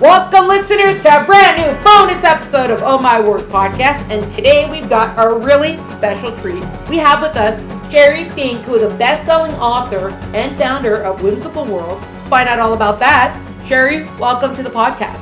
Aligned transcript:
Welcome, 0.00 0.48
listeners, 0.48 1.02
to 1.02 1.20
a 1.20 1.24
brand 1.26 1.60
new 1.60 1.84
bonus 1.84 2.24
episode 2.24 2.70
of 2.70 2.82
Oh 2.82 2.98
My 2.98 3.20
Word 3.20 3.42
podcast. 3.50 4.00
And 4.10 4.32
today 4.32 4.66
we've 4.70 4.88
got 4.88 5.14
a 5.18 5.38
really 5.38 5.76
special 5.84 6.34
treat. 6.38 6.64
We 6.88 6.96
have 6.96 7.20
with 7.20 7.36
us 7.36 7.60
Sherri 7.92 8.30
Fink, 8.30 8.62
who 8.62 8.76
is 8.76 8.80
a 8.82 8.88
best 8.96 9.26
selling 9.26 9.52
author 9.56 10.08
and 10.32 10.56
founder 10.56 11.02
of 11.02 11.22
Whimsical 11.22 11.66
World. 11.66 12.02
Find 12.30 12.48
out 12.48 12.58
all 12.58 12.72
about 12.72 12.98
that. 13.00 13.36
Sherri, 13.66 14.04
welcome 14.18 14.56
to 14.56 14.62
the 14.62 14.70
podcast. 14.70 15.18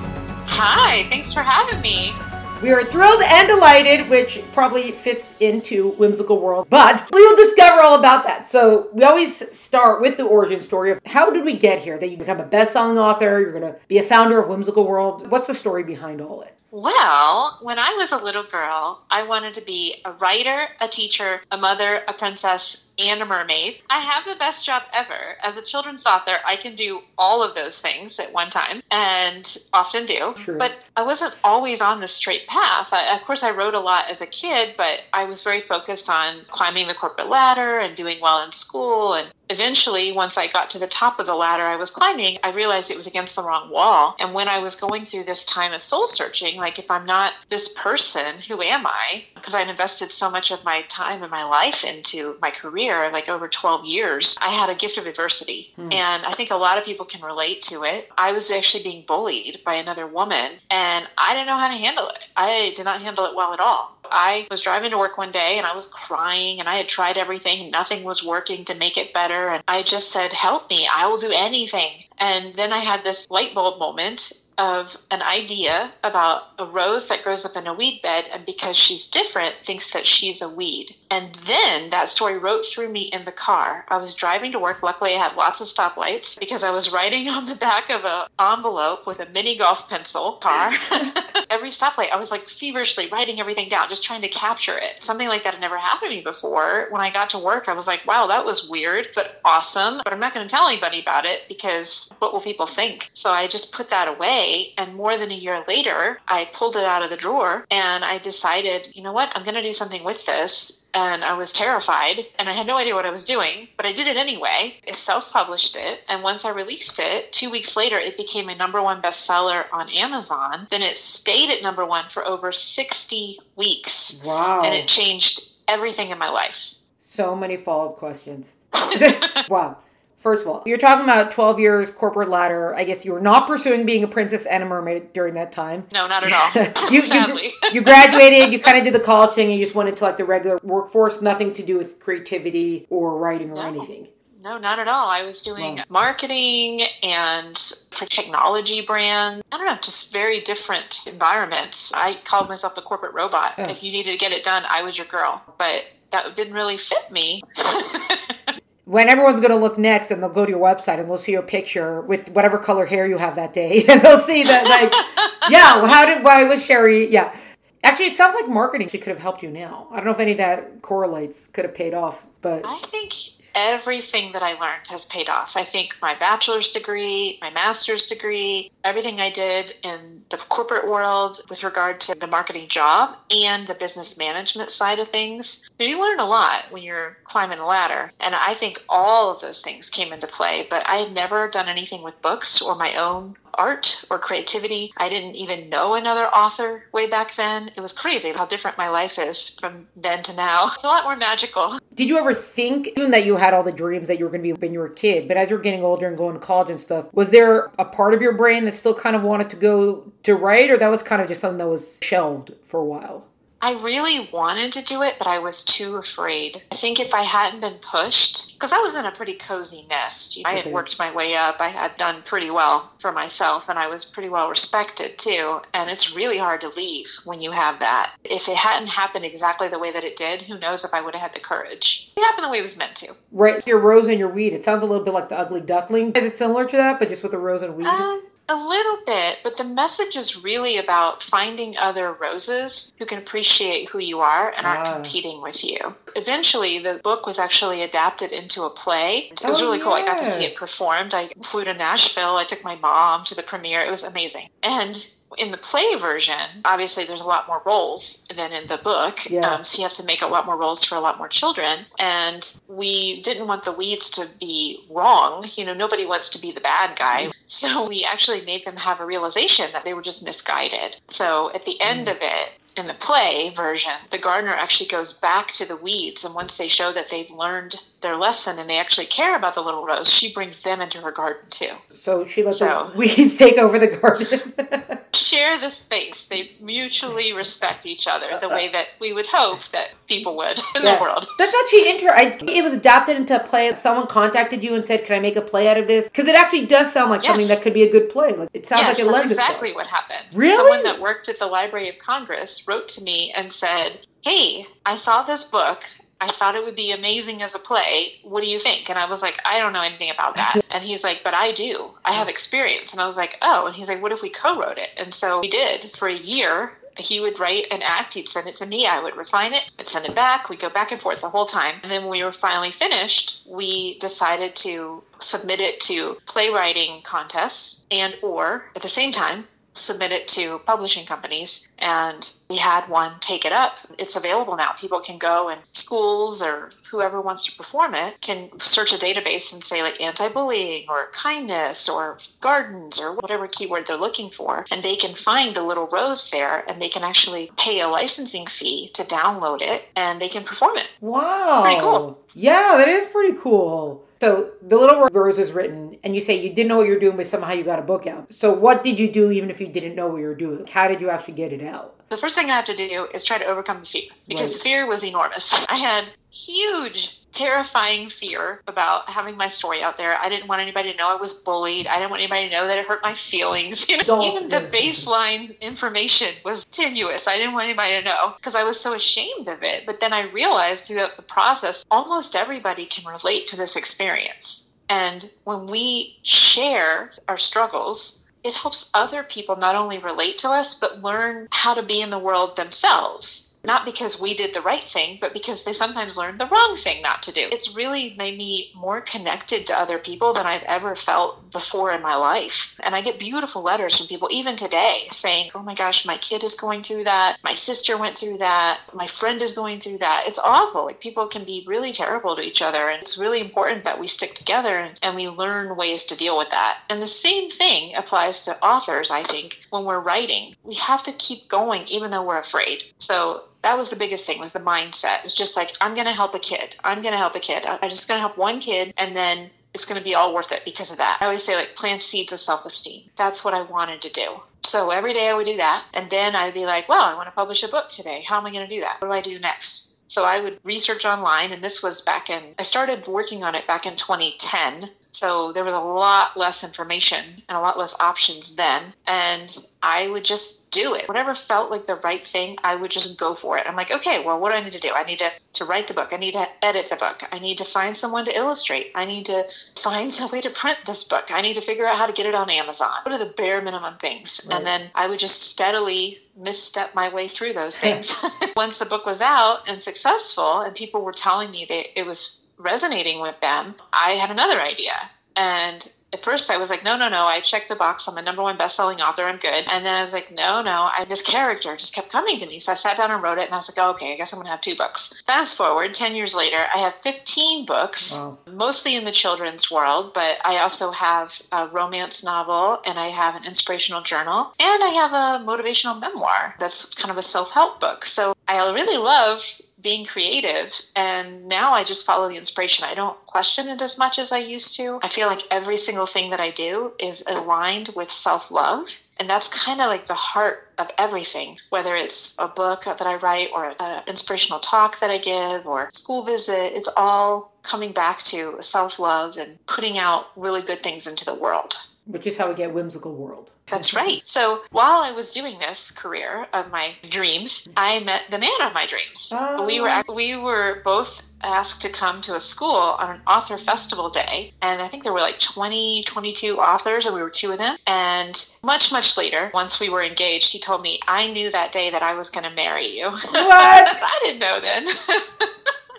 Hi, 0.47 1.09
thanks 1.09 1.33
for 1.33 1.43
having 1.43 1.81
me. 1.81 2.13
We 2.61 2.73
are 2.73 2.83
thrilled 2.85 3.23
and 3.23 3.47
delighted, 3.47 4.11
which 4.11 4.43
probably 4.53 4.91
fits 4.91 5.33
into 5.39 5.91
Whimsical 5.93 6.41
World, 6.41 6.67
but 6.69 7.09
we 7.13 7.25
will 7.25 7.37
discover 7.37 7.81
all 7.83 7.97
about 7.97 8.25
that. 8.25 8.49
So 8.49 8.89
we 8.93 9.05
always 9.05 9.57
start 9.57 10.01
with 10.01 10.17
the 10.17 10.25
origin 10.25 10.61
story 10.61 10.91
of 10.91 11.01
how 11.07 11.31
did 11.31 11.45
we 11.45 11.57
get 11.57 11.79
here? 11.79 11.97
That 11.97 12.09
you 12.09 12.17
become 12.17 12.41
a 12.41 12.45
best-selling 12.45 12.99
author, 12.99 13.41
you're 13.41 13.53
going 13.53 13.73
to 13.73 13.79
be 13.87 13.99
a 13.99 14.03
founder 14.03 14.43
of 14.43 14.49
Whimsical 14.49 14.85
World. 14.85 15.31
What's 15.31 15.47
the 15.47 15.55
story 15.55 15.85
behind 15.85 16.21
all 16.21 16.43
it? 16.43 16.57
Well, 16.73 17.61
when 17.63 17.79
I 17.79 17.95
was 17.97 18.11
a 18.11 18.19
little 18.19 18.43
girl, 18.43 19.05
I 19.09 19.23
wanted 19.23 19.55
to 19.55 19.61
be 19.61 20.03
a 20.05 20.13
writer, 20.15 20.67
a 20.81 20.89
teacher, 20.89 21.43
a 21.53 21.57
mother, 21.57 22.03
a 22.09 22.13
princess, 22.13 22.88
and 22.99 23.23
a 23.23 23.27
mermaid. 23.27 23.81
I 23.89 23.99
have 23.99 24.25
the 24.25 24.39
best 24.39 24.67
job 24.67 24.83
ever. 24.93 25.37
As 25.43 25.57
a 25.57 25.63
children's 25.63 26.05
author, 26.05 26.39
I 26.45 26.57
can 26.57 26.75
do 26.75 27.03
all 27.17 27.43
of 27.43 27.55
those 27.55 27.79
things 27.79 28.19
at 28.19 28.33
one 28.33 28.51
time 28.51 28.83
and 28.91 29.57
often 29.73 30.05
do. 30.05 30.35
True. 30.37 30.59
But 30.59 30.73
I 30.97 31.03
wasn't 31.03 31.37
always 31.45 31.81
on 31.81 32.01
the 32.01 32.09
straight 32.09 32.47
path. 32.47 32.93
I, 32.93 33.15
of 33.17 33.23
course, 33.23 33.43
I 33.43 33.51
wrote 33.51 33.75
a 33.75 33.81
lot 33.81 34.11
as 34.11 34.21
a 34.21 34.27
kid, 34.27 34.75
but 34.77 35.01
I 35.13 35.25
was 35.25 35.43
very 35.43 35.61
focused 35.61 36.11
on 36.11 36.45
climbing 36.49 36.89
the 36.89 36.95
corporate 36.95 37.29
ladder 37.29 37.79
and 37.79 37.97
doing 37.97 38.21
well 38.21 38.45
in 38.45 38.53
school. 38.53 39.15
And 39.15 39.33
eventually, 39.49 40.11
once 40.11 40.37
I 40.37 40.49
got 40.49 40.69
to 40.71 40.79
the 40.79 40.87
top 40.87 41.21
of 41.21 41.27
the 41.27 41.37
ladder 41.37 41.63
I 41.63 41.77
was 41.77 41.91
climbing, 41.91 42.39
I 42.43 42.51
realized 42.51 42.91
it 42.91 42.97
was 42.97 43.07
against 43.07 43.37
the 43.37 43.43
wrong 43.43 43.71
wall. 43.71 44.17
And 44.19 44.35
when 44.35 44.49
I 44.49 44.59
was 44.59 44.75
going 44.75 45.05
through 45.05 45.25
this 45.25 45.45
time 45.45 45.73
of 45.73 45.83
soul 45.83 46.09
searching, 46.09 46.59
like 46.59 46.79
if 46.79 46.91
I'm 46.91 47.07
not 47.07 47.35
this 47.49 47.73
person, 47.73 48.41
who 48.49 48.61
am 48.61 48.87
I? 48.87 49.25
Because 49.35 49.55
I'd 49.55 49.69
invested 49.69 50.11
so 50.11 50.31
much 50.31 50.51
of 50.51 50.65
my 50.65 50.83
time 50.83 51.23
and 51.23 51.31
my 51.31 51.45
life 51.45 51.85
into 51.85 52.37
my 52.43 52.51
career 52.51 52.88
career, 52.89 53.11
like 53.11 53.29
over 53.29 53.49
12 53.49 53.85
years, 53.85 54.37
I 54.41 54.51
had 54.51 54.71
a 54.71 54.75
gift 54.75 54.99
of 54.99 55.07
adversity. 55.07 55.73
Hmm. 55.77 55.93
And 55.93 56.27
I 56.27 56.33
think 56.33 56.51
a 56.51 56.57
lot 56.57 56.79
of 56.79 56.85
people 56.85 57.07
can 57.07 57.23
relate 57.23 57.63
to 57.63 57.85
it. 57.85 58.09
I 58.17 58.33
was 58.33 58.51
actually 58.51 58.83
being 58.83 59.05
bullied 59.07 59.61
by 59.65 59.75
another 59.75 60.07
woman, 60.07 60.53
and 60.71 61.09
I 61.17 61.35
didn't 61.35 61.47
know 61.47 61.59
how 61.59 61.69
to 61.69 61.75
handle 61.75 62.09
it. 62.09 62.29
I 62.37 62.73
did 62.75 62.85
not 62.85 63.01
handle 63.01 63.25
it 63.27 63.35
well 63.35 63.53
at 63.53 63.61
all. 63.61 63.99
I 64.11 64.47
was 64.51 64.63
driving 64.63 64.91
to 64.91 64.99
work 64.99 65.19
one 65.19 65.31
day 65.31 65.59
and 65.59 65.67
I 65.67 65.75
was 65.75 65.87
crying 65.87 66.61
and 66.61 66.69
I 66.69 66.77
had 66.77 66.89
tried 66.89 67.19
everything. 67.19 67.71
Nothing 67.71 68.05
was 68.05 68.25
working 68.25 68.65
to 68.65 68.75
make 68.75 68.97
it 68.97 69.13
better. 69.13 69.49
And 69.49 69.63
I 69.69 69.83
just 69.83 70.11
said, 70.11 70.33
Help 70.33 70.71
me. 70.71 70.89
I 70.91 71.07
will 71.07 71.19
do 71.19 71.31
anything. 71.31 72.05
And 72.17 72.55
then 72.55 72.73
I 72.73 72.79
had 72.79 73.05
this 73.05 73.29
light 73.31 73.55
bulb 73.55 73.79
moment 73.79 74.33
of 74.59 74.97
an 75.11 75.23
idea 75.23 75.93
about 76.03 76.49
a 76.59 76.65
rose 76.65 77.09
that 77.09 77.23
grows 77.23 77.45
up 77.45 77.57
in 77.57 77.67
a 77.69 77.73
weed 77.73 78.01
bed 78.03 78.25
and 78.33 78.45
because 78.45 78.77
she's 78.77 79.07
different 79.07 79.55
thinks 79.63 79.93
that 79.93 80.05
she's 80.05 80.43
a 80.43 80.49
weed. 80.49 80.97
And 81.11 81.35
then 81.47 81.91
that 81.91 82.09
story 82.09 82.39
wrote 82.39 82.67
through 82.67 82.91
me 82.91 83.03
in 83.03 83.25
the 83.25 83.33
car. 83.33 83.85
I 83.89 83.97
was 83.97 84.15
driving 84.15 84.53
to 84.53 84.59
work. 84.59 84.83
Luckily, 84.83 85.15
I 85.15 85.19
had 85.19 85.37
lots 85.37 85.61
of 85.61 85.67
stoplights 85.67 86.39
because 86.39 86.63
I 86.63 86.71
was 86.71 86.93
writing 86.93 87.29
on 87.29 87.47
the 87.47 87.55
back 87.55 87.91
of 87.91 88.05
an 88.05 88.27
envelope 88.39 89.07
with 89.07 89.21
a 89.21 89.29
mini 89.29 89.57
golf 89.57 89.89
pencil 89.89 90.33
car. 90.33 90.73
Every 91.51 91.71
stoplight, 91.71 92.11
I 92.11 92.17
was 92.17 92.31
like 92.31 92.49
feverishly 92.49 93.09
writing 93.09 93.41
everything 93.41 93.69
down, 93.69 93.89
just 93.89 94.05
trying 94.05 94.21
to 94.23 94.29
capture 94.29 94.77
it. 94.77 95.03
Something 95.03 95.29
like 95.29 95.45
that 95.45 95.55
had 95.55 95.61
never 95.61 95.79
happened 95.79 96.11
to 96.11 96.17
me 96.17 96.23
before. 96.23 96.89
When 96.91 97.01
I 97.01 97.11
got 97.11 97.31
to 97.31 97.39
work, 97.39 97.69
I 97.69 97.73
was 97.73 97.87
like, 97.87 98.07
wow, 98.07 98.27
that 98.27 98.45
was 98.45 98.69
weird, 98.69 99.09
but 99.15 99.41
awesome. 99.45 100.01
But 100.05 100.13
I'm 100.13 100.21
not 100.21 100.35
going 100.35 100.47
to 100.47 100.55
tell 100.55 100.69
anybody 100.69 101.01
about 101.01 101.25
it 101.25 101.43
because 101.49 102.13
what 102.19 102.33
will 102.33 102.41
people 102.41 102.67
think? 102.67 103.11
So 103.13 103.31
I 103.31 103.47
just 103.47 103.73
put 103.73 103.89
that 103.91 104.09
away 104.09 104.75
and 104.77 104.95
more 104.95 105.17
than 105.17 105.31
a 105.31 105.35
year 105.35 105.63
later, 105.67 106.21
I 106.29 106.49
pulled 106.53 106.77
it 106.77 106.85
out 106.85 107.03
of 107.03 107.11
the 107.11 107.17
drawer 107.17 107.67
and 107.71 108.05
I 108.05 108.19
decided, 108.19 108.91
you 108.95 109.03
know 109.03 109.13
what, 109.13 109.33
I'm 109.35 109.45
going 109.45 109.55
to 109.55 109.63
do 109.63 109.73
something 109.73 110.05
with 110.05 110.27
this. 110.27 110.88
And 110.99 111.25
I 111.25 111.35
was 111.35 111.53
terrified 111.53 112.27
and 112.39 112.49
I 112.49 112.53
had 112.53 112.67
no 112.67 112.77
idea 112.77 112.95
what 112.95 113.07
I 113.07 113.11
was 113.11 113.25
doing, 113.25 113.69
but 113.77 113.87
I 113.87 113.93
did 113.93 114.07
it 114.09 114.17
anyway. 114.17 114.81
I 114.87 114.93
self 114.93 115.33
published 115.33 115.77
it. 115.77 116.01
And 116.09 116.23
once 116.23 116.45
I 116.45 116.51
released 116.51 116.99
it, 116.99 117.33
two 117.33 117.51
weeks 117.51 117.77
later, 117.77 117.97
it 117.97 118.17
became 118.17 118.49
a 118.49 118.55
number 118.55 118.83
one 118.83 119.01
bestseller 119.01 119.67
on 119.73 119.89
Amazon. 119.91 120.67
Then 120.71 120.83
it 120.83 120.97
stayed 120.97 121.51
at 121.51 121.63
number 121.63 121.87
one 121.87 122.09
for 122.09 122.27
over 122.27 122.51
60 122.51 123.39
weeks. 123.55 124.21
Wow. 124.25 124.63
And 124.65 124.75
it 124.75 124.89
changed 124.89 125.53
everything 125.69 126.11
in 126.11 126.19
my 126.19 126.29
life. 126.29 126.75
So 127.09 127.37
many 127.37 127.57
follow 127.57 127.91
up 127.91 127.97
questions. 127.97 128.47
wow. 129.49 129.79
First 130.21 130.43
of 130.43 130.49
all, 130.49 130.63
you're 130.67 130.79
talking 130.79 131.05
about 131.05 131.31
12 131.31 131.61
years 131.61 131.91
corporate 131.91 132.29
ladder. 132.29 132.75
I 132.75 132.85
guess 132.85 133.05
you 133.05 133.13
were 133.13 133.21
not 133.21 133.47
pursuing 133.47 133.87
being 133.87 134.03
a 134.03 134.09
princess 134.09 134.47
and 134.47 134.63
a 134.63 134.67
mermaid 134.67 135.13
during 135.13 135.35
that 135.35 135.53
time. 135.53 135.87
No, 135.93 136.09
not 136.09 136.25
at 136.25 136.33
all. 136.33 136.91
you, 136.91 137.03
Sadly. 137.03 137.53
You, 137.63 137.71
you 137.75 137.83
graduated, 137.83 138.53
you 138.53 138.59
kind 138.59 138.79
of 138.79 138.85
did 138.85 138.95
the 138.95 139.01
college 139.01 139.33
thing, 139.33 139.51
and 139.51 139.59
you 139.59 139.65
just 139.65 139.77
went 139.77 139.89
into 139.89 140.03
like 140.05 140.17
the 140.17 140.25
regular 140.25 140.59
workforce, 140.63 141.23
nothing 141.23 141.53
to 141.55 141.63
do 141.63 141.79
with 141.79 142.01
creativity 142.01 142.87
or 142.91 143.17
writing 143.17 143.51
or 143.51 143.55
no. 143.55 143.63
anything. 143.63 144.09
No, 144.41 144.57
not 144.57 144.79
at 144.79 144.89
all. 144.89 145.09
I 145.09 145.23
was 145.23 145.43
doing 145.43 145.81
marketing 145.89 146.83
and 147.03 147.57
for 147.91 148.07
technology 148.07 148.81
brands. 148.81 149.43
I 149.51 149.57
don't 149.57 149.67
know, 149.67 149.77
just 149.83 150.13
very 150.13 150.41
different 150.41 151.07
environments. 151.07 151.93
I 151.93 152.21
called 152.25 152.49
myself 152.49 152.75
the 152.75 152.83
corporate 152.83 153.15
robot. 153.15 153.55
Oh. 153.59 153.65
If 153.65 153.83
you 153.83 153.91
needed 153.91 154.13
to 154.13 154.17
get 154.17 154.33
it 154.33 154.45
done, 154.45 154.65
I 154.69 154.83
was 154.83 154.97
your 154.97 155.09
girl. 155.09 155.43
But 155.59 155.85
that 156.11 156.35
didn't 156.35 156.55
really 156.55 156.77
fit 156.77 157.11
me. 157.11 157.43
when 158.89 159.11
everyone's 159.11 159.39
going 159.39 159.51
to 159.51 159.57
look 159.57 159.77
next 159.77 160.11
and 160.11 160.23
they'll 160.23 160.31
go 160.31 160.47
to 160.47 160.51
your 160.51 160.61
website 160.61 160.99
and 160.99 161.11
they'll 161.11 161.19
see 161.19 161.33
your 161.33 161.43
picture 161.43 162.01
with 162.01 162.31
whatever 162.31 162.57
color 162.59 162.87
hair 162.87 163.07
you 163.07 163.19
have 163.19 163.37
that 163.37 163.53
day. 163.53 163.85
And 163.89 164.01
they'll 164.01 164.21
see 164.21 164.43
that 164.45 164.65
like 164.65 165.51
yeah 165.51 165.87
how 165.87 166.07
did 166.07 166.25
why 166.25 166.45
was 166.45 166.65
sherri 166.65 167.07
yeah. 167.13 167.37
Actually 167.85 168.07
it 168.07 168.17
sounds 168.17 168.35
like 168.35 168.49
marketing 168.49 168.89
she 168.89 168.97
could 168.99 169.11
have 169.11 169.19
helped 169.19 169.43
you 169.43 169.51
now. 169.51 169.89
I 169.91 169.97
don't 169.97 170.07
know 170.07 170.13
if 170.13 170.21
any 170.21 170.33
of 170.33 170.39
that 170.39 170.81
correlates 170.81 171.49
could 171.49 171.67
have 171.67 171.75
paid 171.75 171.93
off 171.93 172.25
but 172.41 172.63
i 172.65 172.79
think 172.79 173.13
everything 173.59 174.33
that 174.33 174.43
I 174.43 174.53
learned 174.53 174.87
has 174.89 175.05
paid 175.05 175.29
off. 175.29 175.57
I 175.57 175.65
think 175.65 175.97
my 176.01 176.15
bachelor's 176.15 176.71
degree, 176.71 177.39
my 177.41 177.51
master's 177.51 178.07
degree, 178.07 178.71
everything 178.85 179.21
I 179.21 179.31
did 179.31 179.75
in 179.83 180.23
the 180.31 180.37
corporate 180.37 180.89
world 180.89 181.43
with 181.51 181.65
regard 181.65 181.99
to 182.01 182.15
the 182.15 182.27
marketing 182.29 182.69
job 182.69 183.17
and 183.35 183.67
the 183.67 183.75
business 183.75 184.17
management 184.17 184.71
side 184.71 185.01
of 185.01 185.09
things. 185.09 185.69
You 185.79 186.01
learn 186.01 186.21
a 186.21 186.27
lot 186.27 186.67
when 186.71 186.85
you're 186.85 187.19
climbing 187.25 187.59
a 187.59 187.67
ladder. 187.67 188.13
And 188.21 188.35
I 188.35 188.55
think 188.55 188.85
all 188.89 189.33
of 189.33 189.41
those 189.41 189.61
things 189.61 189.91
came 189.91 190.13
into 190.13 190.27
play, 190.27 190.67
but 190.69 190.89
I 190.89 190.97
had 190.97 191.13
never 191.13 191.49
done 191.49 191.69
anything 191.69 192.03
with 192.03 192.23
books 192.23 192.63
or 192.63 192.77
my 192.77 192.95
own 192.95 193.37
art 193.59 194.05
or 194.09 194.19
creativity. 194.19 194.93
I 194.97 195.09
didn't 195.09 195.35
even 195.35 195.69
know 195.69 195.95
another 195.95 196.27
author 196.27 196.85
way 196.93 197.09
back 197.09 197.35
then. 197.35 197.73
It 197.77 197.81
was 197.81 197.93
crazy 197.93 198.33
how 198.33 198.47
different 198.47 198.79
my 198.79 198.89
life 198.89 199.19
is 199.19 199.59
from 199.59 199.89
then 199.97 200.23
to 200.23 200.33
now. 200.35 200.69
It's 200.73 200.85
a 200.85 200.87
lot 200.87 201.05
more 201.05 201.17
magical. 201.17 201.79
Did 201.95 202.09
you 202.09 202.17
ever 202.17 202.33
think, 202.33 202.89
even 202.97 203.11
that 203.11 203.27
you 203.27 203.37
had 203.37 203.53
all 203.53 203.65
the 203.65 203.73
dreams 203.73 204.09
that 204.09 204.19
you 204.19 204.25
were 204.25 204.31
going 204.31 204.43
to 204.43 204.55
be 204.55 204.59
when 204.61 204.73
you 204.73 204.79
were 204.79 204.87
a 204.87 204.95
kid, 204.95 205.27
but 205.27 205.37
as 205.37 205.51
you're 205.51 205.59
getting 205.59 205.83
older 205.83 206.07
and 206.07 206.17
going 206.17 206.35
to 206.35 206.41
college 206.41 206.71
and 206.71 206.81
stuff, 206.81 207.13
was 207.13 207.31
there 207.31 207.71
a 207.79 207.85
part 207.85 208.15
of 208.15 208.23
your 208.23 208.35
brain 208.35 208.65
that 208.67 208.77
still 208.77 208.95
kind 208.95 209.17
of 209.17 209.23
wanted 209.23 209.51
to 209.51 209.57
go 209.57 210.11
to 210.23 210.37
write, 210.37 210.71
or 210.71 210.79
that 210.79 210.91
was 210.91 211.03
kind 211.03 211.21
of 211.21 211.27
just 211.29 211.41
something 211.41 211.59
that 211.59 211.69
was 211.69 211.99
shelved 212.01 212.53
for 212.65 212.79
a 212.79 212.85
while? 212.85 213.27
I 213.61 213.73
really 213.73 214.29
wanted 214.33 214.73
to 214.73 214.83
do 214.83 215.03
it, 215.03 215.17
but 215.19 215.27
I 215.27 215.39
was 215.39 215.65
too 215.65 215.97
afraid. 215.97 216.63
I 216.71 216.77
think 216.77 217.01
if 217.01 217.13
I 217.13 217.23
hadn't 217.23 217.61
been 217.61 217.79
pushed, 217.81 218.53
because 218.53 218.73
I 218.73 218.79
was 218.79 218.95
in 218.95 219.05
a 219.05 219.11
pretty 219.11 219.35
cozy 219.35 219.85
nest, 219.89 220.39
I 220.45 220.55
had 220.55 220.73
worked 220.73 220.99
my 220.99 221.13
way 221.13 221.35
up, 221.35 221.57
I 221.61 221.69
had 221.69 221.97
done 221.97 222.23
pretty 222.23 222.51
well 222.51 222.93
for 222.99 223.11
myself, 223.11 223.69
and 223.69 223.79
I 223.79 223.89
was 223.89 224.05
pretty 224.05 224.29
well 224.29 224.49
respected 224.49 225.19
too. 225.19 225.61
And 225.75 225.91
it's 225.91 226.15
really 226.15 226.39
hard 226.39 226.61
to 226.61 226.69
leave 226.69 227.09
when 227.25 227.41
you 227.41 227.51
have 227.51 227.81
that. 227.81 228.15
If 228.25 228.49
it 228.49 228.57
hadn't 228.57 228.91
happened 228.91 229.25
exactly 229.25 229.69
the 229.69 229.79
way 229.79 229.91
that 229.91 230.05
it 230.05 230.17
did, 230.17 230.43
who 230.43 230.59
knows 230.59 230.85
if 230.85 230.95
I 230.95 231.01
would 231.01 231.15
have 231.15 231.23
had 231.23 231.33
the 231.33 231.41
courage. 231.41 232.13
It 232.17 232.21
happened 232.21 232.45
the 232.45 232.51
way 232.51 232.59
it 232.59 232.63
was 232.63 232.79
meant 232.79 232.95
to. 232.97 233.17
Right. 233.33 233.67
Your 233.67 233.79
rose 233.81 234.07
and 234.07 234.19
your 234.19 234.29
weed, 234.29 234.53
it 234.53 234.63
sounds 234.63 234.83
a 234.83 234.87
little 234.87 235.05
bit 235.05 235.15
like 235.15 235.29
the 235.29 235.39
ugly 235.39 235.61
duckling. 235.61 236.13
Is 236.13 236.25
it 236.25 236.37
similar 236.37 236.65
to 236.67 236.77
that, 236.77 236.99
but 236.99 237.09
just 237.09 237.23
with 237.23 237.35
a 237.35 237.39
rose 237.39 237.63
and 237.63 237.77
weed? 237.77 237.87
Um, 237.87 238.23
a 238.49 238.57
little 238.57 238.99
bit, 239.05 239.39
but 239.43 239.59
the 239.59 239.65
message 239.65 240.17
is 240.17 240.43
really 240.43 240.79
about 240.79 241.23
finding 241.23 241.77
other 241.77 242.13
roses 242.13 242.93
who 242.99 243.05
can 243.05 243.19
appreciate 243.19 243.91
who 243.91 243.99
you 243.99 244.21
are 244.21 244.53
and 244.57 244.67
aren't 244.67 244.89
ah. 244.89 244.95
competing 244.95 245.43
with 245.43 245.63
you. 245.63 245.97
Eventually, 246.17 246.79
the 246.79 246.95
book 246.95 247.27
was 247.27 247.39
actually 247.39 247.83
adapted 247.83 248.33
into 248.33 248.63
a 248.63 248.71
play. 248.71 249.31
It 249.31 249.45
was 249.45 249.61
oh, 249.61 249.67
really 249.67 249.79
cool. 249.79 249.99
Yes. 249.99 250.09
I 250.09 250.13
got 250.13 250.19
to 250.19 250.27
see 250.27 250.45
it 250.45 250.57
performed. 250.57 251.13
I 251.13 251.31
flew 251.43 251.65
to 251.65 251.75
Nashville. 251.75 252.37
I 252.37 252.45
took 252.45 252.65
my 252.65 252.75
mom 252.75 253.25
to 253.27 253.35
the 253.35 253.43
premiere. 253.43 253.81
It 253.81 253.91
was 253.91 254.03
amazing. 254.03 254.49
And 254.63 255.11
in 255.37 255.51
the 255.51 255.59
play 255.59 255.95
version, 255.97 256.63
obviously 256.65 257.05
there's 257.05 257.21
a 257.21 257.27
lot 257.27 257.47
more 257.47 257.63
roles 257.65 258.25
than 258.35 258.53
in 258.53 258.67
the 258.69 258.79
book. 258.79 259.29
Yeah. 259.29 259.41
Um, 259.41 259.65
so 259.65 259.79
you 259.79 259.83
have 259.83 259.93
to 259.95 260.05
make 260.05 260.23
a 260.23 260.27
lot 260.27 260.47
more 260.47 260.57
roles 260.57 260.85
for 260.85 260.95
a 260.95 261.01
lot 261.01 261.19
more 261.19 261.29
children. 261.29 261.87
And 261.99 262.61
we 262.67 263.21
didn't 263.23 263.47
want 263.47 263.65
the 263.65 263.73
leads 263.73 264.09
to 264.11 264.29
be 264.41 264.87
wrong. 264.91 265.45
You 265.57 265.65
know, 265.65 265.75
nobody 265.75 266.07
wants 266.07 266.31
to 266.31 266.41
be 266.41 266.53
the 266.53 266.61
bad 266.61 266.99
guy. 266.99 267.29
So 267.51 267.89
we 267.89 268.05
actually 268.05 268.43
made 268.43 268.67
them 268.67 268.77
have 268.77 269.01
a 269.01 269.07
realization 269.07 269.73
that 269.73 269.83
they 269.83 269.95
were 269.95 270.03
just 270.03 270.23
misguided. 270.23 270.99
So 271.09 271.51
at 271.55 271.65
the 271.65 271.81
end 271.81 272.07
mm. 272.07 272.11
of 272.11 272.19
it, 272.21 272.59
in 272.79 272.87
the 272.87 272.95
play 272.95 273.51
version, 273.55 273.93
the 274.11 274.19
gardener 274.19 274.53
actually 274.53 274.89
goes 274.89 275.13
back 275.13 275.49
to 275.49 275.67
the 275.67 275.77
weeds. 275.77 276.25
And 276.25 276.35
once 276.35 276.57
they 276.57 276.69
show 276.69 276.93
that 276.93 277.09
they've 277.09 277.31
learned 277.31 277.83
their 278.01 278.17
lesson 278.17 278.59
and 278.59 278.71
they 278.71 278.79
actually 278.79 279.07
care 279.07 279.37
about 279.37 279.55
the 279.55 279.63
little 279.63 279.85
rose, 279.85 280.13
she 280.13 280.33
brings 280.33 280.63
them 280.63 280.81
into 280.81 281.01
her 281.01 281.11
garden 281.11 281.43
too. 281.51 281.73
So 281.91 282.25
she 282.25 282.43
lets 282.43 282.59
so, 282.59 282.91
the 282.93 282.97
weeds 282.97 283.37
take 283.39 283.59
over 283.59 283.79
the 283.79 283.89
garden. 283.89 284.55
share 285.15 285.59
the 285.59 285.71
space. 285.71 286.27
They 286.27 286.53
mutually 286.61 287.33
respect 287.33 287.87
each 287.87 288.07
other 288.07 288.39
the 288.41 288.49
way 288.49 288.69
that 288.69 288.89
we 289.01 289.13
would 289.13 289.27
hope 289.27 289.69
that 289.69 289.91
people 290.07 290.37
would 290.37 290.61
in 290.75 290.85
the 290.85 290.99
world. 291.01 291.27
That's 291.39 291.55
actually 291.55 291.91
interesting. 291.91 292.49
It 292.49 292.63
was 292.63 292.73
adapted 292.73 293.17
into 293.17 293.37
a 293.41 293.45
play. 293.45 293.73
Someone 293.75 294.07
contacted 294.07 294.63
you 294.63 294.75
and 294.75 294.85
said, 294.85 295.05
"Can 295.05 295.17
I 295.17 295.21
make 295.21 295.37
a 295.37 295.41
play 295.41 295.69
out 295.69 295.77
of 295.77 295.87
this?" 295.87 296.09
Because 296.09 296.29
it 296.29 296.35
actually 296.35 296.67
does 296.67 296.93
sound 296.93 297.11
like 297.11 297.23
yes. 297.23 297.31
something 297.31 297.49
that 297.49 297.63
could 297.63 297.75
be 297.75 297.83
a 297.83 297.91
good 297.91 298.09
play. 298.09 298.33
Like, 298.33 298.51
it 298.53 298.67
sounds 298.67 298.83
yes, 298.83 298.99
like 298.99 299.09
it 299.09 299.11
lends 299.11 299.33
exactly 299.33 299.73
what 299.73 299.87
happened. 299.87 300.27
Really? 300.35 300.57
Someone 300.57 300.83
that 300.85 301.01
worked 301.01 301.29
at 301.29 301.39
the 301.39 301.47
Library 301.47 301.89
of 301.89 301.99
Congress 301.99 302.67
wrote 302.67 302.89
to 302.89 303.03
me 303.03 303.33
and 303.37 303.53
said, 303.53 304.01
"Hey, 304.23 304.67
I 304.85 304.95
saw 304.95 305.23
this 305.23 305.45
book." 305.45 305.85
I 306.21 306.29
thought 306.29 306.55
it 306.55 306.65
would 306.65 306.75
be 306.75 306.91
amazing 306.91 307.43
as 307.43 307.55
a 307.55 307.59
play. 307.59 308.15
What 308.23 308.43
do 308.43 308.51
you 308.51 308.59
think? 308.59 308.91
And 308.91 308.99
I 308.99 309.09
was 309.09 309.23
like, 309.23 309.41
I 309.45 309.59
don't 309.59 309.73
know 309.73 309.83
anything 309.83 310.11
about 310.11 310.35
that. 310.37 310.61
And 310.71 310.85
he's 310.85 311.03
like, 311.03 311.23
but 311.25 311.35
I 311.35 311.51
do. 311.51 311.93
I 312.05 312.13
have 312.13 312.29
experience. 312.29 312.93
And 312.93 313.01
I 313.01 313.07
was 313.07 313.17
like, 313.17 313.39
oh. 313.43 313.67
And 313.67 313.75
he's 313.75 313.89
like, 313.89 314.03
what 314.03 314.13
if 314.13 314.23
we 314.23 314.29
co 314.29 314.61
wrote 314.61 314.79
it? 314.79 314.91
And 314.97 315.13
so 315.13 315.41
we 315.41 315.49
did 315.49 315.91
for 315.93 316.09
a 316.09 316.15
year. 316.15 316.73
He 316.99 317.21
would 317.21 317.39
write 317.39 317.67
an 317.71 317.81
act, 317.83 318.15
he'd 318.15 318.29
send 318.29 318.49
it 318.49 318.57
to 318.57 318.67
me, 318.67 318.85
I 318.85 319.01
would 319.01 319.17
refine 319.17 319.55
it, 319.55 319.71
I'd 319.79 319.87
send 319.87 320.05
it 320.05 320.17
back, 320.17 320.49
we'd 320.49 320.59
go 320.59 320.69
back 320.69 320.91
and 320.91 321.01
forth 321.01 321.21
the 321.21 321.31
whole 321.31 321.47
time. 321.47 321.77
And 321.85 321.93
then 321.93 322.03
when 322.03 322.11
we 322.11 322.25
were 322.25 322.33
finally 322.33 322.73
finished, 322.73 323.47
we 323.47 324.01
decided 324.01 324.57
to 324.57 325.05
submit 325.19 325.61
it 325.61 325.79
to 325.81 326.19
playwriting 326.27 327.03
contests 327.03 327.87
and 327.89 328.17
or 328.21 328.65
at 328.75 328.83
the 328.83 328.89
same 328.89 329.13
time 329.13 329.47
submit 329.79 330.13
it 330.13 330.29
to 330.29 330.61
publishing 330.61 331.07
companies. 331.07 331.69
And 331.79 332.31
we 332.51 332.57
had 332.57 332.89
one 332.89 333.21
take 333.21 333.45
it 333.45 333.53
up. 333.53 333.79
It's 333.99 334.17
available 334.17 334.57
now. 334.57 334.73
People 334.73 335.01
can 335.01 335.19
go 335.19 335.49
and 335.49 335.61
schools 335.73 336.43
or 336.43 336.71
whoever 336.91 337.21
wants 337.21 337.45
to 337.45 337.57
perform 337.57 337.95
it 337.95 338.21
can 338.21 338.59
search 338.59 338.93
a 338.93 338.97
database 338.97 339.53
and 339.53 339.63
say 339.63 339.83
like 339.83 340.01
anti-bullying 340.01 340.87
or 340.89 341.11
kindness 341.13 341.89
or 341.89 342.19
gardens 342.41 342.99
or 342.99 343.15
whatever 343.17 343.47
keyword 343.47 343.87
they're 343.87 343.97
looking 343.97 344.31
for. 344.31 344.65
And 344.71 344.83
they 344.83 344.97
can 344.97 345.15
find 345.15 345.55
the 345.55 345.63
little 345.63 345.87
rose 345.87 346.31
there 346.31 346.69
and 346.69 346.81
they 346.81 346.89
can 346.89 347.05
actually 347.05 347.51
pay 347.57 347.81
a 347.81 347.89
licensing 347.89 348.47
fee 348.47 348.91
to 348.95 349.05
download 349.05 349.61
it 349.61 349.85
and 349.95 350.21
they 350.21 350.29
can 350.29 350.45
perform 350.45 350.77
it. 350.77 350.89
Wow. 351.01 351.63
Pretty 351.65 351.81
cool. 351.81 352.19
Yeah 352.35 352.75
that 352.79 352.89
is 352.89 353.09
pretty 353.09 353.37
cool 353.39 354.08
so 354.21 354.53
the 354.63 354.77
little 354.77 355.09
rose 355.13 355.39
is 355.39 355.53
written, 355.53 355.97
and 356.03 356.15
you 356.15 356.21
say 356.21 356.41
you 356.41 356.53
didn't 356.53 356.69
know 356.69 356.79
what 356.79 356.87
you 356.87 356.95
were 356.95 357.01
doing, 357.01 357.17
but 357.17 357.27
somehow 357.27 357.53
you 357.53 357.65
got 357.65 357.79
a 357.79 357.83
book 357.83 358.07
out. 358.07 358.33
So 358.33 358.53
what 358.53 358.83
did 358.83 358.99
you 358.99 359.11
do, 359.11 359.31
even 359.31 359.51
if 359.51 359.61
you 359.61 359.69
didn't 359.69 359.95
know 359.95 360.09
what 360.09 360.19
you 360.19 360.27
were 360.27 360.35
doing? 360.35 360.67
How 360.67 360.89
did 360.89 361.01
you 361.01 361.11
actually 361.11 361.35
get 361.35 361.53
it 361.53 361.63
out? 361.63 361.95
The 362.09 362.17
first 362.17 362.35
thing 362.35 362.47
I 362.47 362.55
have 362.55 362.65
to 362.67 362.75
do 362.75 363.07
is 363.13 363.23
try 363.23 363.39
to 363.39 363.45
overcome 363.45 363.81
the 363.81 363.87
fear 363.87 364.11
because 364.27 364.53
right. 364.53 364.59
the 364.59 364.63
fear 364.63 364.87
was 364.87 365.05
enormous. 365.05 365.55
I 365.69 365.77
had 365.77 366.07
huge 366.31 367.21
terrifying 367.39 368.09
fear 368.09 368.61
about 368.67 369.09
having 369.09 369.37
my 369.37 369.47
story 369.47 369.81
out 369.81 369.97
there. 369.97 370.17
I 370.19 370.29
didn't 370.29 370.49
want 370.49 370.61
anybody 370.61 370.91
to 370.91 370.99
know 370.99 371.09
I 371.09 371.15
was 371.15 371.33
bullied. 371.33 371.87
I 371.87 371.99
didn't 371.99 372.11
want 372.11 372.21
anybody 372.21 372.49
to 372.49 372.53
know 372.53 372.67
that 372.67 372.79
it 372.79 372.87
hurt 372.87 373.03
my 373.03 373.15
feelings. 373.15 373.87
You 373.99 374.05
know, 374.05 374.23
even 374.23 374.51
the 374.51 374.61
baseline 374.61 375.59
information 375.61 376.35
was 376.45 376.65
tenuous. 376.67 377.27
I 377.27 377.39
didn't 377.39 377.55
want 377.55 377.65
anybody 377.65 377.99
to 377.99 378.05
know 378.05 378.35
because 378.37 378.55
I 378.55 378.63
was 378.63 378.79
so 378.79 378.93
ashamed 378.95 379.49
of 379.49 379.63
it. 379.63 379.87
But 379.87 380.01
then 380.01 380.13
I 380.13 380.25
realized 380.25 380.85
throughout 380.85 381.17
the 381.17 381.23
process, 381.23 381.85
almost 381.91 382.37
everybody 382.37 382.85
can 382.85 383.11
relate 383.11 383.47
to 383.47 383.57
this 383.57 383.77
experience. 383.77 384.75
And 384.89 385.31
when 385.45 385.67
we 385.67 386.19
share 386.23 387.13
our 387.29 387.39
struggles, 387.39 388.29
it 388.45 388.55
helps 388.55 388.91
other 388.95 389.23
people 389.23 389.57
not 389.57 389.75
only 389.75 389.99
relate 389.99 390.39
to 390.39 390.49
us, 390.49 390.75
but 390.75 391.03
learn 391.03 391.49
how 391.51 391.75
to 391.75 391.83
be 391.83 392.01
in 392.01 392.11
the 392.11 392.19
world 392.19 392.57
themselves 392.57 393.48
not 393.69 393.85
because 393.85 394.19
we 394.19 394.33
did 394.35 394.55
the 394.55 394.63
right 394.63 394.83
thing, 394.83 395.19
but 395.21 395.35
because 395.35 395.63
they 395.63 395.75
sometimes 395.75 396.17
learned 396.17 396.41
the 396.41 396.47
wrong 396.47 396.75
thing 396.75 397.03
not 397.03 397.23
to 397.23 397.31
do. 397.31 397.49
It's 397.53 397.77
really 397.77 398.15
made 398.17 398.39
me 398.39 398.73
more 398.75 399.03
connected 399.03 399.67
to 399.67 399.79
other 399.79 399.99
people 399.99 400.33
than 400.33 400.47
I've 400.47 400.63
ever 400.63 400.95
felt 400.95 401.53
before 401.53 401.93
in 401.93 402.01
my 402.01 402.17
life. 402.17 402.81
And 402.83 402.95
I 402.95 403.03
get 403.03 403.19
beautiful 403.19 403.61
letters 403.61 403.99
from 403.99 404.07
people, 404.07 404.29
even 404.33 404.57
today, 404.57 405.07
saying, 405.11 405.51
Oh 405.55 405.63
my 405.63 405.75
gosh, 405.75 406.07
my 406.07 406.17
kid 406.17 406.43
is 406.43 406.55
going 406.55 406.83
through 406.83 407.05
that. 407.05 407.37
My 407.45 407.53
sister 407.53 407.99
went 407.99 408.17
through 408.17 408.39
that. 408.39 408.81
My 408.95 409.07
friend 409.07 409.43
is 409.43 409.53
going 409.53 409.81
through 409.81 409.99
that. 409.99 410.25
It's 410.27 410.39
awful. 410.39 410.87
Like 410.87 411.01
people 411.01 411.29
can 411.29 411.45
be 411.45 411.63
really 411.67 411.93
terrible 411.93 412.35
to 412.37 412.43
each 412.43 412.63
other. 412.63 412.89
And 412.89 413.03
it's 413.03 413.19
really 413.19 413.41
important 413.41 413.85
that 413.85 414.01
we 414.01 414.07
stick 414.07 414.35
together 414.35 414.79
and, 414.79 414.99
and 415.03 415.15
we 415.15 415.29
learn 415.29 415.77
ways 415.77 416.05
to 416.05 416.17
deal 416.17 416.39
with 416.39 416.49
that. 416.51 416.79
And 416.89 417.03
the 417.03 417.07
same 417.07 417.51
thing 417.51 417.95
applies 417.95 418.47
to 418.47 418.59
authors, 418.65 419.11
I 419.11 419.23
think, 419.23 419.67
when 419.69 419.85
we're 419.85 420.01
writing. 420.01 420.55
We 420.65 420.77
have 420.77 421.03
to 421.03 421.13
keep 421.13 421.49
going 421.49 421.83
even 421.89 422.11
though 422.11 422.25
we're 422.25 422.39
afraid. 422.39 422.85
So 422.99 423.45
that 423.63 423.77
was 423.77 423.91
the 423.91 423.97
biggest 423.97 424.27
thing 424.27 424.39
was 424.39 424.53
the 424.53 424.61
mindset. 424.61 425.19
It 425.19 425.25
was 425.25 425.35
just 425.35 425.57
like, 425.57 425.73
I'm 425.81 425.95
going 425.95 426.07
to 426.07 426.13
help 426.13 426.35
a 426.35 426.39
kid. 426.39 426.77
I'm 426.85 427.01
going 427.01 427.13
to 427.13 427.19
help 427.19 427.35
a 427.35 427.41
kid. 427.41 427.65
I'm 427.67 427.91
just 427.91 428.09
going 428.09 428.19
to 428.19 428.23
help 428.23 428.39
one 428.39 428.61
kid 428.61 428.95
and 428.97 429.17
then 429.17 429.51
it's 429.75 429.85
going 429.85 429.99
to 429.99 430.05
be 430.05 430.15
all 430.15 430.35
worth 430.35 430.53
it 430.53 430.65
because 430.65 430.91
of 430.91 430.99
that. 430.99 431.19
I 431.21 431.27
always 431.27 431.43
say 431.43 431.57
like 431.57 431.77
plant 431.77 432.03
seeds 432.03 432.33
of 432.33 432.39
self-esteem. 432.39 433.11
That's 433.17 433.45
what 433.45 433.55
I 433.55 433.63
wanted 433.63 434.01
to 434.03 434.11
do. 434.11 434.43
So 434.65 434.91
every 434.91 435.13
day 435.13 435.29
I 435.29 435.35
would 435.35 435.47
do 435.47 435.57
that. 435.57 435.87
And 435.95 436.11
then 436.11 436.37
I'd 436.37 436.55
be 436.55 436.67
like, 436.67 436.89
well, 436.89 437.05
I 437.05 437.15
want 437.15 437.27
to 437.27 437.33
publish 437.33 437.63
a 437.63 437.69
book 437.69 437.89
today. 437.89 438.25
How 438.27 438.39
am 438.39 438.47
I 438.47 438.53
going 438.53 438.67
to 438.67 438.75
do 438.75 438.81
that? 438.81 439.01
What 439.01 439.09
do 439.09 439.13
I 439.13 439.21
do 439.21 439.39
next? 439.39 439.95
So 440.09 440.25
I 440.25 440.41
would 440.41 440.59
research 440.65 441.05
online, 441.05 441.53
and 441.53 441.63
this 441.63 441.83
was 441.83 442.01
back 442.01 442.31
in, 442.31 442.55
I 442.59 442.63
started 442.63 443.07
working 443.07 443.45
on 443.45 443.55
it 443.55 443.67
back 443.67 443.85
in 443.85 443.95
2010. 443.95 444.91
So 445.11 445.53
there 445.53 445.65
was 445.65 445.75
a 445.75 445.81
lot 445.81 446.37
less 446.37 446.65
information 446.65 447.43
and 447.47 447.59
a 447.59 447.61
lot 447.61 447.79
less 447.79 447.95
options 448.01 448.57
then. 448.57 448.95
And 449.07 449.57
I 449.83 450.09
would 450.09 450.25
just 450.25 450.58
do 450.71 450.95
it. 450.95 451.09
Whatever 451.09 451.35
felt 451.35 451.71
like 451.71 451.87
the 451.87 451.97
right 451.97 452.25
thing, 452.25 452.57
I 452.63 452.77
would 452.77 452.91
just 452.91 453.19
go 453.19 453.35
for 453.35 453.59
it. 453.59 453.67
I'm 453.67 453.77
like, 453.77 453.91
okay, 453.91 454.23
well, 454.25 454.39
what 454.39 454.51
do 454.51 454.57
I 454.57 454.63
need 454.63 454.73
to 454.73 454.81
do? 454.81 454.93
I 454.95 455.05
need 455.05 455.19
to, 455.19 455.31
to 455.55 455.65
write 455.65 455.89
the 455.89 455.95
book. 455.95 456.13
I 456.13 456.17
need 456.17 456.33
to 456.33 456.47
edit 456.63 456.89
the 456.89 456.97
book. 456.97 457.23
I 457.33 457.39
need 457.39 457.59
to 457.59 457.65
find 457.65 457.97
someone 457.97 458.25
to 458.25 458.37
illustrate. 458.37 458.91
I 458.95 459.05
need 459.05 459.27
to 459.27 459.45
find 459.77 460.13
some 460.19 460.31
way 460.31 460.41
to 460.41 460.51
print 460.51 460.79
this 460.87 461.05
book. 461.05 461.31
I 461.31 461.41
need 461.41 461.55
to 461.55 461.61
figure 461.61 461.87
out 461.87 461.97
how 461.97 462.07
to 462.07 462.13
get 462.13 462.27
it 462.27 462.35
on 462.35 462.51
Amazon. 462.51 462.97
What 463.03 463.15
are 463.15 463.25
the 463.25 463.33
bare 463.33 463.63
minimum 463.63 463.97
things? 463.99 464.41
Right. 464.47 464.57
And 464.57 464.67
then 464.67 464.91
I 464.95 465.09
would 465.09 465.19
just 465.19 465.43
steadily 465.43 466.19
misstep 466.37 466.95
my 466.95 467.09
way 467.09 467.29
through 467.29 467.53
those 467.53 467.79
things. 467.81 468.15
Once 468.57 468.79
the 468.79 468.87
book 468.87 469.07
was 469.07 469.21
out 469.21 469.69
and 469.69 469.81
successful, 469.81 470.61
and 470.61 470.75
people 470.75 471.03
were 471.03 471.13
telling 471.13 471.51
me 471.51 471.65
that 471.69 471.99
it 471.99 472.07
was 472.07 472.47
resonating 472.57 473.21
with 473.21 473.41
them, 473.41 473.77
I 473.93 474.13
had 474.13 474.31
another 474.31 474.61
idea. 474.61 475.11
And 475.37 475.93
at 476.13 476.25
first 476.25 476.51
I 476.51 476.57
was 476.57 476.71
like, 476.71 476.83
no, 476.83 476.97
no, 476.97 477.09
no. 477.09 477.27
I 477.27 477.41
checked 477.41 477.69
the 477.69 477.75
box. 477.75 478.09
I'm 478.09 478.17
a 478.17 478.23
number 478.23 478.43
one 478.43 478.57
best-selling 478.57 479.01
author. 479.01 479.25
I'm 479.25 479.37
good. 479.39 479.65
And 479.71 479.85
then 479.85 479.95
I 479.95 480.01
was 480.01 480.13
like, 480.13 480.33
no, 480.33 480.63
no. 480.63 480.89
I, 480.97 481.05
this 481.07 481.23
character 481.23 481.77
just 481.77 481.95
kept 481.95 482.11
coming 482.11 482.39
to 482.39 482.47
me. 482.47 482.59
So 482.59 482.73
I 482.73 482.75
sat 482.75 482.97
down 482.97 483.11
and 483.11 483.23
wrote 483.23 483.39
it, 483.39 483.47
and 483.47 483.55
I 483.55 483.59
was 483.59 483.69
like, 483.69 483.85
oh, 483.85 483.91
okay, 483.91 484.13
I 484.13 484.17
guess 484.17 484.33
I'm 484.33 484.39
gonna 484.39 484.51
have 484.51 484.61
two 484.61 484.75
books. 484.75 485.23
Fast 485.27 485.57
forward, 485.57 485.95
ten 485.95 486.15
years 486.15 486.35
later, 486.35 486.65
I 486.75 486.79
have 486.79 486.95
15 486.95 487.67
books, 487.67 488.15
wow. 488.15 488.39
mostly 488.51 488.97
in 488.97 489.05
the 489.05 489.11
children's 489.11 489.71
world, 489.71 490.15
but 490.15 490.39
I 490.45 490.59
also 490.59 490.93
have 490.93 491.43
a 491.53 491.69
romance 491.69 492.25
novel, 492.25 492.81
and 492.87 492.99
I 492.99 493.09
have 493.09 493.37
an 493.37 493.45
inspirational 493.45 494.03
journal, 494.03 494.53
and 494.59 494.83
I 494.83 494.89
have 494.89 495.13
a 495.13 495.45
motivational 495.45 496.01
memoir 496.01 496.55
that's 496.59 496.95
kind 496.95 497.11
of 497.11 497.17
a 497.17 497.23
self-help 497.23 497.81
book. 497.81 498.05
So 498.05 498.35
I 498.47 498.57
really 498.73 498.97
love 498.97 499.61
being 499.81 500.05
creative 500.05 500.83
and 500.97 501.47
now 501.47 501.73
i 501.73 501.85
just 501.85 502.05
follow 502.05 502.29
the 502.29 502.37
inspiration. 502.37 502.85
I 502.85 502.95
don't 502.95 503.25
question 503.27 503.69
it 503.69 503.81
as 503.81 503.99
much 503.99 504.19
as 504.19 504.33
i 504.33 504.39
used 504.39 504.77
to. 504.77 504.99
I 505.03 505.09
feel 505.09 505.29
like 505.29 505.43
every 505.51 505.77
single 505.77 506.07
thing 506.07 506.31
that 506.31 506.41
i 506.41 506.51
do 506.51 506.93
is 506.99 507.25
aligned 507.29 507.91
with 507.95 508.11
self-love 508.11 509.01
and 509.19 509.29
that's 509.29 509.49
kind 509.49 509.81
of 509.81 509.89
like 509.89 510.07
the 510.07 510.15
heart 510.15 510.69
of 510.79 510.91
everything. 510.97 511.59
Whether 511.71 511.97
it's 511.97 512.37
a 512.39 512.49
book 512.49 512.85
that 512.85 513.03
i 513.03 513.17
write 513.17 513.51
or 513.55 513.75
an 513.79 514.03
inspirational 514.07 514.61
talk 514.61 515.01
that 515.01 515.11
i 515.11 515.19
give 515.19 515.67
or 515.67 515.91
school 515.93 516.23
visit 516.23 516.73
it's 516.77 516.89
all 516.97 517.53
coming 517.63 517.93
back 517.93 518.19
to 518.19 518.57
self-love 518.61 519.37
and 519.37 519.65
putting 519.67 519.99
out 519.99 520.27
really 520.37 520.63
good 520.63 520.81
things 520.81 521.07
into 521.07 521.25
the 521.25 521.35
world 521.35 521.75
which 522.09 522.27
is 522.27 522.37
how 522.37 522.49
we 522.49 522.55
get 522.55 522.75
whimsical 522.75 523.15
world 523.15 523.51
that's 523.71 523.95
right. 523.95 524.23
So 524.25 524.63
while 524.71 525.03
I 525.03 525.13
was 525.13 525.33
doing 525.33 525.59
this 525.59 525.91
career 525.91 526.47
of 526.53 526.71
my 526.71 526.95
dreams, 527.09 527.69
I 527.77 528.01
met 528.01 528.23
the 528.31 528.39
man 528.39 528.61
of 528.61 528.73
my 528.75 528.87
dreams. 528.87 529.33
Oh. 529.35 529.65
We 529.65 529.81
were 529.81 530.03
we 530.13 530.37
were 530.37 530.81
both 530.85 531.23
asked 531.43 531.83
to 531.83 531.89
come 531.89 532.21
to 532.21 532.35
a 532.35 532.41
school 532.41 532.97
on 532.99 533.11
an 533.15 533.21
author 533.25 533.57
festival 533.57 534.11
day 534.11 534.53
and 534.61 534.83
i 534.83 534.89
think 534.89 535.05
there 535.05 535.13
were 535.13 535.21
like 535.21 535.39
20 535.39 536.03
22 536.03 536.59
authors 536.59 537.07
and 537.07 537.15
we 537.15 537.23
were 537.23 537.31
two 537.31 537.53
of 537.53 537.59
them 537.59 537.77
and 537.87 538.51
much 538.61 538.91
much 538.91 539.17
later 539.17 539.49
once 539.55 539.79
we 539.79 539.89
were 539.89 540.03
engaged 540.03 540.53
he 540.53 540.59
told 540.59 540.83
me 540.83 540.99
i 541.07 541.31
knew 541.31 541.49
that 541.49 541.71
day 541.71 541.91
that 541.91 542.03
i 542.03 542.13
was 542.13 542.29
going 542.29 542.43
to 542.43 542.51
marry 542.57 542.89
you 542.89 543.05
what 543.11 543.23
i 543.31 544.21
didn't 544.25 544.41
know 544.41 544.59
then 544.61 544.85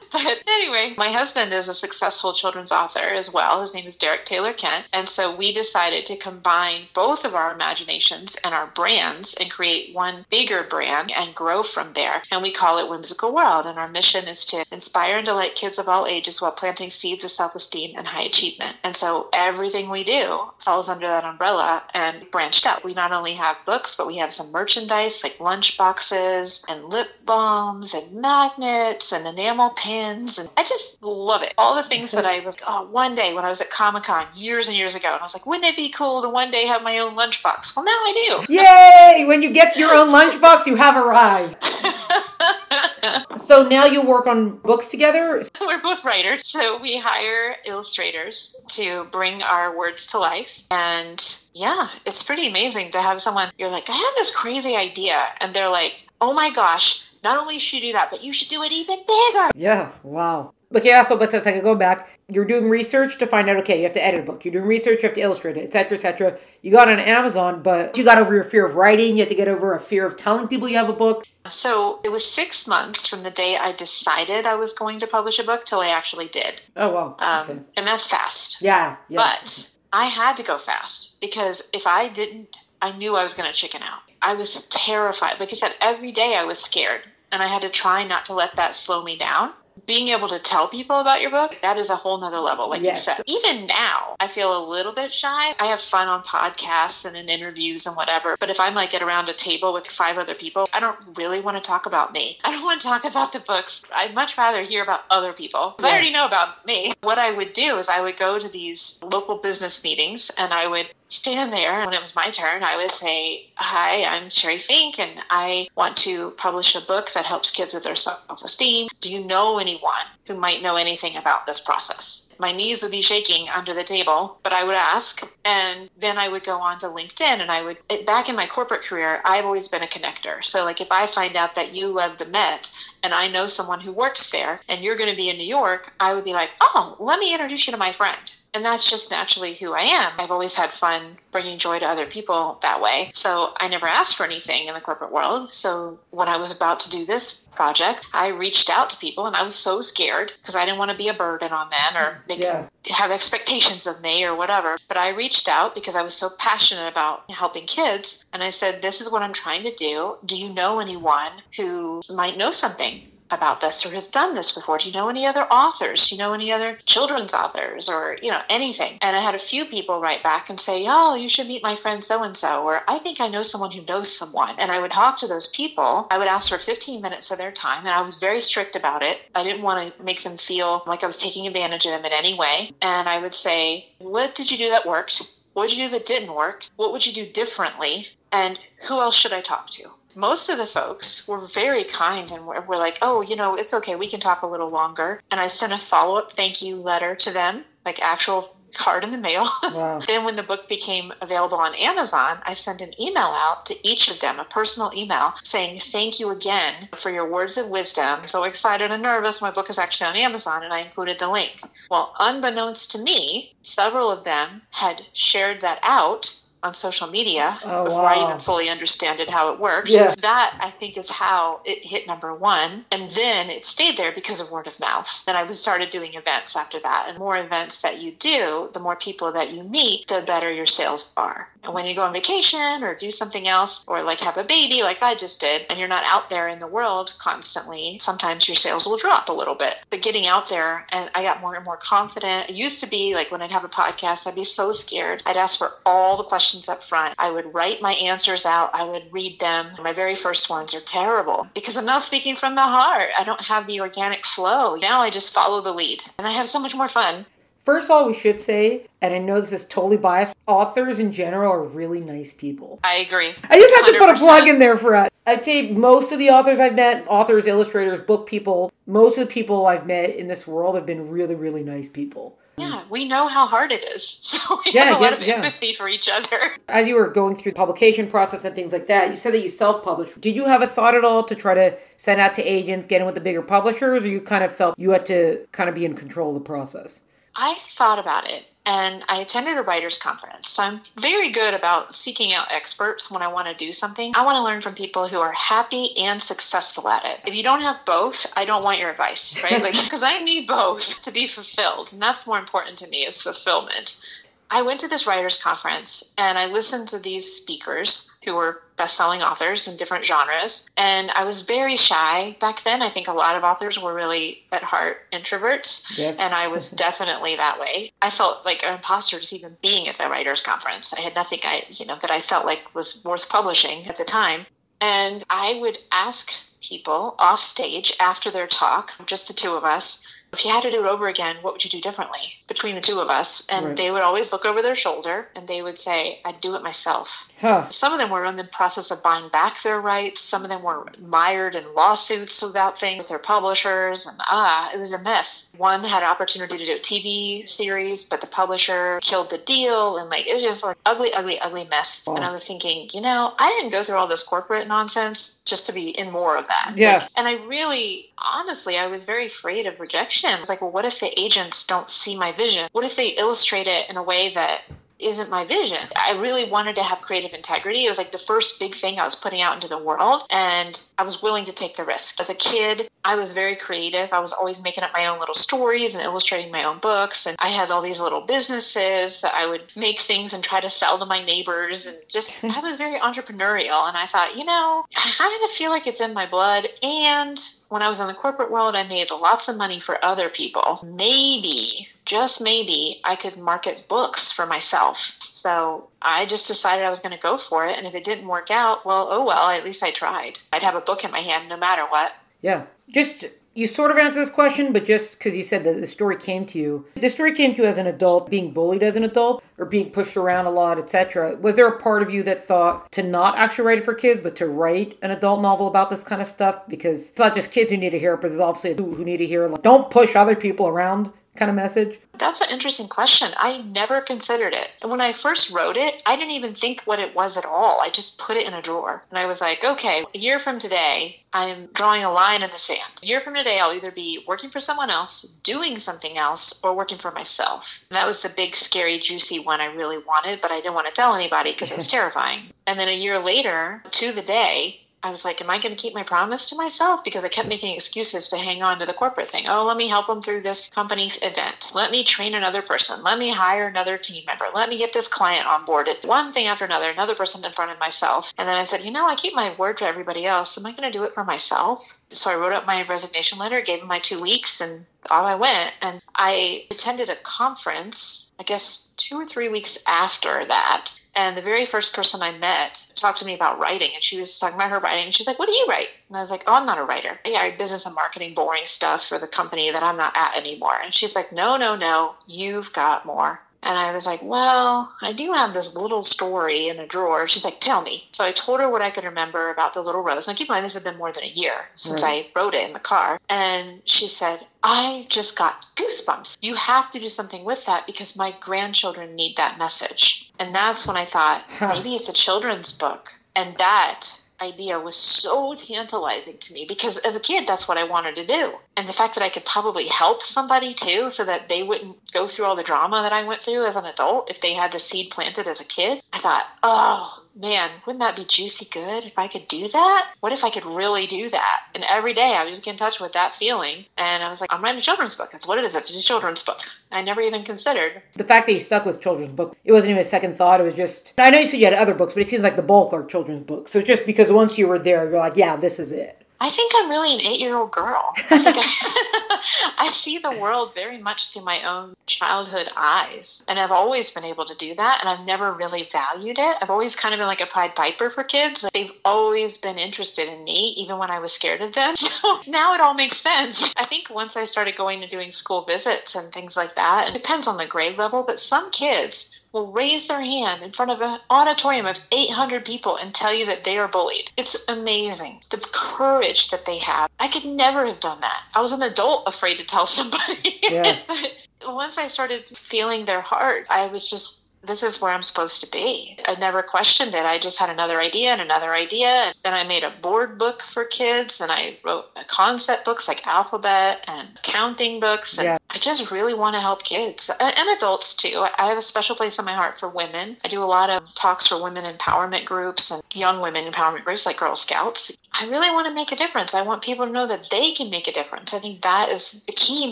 But 0.20 0.44
anyway, 0.48 0.96
my 0.98 1.10
husband 1.12 1.54
is 1.54 1.68
a 1.68 1.74
successful 1.74 2.34
children's 2.34 2.72
author 2.72 3.00
as 3.00 3.32
well. 3.32 3.62
His 3.62 3.75
name 3.75 3.86
is 3.86 3.96
Derek 3.96 4.25
Taylor 4.25 4.54
Kent. 4.54 4.88
And 4.92 5.08
so 5.08 5.34
we 5.36 5.54
decided 5.54 6.06
to 6.06 6.18
combine 6.18 6.88
both 6.94 7.24
of 7.24 7.36
our 7.36 7.54
imaginations 7.54 8.36
and 8.44 8.54
our 8.54 8.68
brands 8.68 9.36
and 9.39 9.51
create 9.51 9.94
one 9.94 10.25
bigger 10.30 10.63
brand 10.63 11.12
and 11.16 11.36
grow 11.36 11.62
from 11.63 11.94
there. 11.94 12.24
And 12.32 12.42
we 12.42 12.51
call 12.51 12.80
it 12.80 12.89
Whimsical 12.89 13.34
World. 13.34 13.66
And 13.66 13.78
our 13.78 13.88
mission 13.88 14.28
is 14.28 14.46
to 14.46 14.66
inspire 14.72 15.18
and 15.18 15.25
delight 15.25 15.56
kids 15.56 15.78
of 15.78 15.88
all 15.88 16.08
ages 16.08 16.42
while 16.42 16.51
planting 16.51 16.89
seeds 16.89 17.24
of 17.24 17.30
self 17.30 17.54
esteem 17.54 17.96
and 17.96 18.08
high 18.08 18.24
achievement. 18.24 18.78
And 18.84 18.96
so 18.96 19.30
everything 19.32 19.89
we 19.89 20.04
do 20.04 20.51
falls 20.58 20.89
under 20.89 21.08
that 21.08 21.24
umbrella 21.24 21.84
and 21.94 22.30
branched 22.32 22.66
out. 22.66 22.84
We 22.84 22.94
not 22.94 23.12
only 23.12 23.34
have 23.34 23.58
books, 23.66 23.96
but 23.96 24.08
we 24.08 24.18
have 24.18 24.32
some 24.32 24.51
merchandise 24.51 25.24
like 25.24 25.39
lunch 25.39 25.78
boxes 25.78 26.66
and 26.68 26.86
lip 26.86 27.10
balms 27.25 27.94
and 27.94 28.13
magnets 28.13 29.12
and 29.12 29.28
enamel 29.28 29.70
pins 29.72 29.99
and 30.00 30.50
I 30.58 30.63
just 30.63 31.01
love 31.03 31.44
it. 31.44 31.53
All 31.58 31.75
the 31.75 31.84
things 31.84 32.12
that 32.12 32.25
I 32.25 32.39
was 32.39 32.56
oh 32.68 32.88
one 32.89 33.15
day 33.15 33.34
when 33.34 33.46
I 33.46 33.50
was 33.50 33.62
at 33.62 33.70
Comic 33.70 34.03
Con 34.03 34.27
years 34.36 34.68
and 34.68 34.77
years 34.77 34.96
ago 34.96 35.10
and 35.10 35.20
I 35.20 35.24
was 35.24 35.36
like, 35.36 35.46
wouldn't 35.46 35.65
it 35.65 35.75
be 35.75 35.89
cool 35.89 36.22
to 36.22 36.29
one 36.29 36.51
day 36.51 36.65
have 36.65 36.84
my 36.84 37.00
own 37.00 37.15
lunchbox? 37.15 37.75
Well 37.75 37.86
now 37.86 37.91
I 37.91 38.44
do. 38.48 38.53
Yay! 38.53 39.25
When 39.25 39.41
you 39.41 39.51
get 39.51 39.77
your 39.77 39.94
own 39.94 40.10
lunchbox, 40.10 40.65
you 40.65 40.75
have 40.75 40.96
arrived. 40.96 41.58
so 43.46 43.68
now 43.68 43.86
you 43.86 44.01
work 44.01 44.27
on 44.27 44.58
books 44.60 44.88
together? 44.88 45.44
We're 45.60 45.82
both 45.82 46.03
writers, 46.06 46.46
so 46.46 46.79
we 46.79 46.98
hire 46.98 47.58
illustrators 47.65 48.56
to 48.70 49.06
bring 49.06 49.41
our 49.41 49.75
words 49.75 50.06
to 50.08 50.20
life. 50.20 50.63
And 50.72 51.20
yeah, 51.53 51.89
it's 52.06 52.24
pretty 52.24 52.48
amazing 52.48 52.91
to 52.91 53.01
have 53.01 53.20
someone, 53.20 53.51
you're 53.58 53.70
like, 53.70 53.89
I 53.89 53.94
have 53.94 54.13
this 54.15 54.36
crazy 54.36 54.75
idea. 54.75 55.29
And 55.41 55.53
they're 55.53 55.70
like, 55.70 56.08
oh 56.22 56.34
my 56.34 56.50
gosh, 56.51 57.09
not 57.24 57.38
only 57.38 57.60
should 57.60 57.84
you 57.84 57.90
do 57.90 57.94
that, 57.94 58.10
but 58.10 58.24
you 58.24 58.34
should 58.34 58.50
do 58.50 58.64
it 58.64 58.72
even 58.72 59.00
bigger. 59.00 59.50
Yeah, 59.56 59.92
wow. 60.04 60.54
Okay, 60.74 60.94
also, 60.94 61.18
but 61.18 61.32
since 61.32 61.48
I 61.48 61.52
can 61.52 61.64
go 61.64 61.74
back, 61.74 62.20
you're 62.28 62.46
doing 62.46 62.70
research 62.70 63.18
to 63.18 63.26
find 63.26 63.50
out, 63.50 63.58
okay, 63.58 63.78
you 63.78 63.84
have 63.84 63.94
to 63.94 64.06
edit 64.06 64.22
a 64.22 64.24
book, 64.24 64.46
you're 64.46 64.52
doing 64.52 64.66
research, 64.66 65.02
you 65.02 65.10
have 65.10 65.16
to 65.16 65.22
illustrate 65.22 65.58
it, 65.58 65.64
etc., 65.64 65.96
etc. 65.96 66.38
You 66.62 66.72
got 66.72 66.88
on 66.88 67.00
Amazon, 67.00 67.64
but 67.64 67.98
you 67.98 68.04
got 68.04 68.20
over 68.20 68.36
your 68.36 68.44
fear 68.44 68.68
of 68.68 68.76
writing, 68.76 69.14
you 69.18 69.24
had 69.24 69.30
to 69.30 69.36
get 69.36 69.48
over 69.48 69.74
a 69.74 69.80
fear 69.80 70.06
of 70.06 70.16
telling 70.16 70.48
people 70.48 70.70
you 70.70 70.78
have 70.78 70.90
a 70.90 70.94
book. 70.94 71.26
So 71.48 72.00
it 72.04 72.10
was 72.10 72.30
six 72.30 72.68
months 72.68 73.08
from 73.08 73.24
the 73.24 73.32
day 73.32 73.58
I 73.58 73.72
decided 73.72 74.46
I 74.46 74.54
was 74.54 74.72
going 74.72 75.00
to 75.00 75.08
publish 75.08 75.40
a 75.40 75.44
book 75.44 75.66
till 75.66 75.80
I 75.80 75.88
actually 75.88 76.28
did. 76.28 76.62
Oh, 76.76 76.90
wow. 76.90 77.16
Um, 77.18 77.50
okay. 77.50 77.60
And 77.76 77.88
that's 77.88 78.08
fast. 78.08 78.62
Yeah, 78.62 78.98
yes. 79.08 79.78
But 79.92 79.98
I 79.98 80.06
had 80.06 80.38
to 80.38 80.44
go 80.44 80.60
fast 80.60 81.20
because 81.20 81.68
if 81.74 81.88
I 81.88 82.10
didn't, 82.10 82.58
I 82.82 82.92
knew 82.92 83.16
I 83.16 83.24
was 83.24 83.34
going 83.34 83.50
to 83.50 83.56
chicken 83.56 83.82
out. 83.84 84.02
I 84.22 84.34
was 84.34 84.68
terrified. 84.68 85.40
Like 85.40 85.52
I 85.52 85.56
said, 85.56 85.76
every 85.82 86.12
day 86.12 86.36
I 86.38 86.44
was 86.44 86.60
scared 86.60 87.02
and 87.32 87.42
I 87.42 87.48
had 87.48 87.62
to 87.62 87.70
try 87.70 88.04
not 88.04 88.26
to 88.26 88.34
let 88.34 88.56
that 88.56 88.76
slow 88.76 89.04
me 89.04 89.18
down 89.18 89.54
being 89.90 90.10
able 90.10 90.28
to 90.28 90.38
tell 90.38 90.68
people 90.68 91.00
about 91.00 91.20
your 91.20 91.32
book, 91.32 91.58
that 91.64 91.76
is 91.76 91.90
a 91.90 91.96
whole 91.96 92.20
nother 92.20 92.40
level, 92.40 92.70
like 92.70 92.84
yes. 92.84 93.08
you 93.08 93.14
said. 93.14 93.24
Even 93.26 93.66
now, 93.66 94.16
I 94.20 94.28
feel 94.28 94.56
a 94.56 94.64
little 94.64 94.94
bit 94.94 95.12
shy. 95.12 95.54
I 95.60 95.66
have 95.66 95.80
fun 95.80 96.08
on 96.08 96.22
podcasts 96.22 97.06
and 97.06 97.18
in 97.18 97.28
interviews 97.28 97.88
and 97.88 97.96
whatever. 97.96 98.36
But 98.40 98.52
if 98.52 98.60
I'm 98.60 98.76
like 98.76 98.94
at 98.94 99.02
around 99.02 99.30
a 99.30 99.34
table 99.34 99.74
with 99.74 99.88
five 99.88 100.18
other 100.18 100.36
people, 100.36 100.70
I 100.74 100.80
don't 100.80 100.98
really 101.18 101.42
want 101.42 101.58
to 101.58 101.62
talk 101.68 101.88
about 101.88 102.14
me. 102.14 102.38
I 102.44 102.52
don't 102.52 102.64
want 102.64 102.82
to 102.82 102.88
talk 102.88 103.04
about 103.04 103.32
the 103.32 103.40
books. 103.40 103.84
I'd 103.94 104.14
much 104.14 104.38
rather 104.38 104.62
hear 104.62 104.84
about 104.84 105.06
other 105.10 105.34
people. 105.34 105.76
Yeah. 105.80 105.88
I 105.88 105.92
already 105.92 106.12
know 106.12 106.28
about 106.28 106.66
me. 106.68 106.94
What 107.02 107.18
I 107.18 107.32
would 107.32 107.54
do 107.54 107.78
is 107.78 107.90
I 107.90 108.02
would 108.02 108.16
go 108.16 108.38
to 108.38 108.48
these 108.48 109.02
local 109.02 109.38
business 109.38 109.84
meetings 109.84 110.30
and 110.38 110.54
I 110.54 110.68
would 110.68 110.94
stand 111.10 111.51
there. 111.51 111.74
And 111.74 111.86
when 111.86 111.94
it 111.94 112.00
was 112.00 112.16
my 112.16 112.30
turn, 112.30 112.63
I 112.63 112.78
would 112.78 112.92
say, 112.92 113.51
Hi, 113.56 114.04
I'm 114.04 114.30
Sherri 114.30 114.58
Fink, 114.58 115.00
and 115.00 115.22
I 115.30 115.68
want 115.75 115.98
to 115.98 116.32
publish 116.32 116.75
a 116.75 116.82
book 116.82 117.12
that 117.13 117.25
helps 117.25 117.51
kids 117.51 117.74
with 117.74 117.84
their 117.84 117.96
self 117.96 118.44
esteem. 118.44 118.88
Do 119.01 119.12
you 119.12 119.24
know 119.24 119.60
anyone 119.60 120.06
who 120.28 120.36
might 120.36 120.62
know 120.62 120.75
anything 120.75 121.18
about 121.18 121.46
this 121.46 121.60
process? 121.60 122.30
My 122.42 122.54
knees 122.54 122.82
would 122.82 122.92
be 122.92 123.01
shaking 123.01 123.50
under 123.50 123.74
the 123.74 123.84
table, 123.84 124.39
but 124.44 124.54
I 124.54 124.63
would 124.63 124.75
ask. 124.75 125.30
And 125.44 125.89
then 125.98 126.18
I 126.18 126.30
would 126.30 126.46
go 126.46 126.58
on 126.60 126.80
to 126.80 126.86
LinkedIn 126.86 127.22
and 127.22 127.51
I 127.51 127.62
would, 127.62 127.80
back 128.06 128.30
in 128.30 128.36
my 128.36 128.48
corporate 128.48 128.82
career, 128.82 129.22
I've 129.25 129.44
always 129.44 129.68
been 129.68 129.84
a 129.84 129.88
connector. 129.88 130.42
So, 130.42 130.63
like, 130.63 130.80
if 130.80 130.89
I 130.89 131.06
find 131.06 131.36
out 131.36 131.56
that 131.56 131.74
you 131.74 131.88
love 131.88 132.18
the 132.18 132.25
Met 132.25 132.72
and 133.04 133.13
I 133.13 133.28
know 133.28 133.46
someone 133.46 133.82
who 133.82 133.92
works 133.92 134.30
there 134.30 134.62
and 134.70 134.82
you're 134.82 134.96
going 134.96 135.10
to 135.10 135.16
be 135.16 135.30
in 135.30 135.38
New 135.38 135.44
York, 135.44 135.94
I 136.00 136.13
would 136.13 136.24
be 136.24 136.34
like, 136.34 136.51
oh, 136.62 136.96
let 136.98 137.20
me 137.20 137.34
introduce 137.34 137.68
you 137.68 137.72
to 137.72 137.78
my 137.78 137.92
friend. 137.92 138.32
And 138.53 138.65
that's 138.65 138.89
just 138.89 139.12
naturally 139.12 139.53
who 139.56 139.74
I 139.74 139.82
am. 139.82 140.13
I've 140.18 140.32
always 140.32 140.56
had 140.56 140.72
fun 140.72 141.18
bringing 141.32 141.60
joy 141.60 141.79
to 141.79 141.86
other 141.86 142.06
people 142.06 142.58
that 142.62 142.82
way. 142.82 143.12
So 143.13 143.53
I 143.58 143.68
never 143.68 143.86
asked 143.86 144.15
for 144.15 144.25
anything 144.25 144.68
in 144.68 144.74
the 144.74 144.82
corporate 144.82 145.12
world. 145.12 145.53
So 145.53 146.00
when 146.10 146.27
I 146.27 146.38
was 146.38 146.56
about 146.56 146.79
to 146.82 146.89
do 146.89 147.06
this 147.06 147.48
project, 147.53 148.06
I 148.13 148.29
reached 148.29 148.70
out 148.70 148.89
to 148.89 148.98
people 148.98 149.27
and 149.27 149.36
I 149.36 149.44
was 149.44 149.53
so 149.53 149.82
scared 149.82 150.34
because 150.39 150.56
I 150.56 150.65
didn't 150.65 150.79
want 150.79 150.89
to 150.91 150.98
be 150.98 151.08
a 151.08 151.13
burden 151.13 151.51
on 151.51 151.70
them 151.70 151.96
or 151.96 152.24
make, 152.27 152.41
yeah. 152.41 152.68
have 152.89 153.12
expectations 153.12 153.86
of 153.86 154.01
me 154.01 154.25
or 154.25 154.36
whatever. 154.36 154.77
But 154.88 154.98
I 154.98 155.10
reached 155.10 155.48
out 155.48 155.75
because 155.75 155.96
I 155.96 156.01
was 156.01 156.15
so 156.15 156.29
passionate 156.29 156.88
about 156.88 157.29
helping 157.29 157.65
kids. 157.65 158.25
And 158.34 158.41
I 158.41 158.50
said, 158.50 158.82
This 158.82 159.00
is 159.00 159.12
what 159.12 159.22
I'm 159.22 159.34
trying 159.34 159.63
to 159.63 159.75
do. 159.75 160.18
Do 160.25 160.38
you 160.38 160.50
know 160.51 160.79
anyone 160.79 161.44
who 161.58 162.01
might 162.10 162.38
know 162.38 162.51
something? 162.51 163.03
About 163.32 163.62
this 163.62 163.86
or 163.86 163.90
has 163.90 164.08
done 164.08 164.34
this 164.34 164.52
before? 164.52 164.78
Do 164.78 164.88
you 164.88 164.94
know 164.94 165.10
any 165.10 165.26
other 165.26 165.44
authors? 165.44 166.08
Do 166.08 166.16
you 166.16 166.20
know 166.20 166.34
any 166.34 166.52
other 166.52 166.76
children's 166.86 167.34
authors 167.34 167.90
or, 167.90 168.18
you 168.22 168.32
know, 168.32 168.42
anything? 168.50 168.98
And 169.02 169.16
I 169.16 169.20
had 169.20 169.36
a 169.36 169.40
few 169.40 169.66
people 169.66 170.02
write 170.02 170.24
back 170.24 170.50
and 170.50 170.60
say, 170.60 170.86
oh, 170.88 171.16
you 171.16 171.30
should 171.30 171.48
meet 171.48 171.64
my 171.64 171.76
friend 171.76 172.04
so 172.04 172.24
and 172.24 172.36
so, 172.36 172.64
or 172.64 172.82
I 172.88 173.00
think 173.00 173.20
I 173.20 173.28
know 173.28 173.44
someone 173.44 173.72
who 173.72 173.86
knows 173.86 174.16
someone. 174.16 174.56
And 174.58 174.72
I 174.72 174.80
would 174.80 174.92
talk 174.92 175.18
to 175.20 175.28
those 175.28 175.48
people. 175.48 176.08
I 176.12 176.18
would 176.18 176.28
ask 176.28 176.50
for 176.50 176.58
15 176.58 177.02
minutes 177.02 177.32
of 177.32 177.38
their 177.38 177.52
time, 177.52 177.80
and 177.86 177.90
I 177.90 178.02
was 178.02 178.16
very 178.16 178.42
strict 178.42 178.76
about 178.76 179.04
it. 179.04 179.20
I 179.36 179.44
didn't 179.44 179.62
want 179.62 179.96
to 179.96 180.04
make 180.04 180.24
them 180.24 180.38
feel 180.38 180.84
like 180.88 181.04
I 181.04 181.08
was 181.08 181.18
taking 181.18 181.48
advantage 181.48 181.86
of 181.86 181.92
them 181.92 182.06
in 182.06 182.14
any 182.14 182.34
way. 182.34 182.72
And 182.82 183.08
I 183.08 183.20
would 183.20 183.36
say, 183.36 183.90
what 184.00 184.36
did 184.36 184.52
you 184.52 184.58
do 184.58 184.70
that 184.70 184.86
worked? 184.86 185.36
What 185.54 185.70
did 185.70 185.78
you 185.78 185.86
do 185.86 185.92
that 185.92 186.06
didn't 186.06 186.34
work? 186.34 186.68
What 186.76 186.92
would 186.92 187.06
you 187.06 187.14
do 187.14 187.30
differently? 187.30 188.08
And 188.32 188.60
who 188.88 189.02
else 189.02 189.16
should 189.16 189.34
I 189.34 189.42
talk 189.42 189.70
to? 189.72 189.92
Most 190.16 190.50
of 190.50 190.58
the 190.58 190.66
folks 190.66 191.28
were 191.28 191.46
very 191.46 191.84
kind 191.84 192.32
and 192.32 192.46
were, 192.46 192.62
were, 192.62 192.78
like, 192.78 192.98
oh, 193.01 193.22
you 193.22 193.36
know, 193.36 193.56
it's 193.56 193.74
okay. 193.74 193.96
We 193.96 194.10
can 194.10 194.20
talk 194.20 194.42
a 194.42 194.48
little 194.48 194.70
longer. 194.70 195.22
And 195.32 195.39
I 195.39 195.48
sent 195.48 195.74
a 195.74 195.78
follow 195.78 196.18
up 196.18 196.32
thank 196.32 196.62
you 196.62 196.75
letter 196.75 197.16
to 197.16 197.32
them, 197.32 197.66
like 197.86 198.01
actual 198.01 198.56
card 198.74 199.04
in 199.04 199.12
the 199.12 199.18
mail. 199.18 199.48
Wow. 199.63 200.00
then 200.08 200.24
when 200.24 200.36
the 200.36 200.44
book 200.44 200.68
became 200.68 201.13
available 201.22 201.58
on 201.58 201.75
Amazon, 201.75 202.39
I 202.44 202.54
sent 202.54 202.82
an 202.82 203.00
email 203.00 203.24
out 203.36 203.66
to 203.68 203.88
each 203.88 204.10
of 204.10 204.20
them, 204.20 204.39
a 204.39 204.46
personal 204.46 204.92
email 204.96 205.34
saying, 205.44 205.80
thank 205.80 206.20
you 206.20 206.30
again 206.30 206.89
for 206.96 207.10
your 207.10 207.30
words 207.30 207.58
of 207.58 207.70
wisdom. 207.70 208.28
So 208.28 208.44
excited 208.44 208.92
and 208.92 209.04
nervous. 209.04 209.42
My 209.42 209.51
book 209.51 209.70
is 209.70 209.78
actually 209.78 210.08
on 210.08 210.16
Amazon 210.16 210.63
and 210.63 210.74
I 210.74 210.82
included 210.82 211.20
the 211.20 211.30
link. 211.30 211.62
Well, 211.89 212.13
unbeknownst 212.20 212.92
to 212.92 213.00
me, 213.00 213.56
several 213.62 214.12
of 214.12 214.24
them 214.24 214.63
had 214.72 215.04
shared 215.13 215.62
that 215.62 215.80
out 215.84 216.39
on 216.62 216.74
social 216.74 217.08
media 217.08 217.58
oh, 217.63 217.86
before 217.86 218.04
wow. 218.04 218.08
I 218.08 218.28
even 218.28 218.39
fully 218.39 218.70
understood 218.70 219.30
how 219.30 219.54
it 219.54 219.60
works. 219.60 219.92
Yeah. 219.92 220.13
That 220.22 220.58
I 220.62 220.70
think 220.70 220.98
is 220.98 221.10
how 221.10 221.62
it 221.66 221.86
hit 221.86 222.06
number 222.06 222.34
one. 222.34 222.86
And 222.92 223.12
then 223.12 223.50
it 223.50 223.66
stayed 223.66 223.98
there 223.98 224.12
because 224.12 224.39
of 224.39 224.51
word 224.51 224.68
of 224.68 224.80
mouth. 224.80 225.24
Then 225.25 225.36
I 225.36 225.48
started 225.50 225.89
doing 225.89 226.13
events 226.13 226.56
after 226.56 226.80
that. 226.82 227.06
And 227.08 227.18
more 227.18 227.38
events 227.38 227.82
that 227.82 228.01
you 228.01 228.12
do, 228.12 228.70
the 228.74 228.80
more 228.80 228.96
people 228.96 229.32
that 229.32 229.51
you 229.54 229.63
meet, 229.63 230.08
the 230.08 230.24
better 230.25 230.51
your 230.51 230.66
sales 230.66 231.13
are. 231.16 231.48
And 231.63 231.74
when 231.74 231.86
you 231.86 231.96
go 231.96 232.04
on 232.04 232.13
vacation 232.13 232.84
or 232.84 232.94
do 232.94 233.12
something 233.12 233.48
else 233.48 233.84
or 233.88 234.04
like 234.04 234.20
have 234.22 234.38
a 234.38 234.44
baby 234.44 234.82
like 234.82 235.01
I 235.01 235.16
just 235.16 235.39
did, 235.39 235.66
and 235.70 235.80
you're 235.80 235.88
not 235.88 236.04
out 236.06 236.30
there 236.30 236.48
in 236.48 236.60
the 236.60 236.68
world 236.68 237.13
constantly, 237.18 237.98
sometimes 238.00 238.48
your 238.48 238.56
sales 238.56 238.86
will 238.86 238.98
drop 238.98 239.30
a 239.30 239.34
little 239.34 239.56
bit. 239.56 239.75
But 239.89 240.01
getting 240.01 240.28
out 240.28 240.50
there 240.50 240.86
and 240.92 241.10
I 241.16 241.24
got 241.24 241.42
more 241.42 241.56
and 241.56 241.66
more 241.66 241.78
confident. 241.78 242.50
It 242.50 242.56
used 242.56 242.80
to 242.82 242.89
be 242.89 243.13
like 243.13 243.32
when 243.32 243.42
I'd 243.42 243.51
have 243.51 243.63
a 243.63 243.70
podcast, 243.70 244.28
I'd 244.28 244.36
be 244.36 244.44
so 244.44 244.72
scared. 244.72 245.24
I'd 245.25 245.38
ask 245.38 245.58
for 245.58 245.72
all 245.86 246.18
the 246.18 246.24
questions 246.24 246.49
questions 246.50 246.68
up 246.68 246.82
front. 246.82 247.13
I 247.20 247.29
would 247.29 247.53
write 247.53 247.79
my 247.79 247.94
answers 247.94 248.44
out. 248.44 248.72
I 248.74 248.84
would 248.84 249.13
read 249.13 249.39
them. 249.39 249.68
My 249.84 249.94
very 249.94 250.15
first 250.15 250.50
ones 250.50 250.74
are 250.74 250.79
terrible 250.79 251.48
because 251.53 251.77
I'm 251.77 251.86
not 251.86 252.01
speaking 252.01 252.36
from 252.36 252.56
the 252.56 252.63
heart. 252.63 253.10
I 253.15 253.24
don't 253.24 253.41
have 253.41 253.68
the 253.68 253.79
organic 253.79 254.25
flow. 254.25 254.74
Now 254.74 255.00
I 255.01 255.12
just 255.12 255.32
follow 255.32 255.62
the 255.62 255.72
lead 255.72 256.01
and 256.18 256.25
I 256.25 256.32
have 256.32 256.50
so 256.50 256.60
much 256.60 256.74
more 256.74 256.88
fun. 256.88 257.27
First 257.63 257.86
of 257.86 257.91
all, 257.91 258.08
we 258.08 258.15
should 258.15 258.39
say, 258.39 258.88
and 259.00 259.13
I 259.13 259.20
know 259.20 259.39
this 259.39 259.51
is 259.51 259.65
totally 259.65 259.98
biased, 259.98 260.34
authors 260.48 260.98
in 260.98 261.12
general 261.12 261.51
are 261.51 261.63
really 261.63 262.00
nice 262.00 262.34
people. 262.34 262.79
I 262.84 262.96
agree. 262.96 263.36
I 263.48 263.60
just 263.60 263.75
have 263.75 263.86
100%. 263.86 263.91
to 263.94 264.00
put 264.00 264.10
a 264.10 264.18
plug 264.18 264.48
in 264.48 264.58
there 264.58 264.75
for 264.75 264.96
us. 264.96 265.12
I'd 265.27 265.46
say 265.46 265.70
most 265.70 266.12
of 266.12 266.18
the 266.18 266.32
authors 266.32 266.60
I've 266.60 266.74
met, 266.74 267.06
authors, 267.08 267.46
illustrators, 267.46 268.00
book 268.00 268.25
people, 268.25 268.72
most 268.88 269.20
of 269.20 269.27
the 269.27 269.32
people 269.32 269.68
I've 269.68 269.86
met 269.86 270.15
in 270.15 270.27
this 270.27 270.48
world 270.48 270.74
have 270.74 270.88
been 270.88 271.12
really, 271.12 271.36
really 271.36 271.62
nice 271.62 271.88
people. 271.88 272.39
Mm. 272.60 272.70
Yeah, 272.70 272.84
we 272.89 273.06
know 273.06 273.28
how 273.28 273.48
hard 273.48 273.72
it 273.72 273.84
is. 273.84 274.04
So 274.39 274.62
we 274.66 274.72
yeah, 274.74 274.86
have 274.86 275.00
a 275.00 275.01
lot 275.01 275.13
of 275.13 275.22
yeah. 275.22 275.36
empathy 275.36 275.74
for 275.74 275.89
each 275.89 276.08
other. 276.08 276.38
As 276.68 276.88
you 276.88 276.96
were 276.96 277.10
going 277.10 277.36
through 277.36 277.51
the 277.54 277.56
publication 277.56 278.08
process 278.08 278.46
and 278.46 278.56
things 278.56 278.72
like 278.72 278.88
that, 278.88 279.10
you 279.10 279.16
said 279.16 279.34
that 279.34 279.42
you 279.42 279.50
self 279.50 279.84
published. 279.84 280.20
Did 280.22 280.36
you 280.36 280.46
have 280.46 280.62
a 280.62 280.68
thought 280.68 280.96
at 280.96 281.04
all 281.04 281.24
to 281.24 281.36
try 281.36 281.54
to 281.54 281.78
send 281.98 282.22
out 282.22 282.36
to 282.36 282.44
agents, 282.44 282.86
get 282.86 283.01
in 283.01 283.06
with 283.06 283.16
the 283.16 283.22
bigger 283.22 283.42
publishers, 283.42 284.04
or 284.04 284.08
you 284.08 284.22
kind 284.22 284.44
of 284.44 284.54
felt 284.54 284.78
you 284.78 284.92
had 284.92 285.06
to 285.08 285.46
kind 285.51 285.68
of 285.70 285.75
be 285.75 285.86
in 285.86 285.96
control 285.96 286.30
of 286.30 286.36
the 286.36 286.46
process? 286.46 287.01
I 287.36 287.56
thought 287.60 288.00
about 288.00 288.30
it 288.30 288.46
and 288.66 289.04
I 289.08 289.20
attended 289.20 289.58
a 289.58 289.64
writers 289.64 289.98
conference. 289.98 290.48
So 290.50 290.64
I'm 290.64 290.82
very 290.96 291.30
good 291.30 291.54
about 291.54 291.96
seeking 291.96 292.34
out 292.34 292.52
experts 292.52 293.10
when 293.10 293.22
I 293.22 293.28
want 293.28 293.48
to 293.48 293.54
do 293.54 293.74
something. 293.74 294.14
I 294.16 294.24
want 294.24 294.38
to 294.38 294.44
learn 294.44 294.62
from 294.62 294.76
people 294.76 295.08
who 295.08 295.20
are 295.20 295.34
happy 295.34 295.98
and 295.98 296.22
successful 296.22 296.88
at 296.88 297.04
it. 297.04 297.22
If 297.26 297.34
you 297.34 297.42
don't 297.42 297.62
have 297.62 297.84
both, 297.86 298.32
I 298.36 298.46
don't 298.46 298.64
want 298.64 298.80
your 298.80 298.92
advice, 298.92 299.42
right? 299.42 299.62
Like 299.62 299.74
because 299.84 300.04
I 300.04 300.20
need 300.20 300.46
both 300.46 301.02
to 301.02 301.12
be 301.12 301.26
fulfilled, 301.26 301.92
and 301.92 302.02
that's 302.02 302.28
more 302.28 302.38
important 302.38 302.78
to 302.80 302.88
me 302.88 303.00
is 303.00 303.22
fulfillment. 303.22 304.06
I 304.52 304.62
went 304.62 304.80
to 304.82 304.88
this 304.88 305.06
writers 305.06 305.42
conference 305.42 306.14
and 306.18 306.38
I 306.38 306.46
listened 306.46 306.88
to 306.90 307.00
these 307.00 307.32
speakers 307.32 308.09
who 308.26 308.36
were 308.36 308.64
best-selling 308.78 309.22
authors 309.22 309.68
in 309.68 309.78
different 309.78 310.06
genres. 310.06 310.70
And 310.78 311.12
i 311.12 311.24
was 311.24 311.42
very 311.42 311.76
shy 311.76 312.38
back 312.40 312.64
then. 312.64 312.82
I 312.82 312.90
think 312.90 313.08
a 313.08 313.14
lot 313.14 313.36
of 313.36 313.44
authors 313.44 313.78
were 313.78 313.94
really 313.94 314.44
at 314.52 314.64
heart 314.64 315.10
introverts. 315.12 315.98
Yes. 315.98 316.18
and 316.20 316.34
i 316.34 316.48
was 316.48 316.70
definitely 316.86 317.36
that 317.36 317.60
way. 317.60 317.92
I 318.02 318.10
felt 318.10 318.46
like 318.46 318.64
an 318.64 318.74
imposter 318.74 319.20
just 319.20 319.34
even 319.34 319.58
being 319.62 319.88
at 319.88 319.98
the 319.98 320.10
writers 320.10 320.42
conference. 320.42 320.94
I 320.94 321.02
had 321.02 321.16
nothing 321.16 321.40
i 321.44 321.64
you 321.70 321.86
know 321.86 321.98
that 322.02 322.12
i 322.12 322.20
felt 322.20 322.46
like 322.46 322.74
was 322.74 323.04
worth 323.06 323.30
publishing 323.30 323.88
at 323.88 323.98
the 323.98 324.06
time. 324.06 324.46
And 324.82 325.24
i 325.30 325.58
would 325.60 325.80
ask 325.92 326.48
people 326.62 327.16
off 327.20 327.40
stage 327.40 327.94
after 328.00 328.30
their 328.30 328.48
talk, 328.48 328.92
just 329.06 329.28
the 329.28 329.34
two 329.34 329.54
of 329.54 329.64
us, 329.64 330.06
if 330.34 330.44
you 330.46 330.52
had 330.52 330.64
to 330.64 330.72
do 330.72 330.84
it 330.86 330.86
over 330.86 331.08
again, 331.08 331.38
what 331.42 331.54
would 331.54 331.64
you 331.64 331.70
do 331.70 331.82
differently 331.82 332.38
between 332.50 332.75
the 332.75 332.82
two 332.82 333.00
of 333.00 333.08
us? 333.08 333.48
And 333.50 333.68
right. 333.68 333.75
they 333.77 333.91
would 333.91 334.01
always 334.01 334.34
look 334.34 334.44
over 334.44 334.62
their 334.62 334.75
shoulder 334.75 335.29
and 335.36 335.48
they 335.48 335.62
would 335.62 335.77
say, 335.77 336.20
I'd 336.25 336.41
do 336.41 336.56
it 336.56 336.63
myself. 336.63 337.29
Huh. 337.39 337.70
Some 337.70 337.94
of 337.94 338.00
them 338.00 338.10
were 338.10 338.25
in 338.25 338.36
the 338.36 338.44
process 338.44 338.91
of 338.91 339.01
buying 339.01 339.29
back 339.29 339.63
their 339.63 339.79
rights. 339.79 340.20
Some 340.20 340.44
of 340.44 340.50
them 340.50 340.62
were 340.62 340.88
mired 341.01 341.56
in 341.56 341.74
lawsuits 341.74 342.44
about 342.44 342.77
things 342.77 342.98
with 342.98 343.08
their 343.08 343.20
publishers. 343.20 344.06
And 344.06 344.18
ah, 344.20 344.72
it 344.74 344.77
was 344.77 344.91
a 344.91 345.01
mess. 345.01 345.53
One 345.58 345.86
had 345.86 346.03
an 346.03 346.10
opportunity 346.10 346.58
to 346.58 346.65
do 346.65 346.72
a 346.74 346.79
TV 346.79 347.48
series, 347.48 348.03
but 348.03 348.20
the 348.20 348.27
publisher 348.27 349.00
killed 349.01 349.29
the 349.29 349.38
deal. 349.38 349.98
And 349.98 350.10
like, 350.10 350.27
it 350.27 350.34
was 350.34 350.44
just 350.44 350.63
like 350.63 350.77
ugly, 350.86 351.13
ugly, 351.13 351.39
ugly 351.39 351.65
mess. 351.65 352.03
Oh. 352.06 352.15
And 352.15 352.25
I 352.25 352.32
was 352.32 352.46
thinking, 352.46 352.89
you 352.94 353.00
know, 353.00 353.34
I 353.39 353.50
didn't 353.50 353.72
go 353.72 353.84
through 353.84 353.96
all 353.96 354.08
this 354.08 354.24
corporate 354.24 354.68
nonsense 354.68 355.41
just 355.46 355.65
to 355.68 355.74
be 355.74 355.89
in 355.91 356.12
more 356.12 356.36
of 356.36 356.48
that. 356.48 356.74
Yeah. 356.75 356.98
Like, 356.98 357.10
and 357.15 357.27
I 357.27 357.34
really, 357.46 358.12
honestly, 358.18 358.77
I 358.77 358.88
was 358.88 359.03
very 359.03 359.27
afraid 359.27 359.65
of 359.65 359.79
rejection. 359.79 360.32
It's 360.39 360.50
like, 360.50 360.62
well, 360.62 360.72
what 360.72 360.86
if 360.86 361.00
the 361.00 361.18
agents 361.20 361.65
don't 361.65 361.89
see 361.89 362.18
my 362.18 362.32
vision? 362.39 362.67
What 362.72 362.86
if 362.86 362.96
they 362.96 363.10
illustrate 363.10 363.67
it 363.67 363.89
in 363.89 363.98
a 363.98 364.03
way 364.03 364.31
that 364.34 364.62
isn't 365.00 365.29
my 365.29 365.46
vision. 365.46 365.88
I 365.96 366.12
really 366.12 366.43
wanted 366.43 366.75
to 366.75 366.84
have 366.84 367.01
creative 367.01 367.34
integrity. 367.34 367.86
It 367.86 367.89
was 367.89 367.98
like 367.98 368.12
the 368.12 368.17
first 368.17 368.60
big 368.60 368.75
thing 368.75 369.00
I 369.00 369.05
was 369.05 369.15
putting 369.15 369.41
out 369.41 369.55
into 369.55 369.67
the 369.67 369.77
world, 369.77 370.24
and 370.29 370.84
I 370.98 371.03
was 371.03 371.24
willing 371.24 371.46
to 371.46 371.53
take 371.53 371.77
the 371.77 371.86
risk. 371.86 372.19
As 372.19 372.29
a 372.29 372.36
kid, 372.36 372.89
I 373.05 373.15
was 373.15 373.31
very 373.31 373.55
creative. 373.55 374.12
I 374.12 374.19
was 374.19 374.34
always 374.34 374.62
making 374.62 374.84
up 374.84 374.91
my 374.93 375.05
own 375.05 375.19
little 375.19 375.36
stories 375.36 375.96
and 375.96 376.03
illustrating 376.03 376.51
my 376.51 376.65
own 376.65 376.79
books, 376.79 377.25
and 377.25 377.38
I 377.39 377.48
had 377.48 377.72
all 377.72 377.81
these 377.81 378.01
little 378.01 378.22
businesses. 378.22 379.22
That 379.22 379.34
I 379.34 379.48
would 379.48 379.72
make 379.75 380.00
things 380.00 380.34
and 380.34 380.43
try 380.43 380.60
to 380.60 380.69
sell 380.69 381.00
to 381.00 381.05
my 381.05 381.24
neighbors, 381.24 381.86
and 381.86 381.98
just 382.08 382.38
I 382.43 382.60
was 382.60 382.77
very 382.77 383.00
entrepreneurial. 383.00 383.88
And 383.88 383.98
I 383.98 384.05
thought, 384.05 384.36
you 384.36 384.43
know, 384.43 384.86
I 384.96 385.12
kind 385.17 385.43
of 385.43 385.50
feel 385.50 385.72
like 385.72 385.88
it's 385.88 386.01
in 386.01 386.13
my 386.13 386.25
blood, 386.25 386.67
and 386.84 387.39
when 387.69 387.81
I 387.81 387.89
was 387.89 388.00
in 388.00 388.08
the 388.08 388.13
corporate 388.13 388.51
world, 388.51 388.75
I 388.75 388.86
made 388.86 389.12
lots 389.12 389.48
of 389.48 389.55
money 389.55 389.79
for 389.79 390.03
other 390.03 390.27
people. 390.27 390.79
Maybe 390.84 391.88
just 392.10 392.42
maybe 392.42 393.00
I 393.04 393.16
could 393.16 393.38
market 393.38 393.88
books 393.88 394.32
for 394.32 394.48
myself. 394.48 395.20
So 395.30 395.89
I 396.01 396.25
just 396.25 396.48
decided 396.48 396.84
I 396.84 396.89
was 396.89 397.00
going 397.00 397.16
to 397.16 397.22
go 397.22 397.38
for 397.38 397.68
it. 397.68 397.78
And 397.78 397.86
if 397.86 397.94
it 397.94 398.04
didn't 398.04 398.28
work 398.28 398.50
out, 398.50 398.84
well, 398.84 399.08
oh 399.12 399.24
well, 399.24 399.50
at 399.50 399.63
least 399.63 399.84
I 399.84 399.92
tried. 399.92 400.39
I'd 400.51 400.63
have 400.63 400.74
a 400.74 400.82
book 400.82 401.04
in 401.04 401.12
my 401.12 401.20
hand 401.20 401.48
no 401.48 401.56
matter 401.56 401.84
what. 401.84 402.13
Yeah. 402.42 402.66
Just, 402.89 403.25
you 403.54 403.68
sort 403.68 403.92
of 403.92 403.98
answered 404.00 404.22
this 404.22 404.32
question, 404.32 404.74
but 404.74 404.88
just 404.88 405.20
because 405.20 405.38
you 405.38 405.44
said 405.44 405.63
that 405.66 405.80
the 405.80 405.86
story 405.86 406.18
came 406.18 406.48
to 406.48 406.58
you, 406.58 406.88
the 406.96 407.10
story 407.10 407.36
came 407.36 407.54
to 407.54 407.62
you 407.62 407.68
as 407.68 407.78
an 407.78 407.86
adult, 407.86 408.32
being 408.32 408.54
bullied 408.54 408.82
as 408.82 408.96
an 408.96 409.04
adult, 409.04 409.44
or 409.60 409.66
being 409.66 409.92
pushed 409.92 410.18
around 410.18 410.48
a 410.48 410.51
lot, 410.51 410.80
etc. 410.80 411.36
Was 411.36 411.56
there 411.58 411.68
a 411.68 411.80
part 411.80 412.01
of 412.01 412.10
you 412.10 412.24
that 412.24 412.44
thought 412.44 412.92
to 412.94 413.04
not 413.04 413.38
actually 413.38 413.66
write 413.66 413.78
it 413.78 413.86
for 413.86 413.94
kids, 413.94 414.20
but 414.20 414.36
to 414.38 414.48
write 414.48 414.98
an 415.04 415.12
adult 415.12 415.44
novel 415.44 415.68
about 415.68 415.92
this 415.92 416.04
kind 416.04 416.24
of 416.24 416.28
stuff? 416.28 416.68
Because 416.68 417.10
it's 417.10 417.20
not 417.20 417.36
just 417.36 417.51
kids 417.51 417.70
who 417.70 417.78
need 417.78 417.92
to 417.92 418.00
hear 418.00 418.16
it, 418.16 418.22
but 418.22 418.30
there's 418.30 418.39
obviously 418.39 418.74
who, 418.74 419.04
need 419.06 419.18
to 419.18 419.28
hear, 419.28 419.48
like, 419.48 419.62
don't 419.62 419.92
push 419.92 420.16
other 420.16 420.36
people 420.36 420.68
around 420.68 421.12
kind 421.39 421.50
of 421.50 421.55
message? 421.55 422.00
That's 422.13 422.41
an 422.41 422.51
interesting 422.51 422.89
question. 422.89 423.29
I 423.38 423.62
never 423.62 424.01
considered 424.01 424.53
it. 424.53 424.77
And 424.81 424.91
when 424.91 425.00
I 425.00 425.13
first 425.13 425.50
wrote 425.50 425.77
it, 425.77 426.03
I 426.05 426.17
didn't 426.17 426.31
even 426.31 426.53
think 426.53 426.81
what 426.81 427.00
it 427.00 427.15
was 427.15 427.38
at 427.38 427.46
all. 427.46 427.79
I 427.81 427.89
just 427.89 428.19
put 428.19 428.36
it 428.36 428.46
in 428.46 428.53
a 428.53 428.62
drawer. 428.62 429.03
And 429.10 429.17
I 429.17 429.25
was 429.25 429.39
like, 429.39 429.63
okay, 429.63 430.03
a 430.13 430.17
year 430.17 430.38
from 430.38 430.60
today, 430.60 431.24
I'm 431.31 431.67
drawing 431.67 432.03
a 432.03 432.12
line 432.12 432.43
in 432.43 432.51
the 432.51 432.58
sand. 432.58 432.91
A 433.01 433.05
year 433.05 433.22
from 433.22 433.36
today, 433.36 433.60
I'll 433.60 433.74
either 433.74 433.91
be 433.91 434.24
working 434.27 434.50
for 434.50 434.60
someone 434.60 434.89
else, 434.89 435.22
doing 435.22 435.79
something 435.79 436.17
else, 436.17 436.62
or 436.62 436.75
working 436.75 436.98
for 436.98 437.12
myself. 437.12 437.86
And 437.89 437.96
that 437.96 438.05
was 438.05 438.22
the 438.22 438.29
big, 438.29 438.53
scary, 438.53 439.00
juicy 439.00 439.39
one 439.39 439.62
I 439.62 439.65
really 439.65 439.98
wanted, 439.98 440.41
but 440.41 440.51
I 440.51 440.58
didn't 440.58 440.74
want 440.74 440.88
to 440.88 440.93
tell 440.93 441.15
anybody 441.15 441.51
because 441.53 441.72
it 441.72 441.77
was 441.77 441.89
terrifying. 441.91 442.51
And 442.67 442.77
then 442.77 442.89
a 442.89 442.96
year 442.96 443.17
later, 443.17 443.81
to 443.91 444.12
the 444.12 444.22
day, 444.22 444.81
I 445.03 445.12
was 445.12 445.24
like, 445.24 445.41
am 445.41 445.50
I 445.50 445.60
going 445.60 445.75
to 445.75 445.82
keep 445.82 445.94
my 445.94 446.03
promise 446.03 446.50
to 446.50 446.56
myself? 446.56 447.03
Because 447.03 447.24
I 447.24 447.29
kept 447.29 447.48
making 447.48 447.74
excuses 447.74 448.27
to 448.29 448.38
hang 448.38 448.63
on 448.63 448.79
to 448.79 448.86
the 448.86 448.94
corporate 448.94 449.32
thing. 449.32 449.46
Oh, 449.48 449.65
let 449.65 449.77
me 449.77 449.88
help 449.88 450.08
them 450.08 450.22
through 450.22 450.41
this 450.41 450.70
company 450.70 451.12
event. 451.22 451.72
Let 451.74 451.91
me 451.91 452.03
train 452.03 452.34
another 452.34 452.62
person. 452.62 453.03
Let 453.03 453.20
me 453.20 453.29
hire 453.29 453.68
another 453.68 453.98
team 453.98 454.24
member. 454.25 454.46
Let 454.53 454.70
me 454.70 454.77
get 454.77 454.94
this 454.94 455.08
client 455.08 455.46
on 455.48 455.60
onboarded. 455.60 456.06
One 456.06 456.32
thing 456.32 456.48
after 456.48 456.65
another, 456.65 456.89
another 456.89 457.15
person 457.15 457.44
in 457.44 457.51
front 457.51 457.72
of 457.72 457.79
myself. 457.79 458.34
And 458.38 458.48
then 458.48 458.56
I 458.56 458.63
said, 458.63 458.84
you 458.84 458.91
know, 458.91 459.08
I 459.08 459.15
keep 459.15 459.36
my 459.36 459.54
word 459.56 459.78
to 459.78 459.86
everybody 459.86 460.26
else. 460.26 460.58
Am 460.58 460.65
I 460.65 460.71
going 460.71 460.89
to 460.89 460.97
do 460.97 461.04
it 461.04 461.13
for 461.13 461.24
myself? 461.24 462.00
So 462.10 462.32
I 462.32 462.36
wrote 462.36 462.54
up 462.54 462.65
my 462.65 462.86
resignation 462.86 463.38
letter, 463.38 463.62
gave 463.62 463.80
them 463.80 463.88
my 463.88 464.00
two 464.00 464.21
weeks, 464.21 464.62
and 464.62 464.86
off 465.10 465.26
I 465.26 465.36
went. 465.36 465.74
And 465.82 466.02
I 466.15 466.65
attended 466.71 467.10
a 467.10 467.15
conference, 467.15 468.32
I 468.39 468.43
guess 468.43 468.91
two 468.97 469.19
or 469.19 469.26
three 469.26 469.50
weeks 469.50 469.80
after 469.88 470.45
that. 470.45 470.99
And 471.15 471.36
the 471.36 471.41
very 471.41 471.65
first 471.65 471.93
person 471.93 472.22
I 472.22 472.32
met 472.32 472.86
talked 472.95 473.19
to 473.19 473.26
me 473.26 473.34
about 473.34 473.60
writing, 473.60 473.89
and 473.93 474.04
she 474.04 474.17
was 474.17 474.38
talking 474.38 474.56
about 474.56 474.69
her 474.69 474.80
writing. 474.80 475.06
And 475.06 475.13
she's 475.13 475.28
like, 475.28 475.39
"What 475.39 475.48
do 475.48 475.56
you 475.56 475.65
write?" 475.67 475.89
And 476.08 476.17
I 476.17 476.19
was 476.19 476.32
like, 476.32 476.43
"Oh, 476.48 476.54
I'm 476.54 476.65
not 476.65 476.78
a 476.78 476.84
writer. 476.84 477.19
Yeah, 477.26 477.39
I 477.39 477.43
write 477.43 477.58
business 477.58 477.86
and 477.86 477.95
marketing, 477.95 478.34
boring 478.34 478.65
stuff 478.65 479.06
for 479.06 479.17
the 479.17 479.28
company 479.28 479.72
that 479.72 479.84
I'm 479.84 479.98
not 479.98 480.15
at 480.15 480.38
anymore." 480.38 480.80
And 480.84 480.93
she's 480.93 481.15
like, 481.15 481.32
"No, 481.32 481.58
no, 481.58 481.76
no, 481.76 482.15
you've 482.28 482.72
got 482.74 483.06
more." 483.06 483.41
And 483.62 483.78
I 483.78 483.91
was 483.93 484.06
like, 484.06 484.22
Well, 484.22 484.93
I 485.02 485.13
do 485.13 485.34
have 485.34 485.54
this 485.54 485.76
little 485.76 486.02
story 486.02 486.67
in 486.67 486.80
a 486.80 486.88
drawer. 486.88 487.28
She's 487.28 487.43
like, 487.43 487.60
Tell 487.60 487.82
me. 487.82 488.08
So 488.12 488.24
I 488.24 488.32
told 488.32 488.60
her 488.60 488.69
what 488.69 488.82
I 488.82 488.89
could 488.89 489.06
remember 489.06 489.50
about 489.50 489.74
the 489.74 489.82
little 489.82 490.02
rose. 490.02 490.28
Now, 490.28 490.34
keep 490.34 490.50
in 490.50 490.54
mind, 490.54 490.65
this 490.65 490.74
had 490.74 490.84
been 490.84 490.98
more 490.98 491.12
than 491.12 491.24
a 491.24 491.28
year 491.28 491.69
since 491.74 492.04
right. 492.04 492.28
I 492.34 492.39
wrote 492.39 492.54
it 492.54 492.67
in 492.67 492.74
the 492.74 492.80
car. 492.80 493.19
And 493.30 493.82
she 493.86 494.08
said, 494.08 494.48
I 494.63 495.08
just 495.10 495.38
got 495.38 495.67
goosebumps. 495.76 496.38
You 496.41 496.56
have 496.56 496.89
to 496.91 497.00
do 497.00 497.10
something 497.10 497.43
with 497.43 497.65
that 497.65 497.86
because 497.86 498.17
my 498.17 498.34
grandchildren 498.39 499.15
need 499.15 499.38
that 499.38 499.58
message. 499.58 500.32
And 500.38 500.54
that's 500.54 500.86
when 500.88 500.98
I 500.98 501.06
thought, 501.06 501.43
huh. 501.50 501.69
maybe 501.69 501.95
it's 501.95 502.10
a 502.10 502.13
children's 502.13 502.72
book. 502.72 503.19
And 503.36 503.58
that 503.58 504.18
idea 504.41 504.80
was 504.80 504.95
so 504.95 505.54
tantalizing 505.56 506.38
to 506.38 506.54
me 506.54 506.65
because 506.65 506.97
as 506.97 507.15
a 507.15 507.19
kid, 507.19 507.47
that's 507.47 507.67
what 507.67 507.78
I 507.78 507.84
wanted 507.84 508.15
to 508.15 508.25
do. 508.25 508.54
And 508.75 508.88
the 508.88 508.93
fact 508.93 509.15
that 509.15 509.23
I 509.23 509.30
could 509.30 509.45
probably 509.45 509.88
help 509.88 510.23
somebody 510.23 510.73
too 510.73 511.10
so 511.10 511.25
that 511.25 511.49
they 511.49 511.63
wouldn't 511.63 512.12
go 512.12 512.28
through 512.28 512.45
all 512.45 512.56
the 512.56 512.63
drama 512.63 513.02
that 513.02 513.13
I 513.13 513.23
went 513.23 513.43
through 513.43 513.65
as 513.65 513.75
an 513.75 513.86
adult 513.86 514.30
if 514.30 514.41
they 514.41 514.54
had 514.54 514.71
the 514.71 514.80
seed 514.80 515.12
planted 515.12 515.47
as 515.47 515.62
a 515.62 515.65
kid, 515.65 516.02
I 516.13 516.19
thought, 516.19 516.45
oh, 516.63 517.25
man, 517.39 517.69
wouldn't 517.86 518.02
that 518.02 518.15
be 518.15 518.25
juicy 518.25 518.65
good 518.65 519.06
if 519.06 519.17
I 519.17 519.28
could 519.28 519.47
do 519.47 519.67
that? 519.67 520.13
What 520.19 520.34
if 520.34 520.43
I 520.43 520.49
could 520.49 520.65
really 520.65 521.08
do 521.08 521.30
that? 521.30 521.62
And 521.73 521.84
every 521.88 522.13
day 522.13 522.36
I 522.36 522.43
would 522.43 522.52
just 522.52 522.65
get 522.65 522.71
in 522.71 522.78
touch 522.78 522.99
with 522.99 523.13
that 523.13 523.34
feeling. 523.34 523.86
And 523.97 524.23
I 524.23 524.30
was 524.30 524.41
like, 524.41 524.52
I'm 524.54 524.62
writing 524.62 524.80
a 524.80 524.82
children's 524.82 525.15
book. 525.15 525.32
That's 525.32 525.47
what 525.47 525.58
it 525.58 525.65
is. 525.65 525.75
It's 525.75 525.95
a 525.95 526.02
children's 526.02 526.43
book. 526.43 526.60
I 526.91 527.02
never 527.02 527.21
even 527.21 527.43
considered. 527.43 528.02
The 528.13 528.23
fact 528.23 528.47
that 528.47 528.54
you 528.54 528.60
stuck 528.60 528.86
with 528.86 529.02
children's 529.02 529.32
book, 529.32 529.56
it 529.63 529.71
wasn't 529.71 529.91
even 529.91 530.02
a 530.02 530.06
second 530.06 530.36
thought. 530.36 530.60
It 530.60 530.63
was 530.63 530.75
just, 530.75 531.13
I 531.17 531.30
know 531.30 531.39
you 531.39 531.47
said 531.47 531.60
you 531.60 531.65
had 531.65 531.73
other 531.73 531.93
books, 531.93 532.13
but 532.13 532.21
it 532.21 532.28
seems 532.28 532.43
like 532.43 532.56
the 532.56 532.62
bulk 532.62 532.93
are 532.93 533.06
children's 533.06 533.45
books. 533.45 533.71
So 533.71 533.80
it's 533.80 533.88
just 533.88 534.06
because 534.06 534.32
once 534.32 534.58
you 534.58 534.67
were 534.67 534.80
there, 534.80 535.10
you're 535.10 535.19
like, 535.19 535.38
yeah, 535.38 535.56
this 535.56 535.80
is 535.80 535.91
it. 535.91 536.25
I 536.41 536.49
think 536.49 536.71
I'm 536.75 536.89
really 536.89 537.13
an 537.13 537.21
eight 537.21 537.39
year 537.39 537.56
old 537.56 537.71
girl. 537.71 538.13
I, 538.30 539.41
I, 539.78 539.89
see 539.89 540.17
the 540.17 540.32
world 540.32 540.73
very 540.73 540.97
much 540.97 541.28
through 541.28 541.43
my 541.43 541.62
own 541.63 541.95
childhood 542.06 542.69
eyes. 542.78 543.43
And 543.47 543.60
I've 543.60 543.71
always 543.71 544.10
been 544.10 544.23
able 544.23 544.45
to 544.45 544.56
do 544.56 544.73
that. 544.75 544.99
And 545.02 545.10
I've 545.10 545.25
never 545.25 545.52
really 545.52 545.88
valued 545.91 546.39
it. 546.39 546.58
I've 546.62 546.69
always 546.69 546.95
kind 546.95 547.13
of 547.13 547.19
been 547.19 547.28
like 547.28 547.41
a 547.41 547.45
Pied 547.45 547.75
Piper 547.75 548.10
for 548.10 548.23
kids. 548.23 548.65
They've 548.73 548.93
always 549.04 549.58
been 549.58 549.78
interested 549.78 550.30
in 550.30 550.45
me, 550.45 550.73
even 550.78 550.97
when 550.97 551.12
I 551.12 551.19
was 551.19 551.34
scared 551.34 551.62
of 551.62 551.73
them. 551.73 551.95
So 552.19 552.41
now 552.47 552.73
it 552.73 552.82
all 552.82 552.93
makes 552.93 553.17
sense. 553.17 553.73
I 553.78 553.86
think 553.86 554.10
once 554.10 554.36
I 554.36 554.43
started 554.43 554.75
going 554.75 554.99
to 554.99 555.08
doing 555.08 555.32
school 555.32 555.63
visits 555.63 556.15
and 556.15 556.32
things 556.34 556.58
like 556.58 556.75
that, 556.75 557.08
it 557.08 557.13
depends 557.13 557.47
on 557.47 557.58
the 557.58 557.65
grade 557.65 557.97
level, 557.97 558.23
but 558.23 558.39
some 558.39 558.71
kids 558.71 559.38
will 559.52 559.72
raise 559.72 560.08
their 560.08 560.22
hand 560.22 560.62
in 560.62 560.72
front 560.72 560.92
of 560.92 561.02
an 561.02 561.20
auditorium 561.30 561.86
of 561.86 562.00
800 562.12 562.64
people 562.66 562.98
and 562.98 563.14
tell 563.14 563.34
you 563.34 563.46
that 563.46 563.64
they 563.64 563.78
are 563.78 563.88
bullied. 563.88 564.32
It's 564.38 564.64
amazing. 564.68 565.42
The 565.50 565.58
courage 565.58 566.50
that 566.50 566.66
they 566.66 566.78
have. 566.80 567.10
I 567.20 567.28
could 567.28 567.46
never 567.46 567.86
have 567.86 568.00
done 568.00 568.22
that. 568.22 568.44
I 568.54 568.62
was 568.62 568.72
an 568.72 568.82
adult 568.82 569.28
afraid 569.28 569.58
to 569.58 569.66
tell 569.66 569.86
somebody. 569.86 570.60
Yeah. 570.70 571.00
but 571.08 571.76
once 571.76 571.98
I 571.98 572.08
started 572.08 572.46
feeling 572.46 573.06
their 573.06 573.22
heart, 573.22 573.66
I 573.70 573.88
was 573.88 574.10
just 574.10 574.38
this 574.63 574.84
is 574.84 575.02
where 575.02 575.12
I'm 575.12 575.22
supposed 575.22 575.63
to 575.63 575.72
be. 575.72 576.17
I 576.26 576.36
never 576.36 576.62
questioned 576.62 577.15
it. 577.15 577.26
I 577.26 577.39
just 577.39 577.60
had 577.60 577.69
another 577.69 578.00
idea 578.00 578.32
and 578.32 578.41
another 578.41 578.74
idea. 578.74 579.08
And 579.08 579.36
then 579.43 579.54
I 579.54 579.63
made 579.63 579.84
a 579.84 579.93
board 580.02 580.38
book 580.38 580.62
for 580.62 580.84
kids 580.86 581.41
and 581.41 581.52
I 581.52 581.78
wrote 581.84 582.08
concept 582.28 582.86
books 582.86 583.08
like 583.08 583.26
alphabet 583.26 584.04
and 584.08 584.39
counting 584.43 585.00
books. 585.00 585.38
And 585.38 585.45
yeah. 585.45 585.58
I 585.69 585.78
just 585.78 586.12
really 586.12 586.34
want 586.34 586.56
to 586.56 586.62
help 586.62 586.84
kids 586.84 587.30
and 587.39 587.69
adults 587.78 588.13
too. 588.13 588.45
I 588.58 588.67
have 588.67 588.78
a 588.78 588.82
special 588.82 589.15
place 589.15 589.39
in 589.39 589.45
my 589.45 589.54
heart 589.54 589.76
for 589.76 589.88
women. 589.88 590.38
I 590.43 590.48
do 590.48 590.62
a 590.62 590.65
lot 590.65 590.89
of 590.89 591.13
talks 591.15 591.48
for 591.48 591.62
women 591.62 591.86
empowerment 591.86 592.45
groups 592.45 592.91
and 592.91 593.02
young 593.13 593.41
women 593.41 593.69
empowerment 593.69 594.04
groups 594.04 594.26
like 594.26 594.38
Girl 594.38 594.56
Scouts. 594.56 595.17
I 595.32 595.45
really 595.45 595.69
want 595.69 595.88
to 595.88 595.93
make 595.93 596.12
a 596.12 596.15
difference. 596.15 596.54
I 596.54 596.63
want 596.63 596.82
people 596.82 597.06
to 597.06 597.12
know 597.12 597.28
that 597.28 597.50
they 597.52 597.72
can 597.72 597.89
make 597.89 598.08
a 598.08 598.12
difference. 598.12 598.54
I 598.54 598.60
think 598.60 598.82
that 598.82 599.10
is 599.10 599.43
the 599.43 599.52
key 599.52 599.91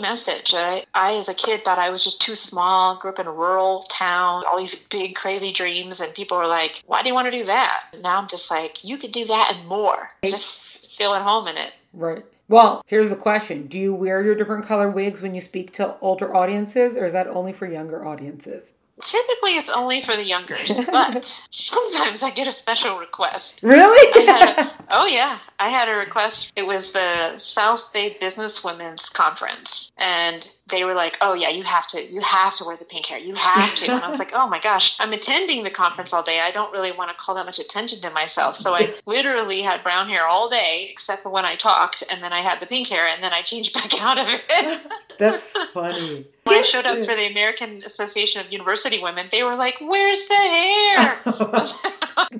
message. 0.00 0.52
I, 0.54 0.84
I 0.94 1.14
as 1.14 1.28
a 1.28 1.34
kid, 1.34 1.64
thought 1.64 1.78
I 1.78 1.90
was 1.90 2.02
just 2.02 2.20
too 2.20 2.34
small, 2.34 2.96
grew 2.96 3.12
up 3.12 3.18
in 3.18 3.26
a 3.26 3.32
rural 3.32 3.82
town, 3.88 4.42
all 4.50 4.57
these 4.58 4.74
big, 4.74 5.14
crazy 5.14 5.52
dreams. 5.52 6.00
And 6.00 6.14
people 6.14 6.36
were 6.36 6.46
like, 6.46 6.82
why 6.86 7.02
do 7.02 7.08
you 7.08 7.14
want 7.14 7.26
to 7.26 7.38
do 7.38 7.44
that? 7.44 7.84
now 8.02 8.20
I'm 8.20 8.28
just 8.28 8.50
like, 8.50 8.84
you 8.84 8.96
could 8.98 9.12
do 9.12 9.24
that 9.26 9.54
and 9.54 9.66
more. 9.66 10.10
Just 10.24 10.90
feel 10.90 11.14
at 11.14 11.22
home 11.22 11.48
in 11.48 11.56
it. 11.56 11.78
Right. 11.92 12.24
Well, 12.48 12.82
here's 12.86 13.10
the 13.10 13.16
question 13.16 13.66
Do 13.66 13.78
you 13.78 13.94
wear 13.94 14.22
your 14.22 14.34
different 14.34 14.66
color 14.66 14.90
wigs 14.90 15.22
when 15.22 15.34
you 15.34 15.40
speak 15.40 15.72
to 15.74 15.96
older 16.00 16.34
audiences, 16.34 16.96
or 16.96 17.04
is 17.04 17.12
that 17.12 17.26
only 17.28 17.52
for 17.52 17.66
younger 17.66 18.06
audiences? 18.06 18.72
Typically, 19.00 19.52
it's 19.52 19.68
only 19.68 20.00
for 20.00 20.16
the 20.16 20.24
youngers, 20.24 20.80
but 20.90 21.24
sometimes 21.50 22.22
I 22.22 22.30
get 22.30 22.48
a 22.48 22.52
special 22.52 22.98
request. 22.98 23.60
Really? 23.62 24.28
a, 24.28 24.72
oh, 24.90 25.06
yeah. 25.06 25.38
I 25.60 25.68
had 25.68 25.88
a 25.88 25.96
request. 25.96 26.52
It 26.56 26.66
was 26.66 26.92
the 26.92 27.38
South 27.38 27.92
Bay 27.92 28.16
Business 28.20 28.64
Women's 28.64 29.08
Conference. 29.08 29.92
And 29.96 30.50
they 30.68 30.84
were 30.84 30.94
like, 30.94 31.16
"Oh 31.20 31.34
yeah, 31.34 31.48
you 31.48 31.64
have 31.64 31.86
to, 31.88 32.04
you 32.04 32.20
have 32.20 32.54
to 32.56 32.64
wear 32.64 32.76
the 32.76 32.84
pink 32.84 33.06
hair. 33.06 33.18
You 33.18 33.34
have 33.34 33.74
to." 33.76 33.90
And 33.90 34.02
I 34.02 34.06
was 34.06 34.18
like, 34.24 34.32
"Oh 34.34 34.48
my 34.48 34.58
gosh, 34.58 34.96
I'm 35.00 35.12
attending 35.12 35.62
the 35.62 35.70
conference 35.70 36.12
all 36.12 36.22
day. 36.22 36.40
I 36.40 36.50
don't 36.50 36.72
really 36.72 36.92
want 36.92 37.10
to 37.10 37.16
call 37.16 37.34
that 37.36 37.46
much 37.46 37.58
attention 37.58 38.00
to 38.00 38.10
myself." 38.10 38.56
So 38.56 38.74
I 38.74 38.94
literally 39.06 39.62
had 39.62 39.82
brown 39.82 40.08
hair 40.08 40.26
all 40.26 40.48
day, 40.48 40.88
except 40.90 41.22
for 41.22 41.30
when 41.30 41.44
I 41.44 41.56
talked, 41.56 42.02
and 42.10 42.22
then 42.22 42.32
I 42.32 42.40
had 42.40 42.60
the 42.60 42.66
pink 42.66 42.88
hair, 42.88 43.06
and 43.06 43.22
then 43.22 43.32
I 43.32 43.42
changed 43.42 43.74
back 43.78 44.00
out 44.00 44.18
of 44.18 44.26
it. 44.28 44.86
That's 45.18 45.42
funny. 45.72 46.26
When 46.44 46.58
I 46.58 46.62
showed 46.62 46.86
up 46.86 46.98
for 47.04 47.14
the 47.14 47.26
American 47.26 47.82
Association 47.84 48.40
of 48.44 48.50
University 48.50 49.02
Women, 49.02 49.28
they 49.30 49.42
were 49.42 49.56
like, 49.56 49.76
"Where's 49.80 50.26
the 50.28 50.34
hair?" 50.34 51.18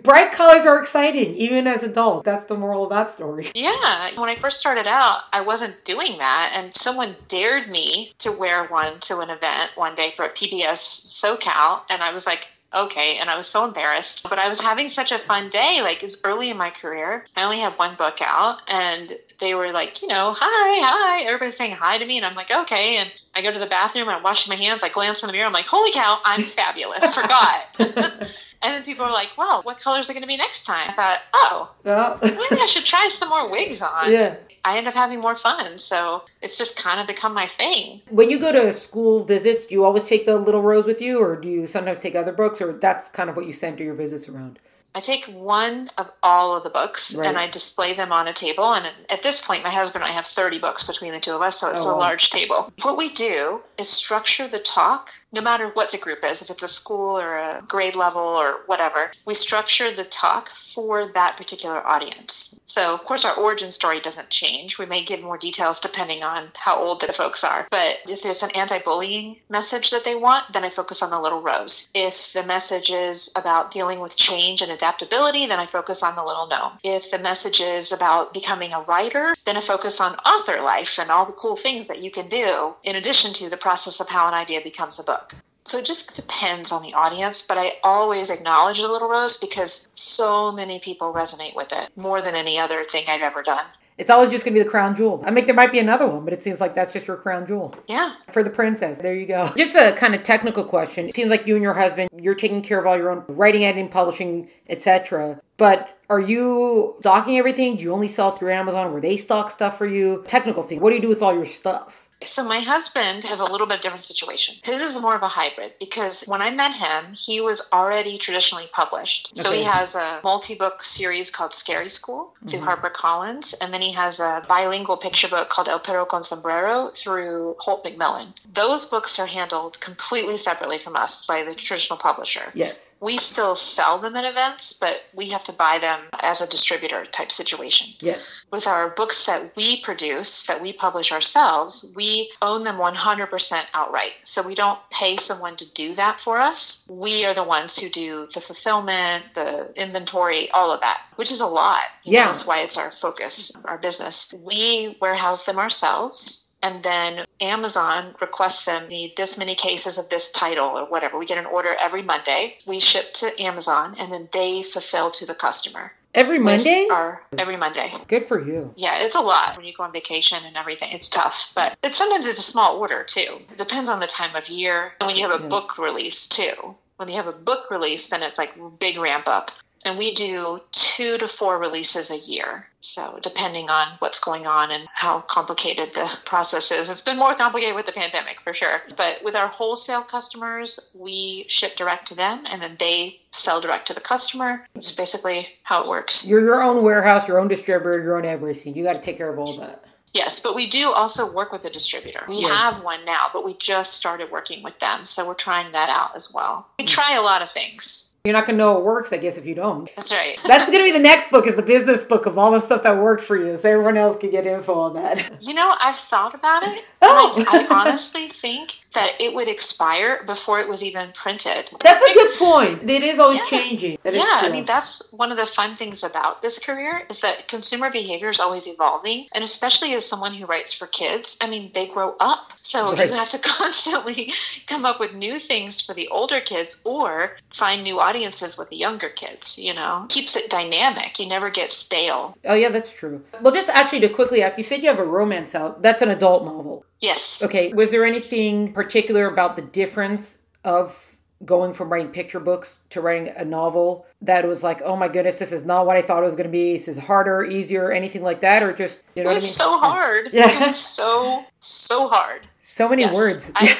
Bright 0.02 0.32
colors 0.32 0.64
are 0.64 0.80
exciting, 0.80 1.34
even 1.36 1.66
as 1.66 1.82
adults. 1.82 2.24
That's 2.24 2.46
the 2.46 2.56
moral 2.56 2.84
of 2.84 2.90
that 2.90 3.10
story. 3.10 3.50
Yeah. 3.54 4.18
When 4.18 4.28
I 4.28 4.36
first 4.36 4.60
started 4.60 4.86
out, 4.86 5.22
I 5.32 5.40
wasn't 5.40 5.84
doing 5.84 6.18
that, 6.18 6.52
and 6.54 6.74
someone 6.74 7.16
dared 7.28 7.68
me 7.68 8.12
to 8.18 8.32
wear 8.32 8.64
one 8.64 8.98
to 9.00 9.18
an 9.20 9.30
event 9.30 9.72
one 9.74 9.94
day 9.94 10.10
for 10.10 10.24
a 10.24 10.30
PBS 10.30 11.06
SoCal, 11.06 11.82
and 11.88 12.02
I 12.02 12.12
was 12.12 12.26
like, 12.26 12.48
okay 12.74 13.16
and 13.18 13.30
i 13.30 13.36
was 13.36 13.46
so 13.46 13.64
embarrassed 13.64 14.28
but 14.28 14.38
i 14.38 14.46
was 14.46 14.60
having 14.60 14.90
such 14.90 15.10
a 15.10 15.18
fun 15.18 15.48
day 15.48 15.78
like 15.80 16.02
it's 16.02 16.18
early 16.22 16.50
in 16.50 16.56
my 16.58 16.68
career 16.68 17.24
i 17.34 17.42
only 17.42 17.60
have 17.60 17.72
one 17.78 17.94
book 17.96 18.18
out 18.20 18.60
and 18.68 19.16
they 19.40 19.54
were 19.54 19.72
like 19.72 20.02
you 20.02 20.08
know 20.08 20.34
hi 20.36 20.78
hi 20.84 21.22
everybody's 21.22 21.56
saying 21.56 21.72
hi 21.72 21.96
to 21.96 22.04
me 22.04 22.18
and 22.18 22.26
i'm 22.26 22.34
like 22.34 22.50
okay 22.50 22.96
and 22.96 23.10
i 23.34 23.40
go 23.40 23.50
to 23.50 23.58
the 23.58 23.66
bathroom 23.66 24.06
and 24.06 24.16
i'm 24.16 24.22
washing 24.22 24.50
my 24.50 24.56
hands 24.56 24.82
i 24.82 24.88
glance 24.90 25.22
in 25.22 25.28
the 25.28 25.32
mirror 25.32 25.46
i'm 25.46 25.52
like 25.52 25.66
holy 25.66 25.90
cow 25.92 26.20
i'm 26.26 26.42
fabulous 26.58 27.14
forgot 27.14 27.74
And 28.60 28.74
then 28.74 28.84
people 28.84 29.06
were 29.06 29.12
like, 29.12 29.30
well, 29.36 29.62
what 29.62 29.78
colors 29.78 30.10
are 30.10 30.12
going 30.12 30.22
to 30.22 30.26
be 30.28 30.36
next 30.36 30.66
time? 30.66 30.88
I 30.88 30.92
thought, 30.92 31.20
oh, 31.32 31.74
well, 31.84 32.18
maybe 32.20 32.60
I 32.60 32.66
should 32.66 32.84
try 32.84 33.06
some 33.08 33.28
more 33.28 33.48
wigs 33.48 33.80
on. 33.82 34.12
Yeah. 34.12 34.36
I 34.68 34.76
end 34.76 34.86
up 34.86 34.94
having 34.94 35.20
more 35.20 35.34
fun. 35.34 35.78
So 35.78 36.24
it's 36.42 36.58
just 36.58 36.82
kind 36.82 37.00
of 37.00 37.06
become 37.06 37.32
my 37.32 37.46
thing. 37.46 38.02
When 38.10 38.30
you 38.30 38.38
go 38.38 38.52
to 38.52 38.70
school 38.72 39.24
visits, 39.24 39.64
do 39.66 39.74
you 39.74 39.84
always 39.84 40.06
take 40.06 40.26
the 40.26 40.36
little 40.36 40.60
rose 40.60 40.84
with 40.84 41.00
you, 41.00 41.22
or 41.22 41.36
do 41.36 41.48
you 41.48 41.66
sometimes 41.66 42.00
take 42.00 42.14
other 42.14 42.32
books, 42.32 42.60
or 42.60 42.72
that's 42.72 43.08
kind 43.08 43.30
of 43.30 43.36
what 43.36 43.46
you 43.46 43.52
center 43.54 43.82
your 43.82 43.94
visits 43.94 44.28
around? 44.28 44.58
I 44.94 45.00
take 45.00 45.26
one 45.26 45.90
of 45.96 46.10
all 46.22 46.56
of 46.56 46.64
the 46.64 46.70
books 46.70 47.14
right. 47.14 47.28
and 47.28 47.38
I 47.38 47.46
display 47.46 47.94
them 47.94 48.10
on 48.10 48.26
a 48.26 48.32
table. 48.32 48.72
And 48.72 48.90
at 49.08 49.22
this 49.22 49.40
point, 49.40 49.62
my 49.62 49.70
husband 49.70 50.02
and 50.02 50.10
I 50.10 50.14
have 50.14 50.26
30 50.26 50.58
books 50.58 50.82
between 50.82 51.12
the 51.12 51.20
two 51.20 51.32
of 51.32 51.40
us, 51.40 51.60
so 51.60 51.70
it's 51.70 51.86
oh, 51.86 51.90
a 51.90 51.92
wow. 51.94 52.00
large 52.00 52.30
table. 52.30 52.72
What 52.82 52.96
we 52.98 53.08
do 53.08 53.62
is 53.78 53.88
structure 53.88 54.48
the 54.48 54.58
talk, 54.58 55.10
no 55.32 55.40
matter 55.40 55.68
what 55.68 55.90
the 55.90 55.98
group 55.98 56.24
is, 56.24 56.40
if 56.40 56.50
it's 56.50 56.62
a 56.62 56.68
school 56.68 57.18
or 57.18 57.36
a 57.36 57.62
grade 57.66 57.94
level 57.94 58.22
or 58.22 58.60
whatever, 58.66 59.12
we 59.26 59.34
structure 59.34 59.90
the 59.90 60.04
talk 60.04 60.48
for 60.48 61.06
that 61.06 61.36
particular 61.36 61.86
audience. 61.86 62.58
So, 62.64 62.94
of 62.94 63.04
course, 63.04 63.24
our 63.24 63.34
origin 63.34 63.72
story 63.72 64.00
doesn't 64.00 64.30
change. 64.30 64.78
We 64.78 64.86
may 64.86 65.02
give 65.02 65.22
more 65.22 65.38
details 65.38 65.80
depending 65.80 66.22
on 66.22 66.52
how 66.56 66.76
old 66.76 67.00
the 67.00 67.12
folks 67.12 67.44
are. 67.44 67.66
But 67.70 67.96
if 68.08 68.22
there's 68.22 68.42
an 68.42 68.50
anti 68.54 68.78
bullying 68.78 69.38
message 69.48 69.90
that 69.90 70.04
they 70.04 70.14
want, 70.14 70.52
then 70.52 70.64
I 70.64 70.70
focus 70.70 71.02
on 71.02 71.10
the 71.10 71.20
little 71.20 71.42
rose. 71.42 71.88
If 71.92 72.32
the 72.32 72.44
message 72.44 72.90
is 72.90 73.30
about 73.36 73.70
dealing 73.70 74.00
with 74.00 74.16
change 74.16 74.62
and 74.62 74.70
adaptability, 74.70 75.46
then 75.46 75.58
I 75.58 75.66
focus 75.66 76.02
on 76.02 76.14
the 76.14 76.24
little 76.24 76.46
gnome. 76.46 76.72
If 76.82 77.10
the 77.10 77.18
message 77.18 77.60
is 77.60 77.92
about 77.92 78.32
becoming 78.32 78.72
a 78.72 78.82
writer, 78.82 79.34
then 79.44 79.56
I 79.56 79.60
focus 79.60 80.00
on 80.00 80.16
author 80.16 80.62
life 80.62 80.98
and 80.98 81.10
all 81.10 81.26
the 81.26 81.32
cool 81.32 81.56
things 81.56 81.88
that 81.88 82.02
you 82.02 82.10
can 82.10 82.28
do 82.28 82.74
in 82.84 82.96
addition 82.96 83.32
to 83.34 83.50
the 83.50 83.56
process 83.56 84.00
of 84.00 84.08
how 84.08 84.26
an 84.28 84.34
idea 84.34 84.60
becomes 84.62 84.98
a 84.98 85.04
book. 85.04 85.17
So 85.64 85.78
it 85.78 85.84
just 85.84 86.16
depends 86.16 86.72
on 86.72 86.80
the 86.82 86.94
audience, 86.94 87.42
but 87.42 87.58
I 87.58 87.74
always 87.84 88.30
acknowledge 88.30 88.80
the 88.80 88.88
little 88.88 89.08
rose 89.08 89.36
because 89.36 89.88
so 89.92 90.50
many 90.50 90.78
people 90.78 91.12
resonate 91.12 91.54
with 91.54 91.72
it 91.72 91.90
more 91.94 92.22
than 92.22 92.34
any 92.34 92.58
other 92.58 92.84
thing 92.84 93.04
I've 93.06 93.20
ever 93.20 93.42
done. 93.42 93.66
It's 93.98 94.10
always 94.10 94.30
just 94.30 94.44
going 94.44 94.54
to 94.54 94.60
be 94.60 94.64
the 94.64 94.70
crown 94.70 94.96
jewel. 94.96 95.22
I 95.26 95.32
mean, 95.32 95.44
there 95.44 95.54
might 95.54 95.72
be 95.72 95.80
another 95.80 96.06
one, 96.06 96.24
but 96.24 96.32
it 96.32 96.42
seems 96.42 96.60
like 96.60 96.74
that's 96.74 96.92
just 96.92 97.08
your 97.08 97.16
crown 97.16 97.46
jewel. 97.48 97.74
Yeah. 97.88 98.14
For 98.28 98.44
the 98.44 98.48
princess. 98.48 99.00
There 99.00 99.12
you 99.12 99.26
go. 99.26 99.50
Just 99.56 99.74
a 99.74 99.92
kind 99.92 100.14
of 100.14 100.22
technical 100.22 100.62
question. 100.64 101.08
It 101.08 101.16
seems 101.16 101.30
like 101.30 101.46
you 101.48 101.56
and 101.56 101.62
your 101.62 101.74
husband, 101.74 102.08
you're 102.16 102.36
taking 102.36 102.62
care 102.62 102.78
of 102.78 102.86
all 102.86 102.96
your 102.96 103.10
own 103.10 103.24
writing, 103.28 103.64
editing, 103.64 103.88
publishing, 103.88 104.48
etc. 104.68 105.40
But 105.56 105.98
are 106.08 106.20
you 106.20 106.94
stocking 107.00 107.38
everything? 107.38 107.76
Do 107.76 107.82
you 107.82 107.92
only 107.92 108.08
sell 108.08 108.30
through 108.30 108.52
Amazon? 108.52 108.92
Where 108.92 109.00
they 109.00 109.16
stock 109.16 109.50
stuff 109.50 109.76
for 109.76 109.86
you? 109.86 110.24
Technical 110.28 110.62
thing. 110.62 110.80
What 110.80 110.90
do 110.90 110.96
you 110.96 111.02
do 111.02 111.08
with 111.08 111.20
all 111.20 111.34
your 111.34 111.44
stuff? 111.44 112.07
So 112.24 112.44
my 112.44 112.60
husband 112.60 113.24
has 113.24 113.40
a 113.40 113.44
little 113.44 113.66
bit 113.66 113.80
different 113.80 114.04
situation. 114.04 114.56
His 114.64 114.82
is 114.82 115.00
more 115.00 115.14
of 115.14 115.22
a 115.22 115.28
hybrid 115.28 115.74
because 115.78 116.24
when 116.24 116.42
I 116.42 116.50
met 116.50 116.74
him, 116.74 117.14
he 117.14 117.40
was 117.40 117.68
already 117.72 118.18
traditionally 118.18 118.68
published. 118.72 119.36
So 119.36 119.50
okay. 119.50 119.58
he 119.58 119.64
has 119.64 119.94
a 119.94 120.20
multi-book 120.24 120.82
series 120.82 121.30
called 121.30 121.54
Scary 121.54 121.88
School 121.88 122.34
through 122.46 122.60
mm-hmm. 122.60 122.68
HarperCollins, 122.68 123.54
and 123.60 123.72
then 123.72 123.82
he 123.82 123.92
has 123.92 124.18
a 124.20 124.44
bilingual 124.48 124.96
picture 124.96 125.28
book 125.28 125.48
called 125.48 125.68
El 125.68 125.78
Perro 125.80 126.04
con 126.04 126.24
Sombrero 126.24 126.88
through 126.88 127.56
Holt 127.60 127.84
Macmillan. 127.84 128.34
Those 128.52 128.84
books 128.84 129.18
are 129.18 129.26
handled 129.26 129.80
completely 129.80 130.36
separately 130.36 130.78
from 130.78 130.96
us 130.96 131.24
by 131.24 131.44
the 131.44 131.54
traditional 131.54 131.98
publisher. 131.98 132.52
Yes 132.54 132.87
we 133.00 133.16
still 133.16 133.54
sell 133.54 133.98
them 133.98 134.16
at 134.16 134.24
events, 134.24 134.72
but 134.72 135.02
we 135.14 135.28
have 135.28 135.44
to 135.44 135.52
buy 135.52 135.78
them 135.78 136.00
as 136.20 136.40
a 136.40 136.48
distributor 136.48 137.04
type 137.06 137.30
situation. 137.30 137.94
Yes. 138.00 138.28
With 138.50 138.66
our 138.66 138.88
books 138.88 139.24
that 139.26 139.54
we 139.56 139.80
produce, 139.80 140.44
that 140.46 140.60
we 140.60 140.72
publish 140.72 141.12
ourselves, 141.12 141.90
we 141.94 142.30
own 142.42 142.64
them 142.64 142.76
100% 142.76 143.64
outright. 143.74 144.12
So 144.22 144.42
we 144.42 144.54
don't 144.54 144.80
pay 144.90 145.16
someone 145.16 145.56
to 145.56 145.66
do 145.66 145.94
that 145.94 146.20
for 146.20 146.38
us. 146.38 146.88
We 146.90 147.24
are 147.24 147.34
the 147.34 147.44
ones 147.44 147.78
who 147.78 147.88
do 147.88 148.26
the 148.32 148.40
fulfillment, 148.40 149.34
the 149.34 149.72
inventory, 149.76 150.50
all 150.50 150.72
of 150.72 150.80
that, 150.80 151.02
which 151.16 151.30
is 151.30 151.40
a 151.40 151.46
lot. 151.46 151.82
Yeah. 152.04 152.20
Know, 152.20 152.26
that's 152.26 152.46
why 152.46 152.60
it's 152.60 152.78
our 152.78 152.90
focus, 152.90 153.52
our 153.64 153.78
business. 153.78 154.34
We 154.42 154.96
warehouse 155.00 155.44
them 155.44 155.58
ourselves 155.58 156.48
and 156.62 156.82
then 156.82 157.24
Amazon 157.40 158.14
requests 158.20 158.64
them 158.64 158.88
need 158.88 159.16
this 159.16 159.38
many 159.38 159.54
cases 159.54 159.98
of 159.98 160.08
this 160.08 160.30
title 160.30 160.66
or 160.66 160.84
whatever. 160.84 161.18
We 161.18 161.26
get 161.26 161.38
an 161.38 161.46
order 161.46 161.74
every 161.80 162.02
Monday. 162.02 162.58
We 162.66 162.80
ship 162.80 163.12
to 163.14 163.40
Amazon 163.40 163.94
and 163.98 164.12
then 164.12 164.28
they 164.32 164.62
fulfill 164.62 165.10
to 165.12 165.26
the 165.26 165.34
customer. 165.34 165.92
Every 166.14 166.38
Monday? 166.38 166.88
Our, 166.90 167.22
every 167.36 167.56
Monday. 167.56 167.92
Good 168.08 168.24
for 168.24 168.44
you. 168.44 168.72
Yeah, 168.76 168.98
it's 169.02 169.14
a 169.14 169.20
lot 169.20 169.56
when 169.56 169.66
you 169.66 169.72
go 169.72 169.84
on 169.84 169.92
vacation 169.92 170.38
and 170.44 170.56
everything. 170.56 170.90
It's 170.90 171.08
tough, 171.08 171.52
but 171.54 171.76
it, 171.82 171.94
sometimes 171.94 172.26
it's 172.26 172.38
a 172.38 172.42
small 172.42 172.78
order 172.78 173.04
too. 173.04 173.40
It 173.50 173.58
depends 173.58 173.88
on 173.88 174.00
the 174.00 174.06
time 174.06 174.34
of 174.34 174.48
year. 174.48 174.94
And 175.00 175.06
when 175.06 175.16
you 175.16 175.28
have 175.28 175.38
a 175.38 175.42
yeah. 175.42 175.48
book 175.48 175.78
release 175.78 176.26
too. 176.26 176.76
When 176.96 177.08
you 177.08 177.16
have 177.16 177.28
a 177.28 177.32
book 177.32 177.70
release, 177.70 178.08
then 178.08 178.22
it's 178.22 178.38
like 178.38 178.58
big 178.80 178.98
ramp 178.98 179.28
up 179.28 179.52
and 179.84 179.98
we 179.98 180.14
do 180.14 180.60
two 180.72 181.18
to 181.18 181.28
four 181.28 181.58
releases 181.58 182.10
a 182.10 182.18
year. 182.18 182.67
So, 182.80 183.18
depending 183.22 183.68
on 183.68 183.96
what's 183.98 184.20
going 184.20 184.46
on 184.46 184.70
and 184.70 184.86
how 184.94 185.20
complicated 185.22 185.90
the 185.90 186.20
process 186.24 186.70
is, 186.70 186.88
it's 186.88 187.00
been 187.00 187.18
more 187.18 187.34
complicated 187.34 187.74
with 187.74 187.86
the 187.86 187.92
pandemic 187.92 188.40
for 188.40 188.54
sure. 188.54 188.82
But 188.96 189.18
with 189.24 189.34
our 189.34 189.48
wholesale 189.48 190.02
customers, 190.02 190.92
we 190.98 191.44
ship 191.48 191.76
direct 191.76 192.06
to 192.08 192.14
them 192.14 192.44
and 192.48 192.62
then 192.62 192.76
they 192.78 193.20
sell 193.32 193.60
direct 193.60 193.88
to 193.88 193.94
the 193.94 194.00
customer. 194.00 194.66
It's 194.74 194.92
basically 194.92 195.48
how 195.64 195.82
it 195.82 195.88
works. 195.88 196.26
You're 196.26 196.40
your 196.40 196.62
own 196.62 196.84
warehouse, 196.84 197.26
your 197.26 197.40
own 197.40 197.48
distributor, 197.48 198.00
your 198.00 198.16
own 198.16 198.24
everything. 198.24 198.76
You 198.76 198.84
got 198.84 198.94
to 198.94 199.00
take 199.00 199.16
care 199.16 199.32
of 199.32 199.38
all 199.38 199.56
that. 199.58 199.84
Yes, 200.14 200.40
but 200.40 200.54
we 200.54 200.66
do 200.66 200.90
also 200.90 201.32
work 201.32 201.52
with 201.52 201.64
a 201.64 201.70
distributor. 201.70 202.24
We 202.28 202.42
yeah. 202.42 202.48
have 202.48 202.82
one 202.82 203.04
now, 203.04 203.26
but 203.32 203.44
we 203.44 203.54
just 203.54 203.94
started 203.94 204.30
working 204.30 204.62
with 204.62 204.78
them. 204.78 205.04
So 205.04 205.26
we're 205.26 205.34
trying 205.34 205.72
that 205.72 205.90
out 205.90 206.16
as 206.16 206.32
well. 206.32 206.68
We 206.78 206.86
try 206.86 207.14
a 207.14 207.22
lot 207.22 207.42
of 207.42 207.50
things. 207.50 208.07
You're 208.28 208.36
not 208.36 208.44
gonna 208.44 208.58
know 208.58 208.76
it 208.76 208.84
works, 208.84 209.10
I 209.10 209.16
guess, 209.16 209.38
if 209.38 209.46
you 209.46 209.54
don't. 209.54 209.88
That's 209.96 210.12
right. 210.12 210.38
That's 210.46 210.70
gonna 210.70 210.84
be 210.84 210.92
the 210.92 210.98
next 210.98 211.30
book, 211.30 211.46
is 211.46 211.56
the 211.56 211.62
business 211.62 212.04
book 212.04 212.26
of 212.26 212.36
all 212.36 212.50
the 212.50 212.60
stuff 212.60 212.82
that 212.82 212.98
worked 212.98 213.22
for 213.22 213.36
you, 213.36 213.56
so 213.56 213.70
everyone 213.70 213.96
else 213.96 214.18
can 214.18 214.30
get 214.30 214.46
info 214.46 214.74
on 214.74 214.92
that. 214.96 215.42
You 215.42 215.54
know, 215.54 215.74
I've 215.80 215.96
thought 215.96 216.34
about 216.34 216.62
it. 216.62 216.84
Oh. 217.00 217.44
I, 217.48 217.64
I 217.70 217.80
honestly 217.82 218.28
think 218.28 218.80
that 218.94 219.12
it 219.20 219.34
would 219.34 219.48
expire 219.48 220.22
before 220.24 220.60
it 220.60 220.68
was 220.68 220.82
even 220.82 221.12
printed. 221.12 221.70
That's 221.82 222.02
a 222.02 222.14
good 222.14 222.38
point. 222.38 222.88
It 222.88 223.02
is 223.02 223.18
always 223.18 223.40
yeah. 223.40 223.58
changing. 223.58 223.98
That 224.02 224.14
yeah, 224.14 224.40
I 224.42 224.48
mean 224.50 224.64
that's 224.64 225.12
one 225.12 225.30
of 225.30 225.36
the 225.36 225.46
fun 225.46 225.76
things 225.76 226.02
about 226.02 226.42
this 226.42 226.58
career 226.58 227.02
is 227.10 227.20
that 227.20 227.48
consumer 227.48 227.90
behavior 227.90 228.28
is 228.28 228.40
always 228.40 228.66
evolving, 228.66 229.26
and 229.34 229.44
especially 229.44 229.92
as 229.94 230.06
someone 230.06 230.34
who 230.34 230.46
writes 230.46 230.72
for 230.72 230.86
kids, 230.86 231.36
I 231.40 231.48
mean 231.48 231.70
they 231.74 231.86
grow 231.86 232.16
up, 232.18 232.54
so 232.60 232.94
right. 232.94 233.08
you 233.08 233.14
have 233.14 233.28
to 233.30 233.38
constantly 233.42 234.32
come 234.66 234.84
up 234.84 234.98
with 234.98 235.14
new 235.14 235.38
things 235.38 235.80
for 235.80 235.94
the 235.94 236.08
older 236.08 236.40
kids 236.40 236.80
or 236.84 237.36
find 237.50 237.82
new 237.82 238.00
audiences 238.00 238.56
with 238.56 238.70
the 238.70 238.76
younger 238.76 239.08
kids. 239.08 239.58
You 239.58 239.74
know, 239.74 240.06
keeps 240.08 240.36
it 240.36 240.50
dynamic. 240.50 241.18
You 241.18 241.28
never 241.28 241.50
get 241.50 241.70
stale. 241.70 242.36
Oh 242.44 242.54
yeah, 242.54 242.70
that's 242.70 242.92
true. 242.92 243.22
Well, 243.40 243.52
just 243.52 243.68
actually 243.68 244.00
to 244.00 244.08
quickly 244.08 244.42
ask, 244.42 244.56
you 244.56 244.64
said 244.64 244.82
you 244.82 244.88
have 244.88 244.98
a 244.98 245.04
romance 245.04 245.54
out. 245.54 245.82
That's 245.82 246.02
an 246.02 246.10
adult 246.10 246.44
novel. 246.44 246.84
Yes. 247.00 247.42
Okay. 247.42 247.72
Was 247.72 247.90
there 247.90 248.04
anything 248.04 248.72
particular 248.72 249.26
about 249.26 249.56
the 249.56 249.62
difference 249.62 250.38
of 250.64 251.16
going 251.44 251.72
from 251.72 251.90
writing 251.90 252.10
picture 252.10 252.40
books 252.40 252.80
to 252.90 253.00
writing 253.00 253.32
a 253.36 253.44
novel 253.44 254.06
that 254.22 254.46
was 254.46 254.62
like, 254.64 254.82
oh 254.82 254.96
my 254.96 255.06
goodness, 255.06 255.38
this 255.38 255.52
is 255.52 255.64
not 255.64 255.86
what 255.86 255.96
I 255.96 256.02
thought 256.02 256.22
it 256.22 256.26
was 256.26 256.34
going 256.34 256.48
to 256.48 256.52
be. 256.52 256.72
This 256.72 256.88
is 256.88 256.98
harder, 256.98 257.44
easier, 257.44 257.92
anything 257.92 258.22
like 258.22 258.40
that, 258.40 258.62
or 258.62 258.72
just 258.72 259.00
you 259.14 259.22
know, 259.22 259.30
it 259.30 259.34
was 259.34 259.44
I 259.44 259.46
mean? 259.46 259.52
so 259.52 259.78
hard. 259.78 260.30
Yeah, 260.32 260.50
it 260.50 260.66
was 260.66 260.78
so 260.78 261.44
so 261.60 262.08
hard. 262.08 262.48
So 262.78 262.88
many 262.88 263.02
Yes. 263.02 263.12
words. 263.12 263.50
I- 263.56 263.74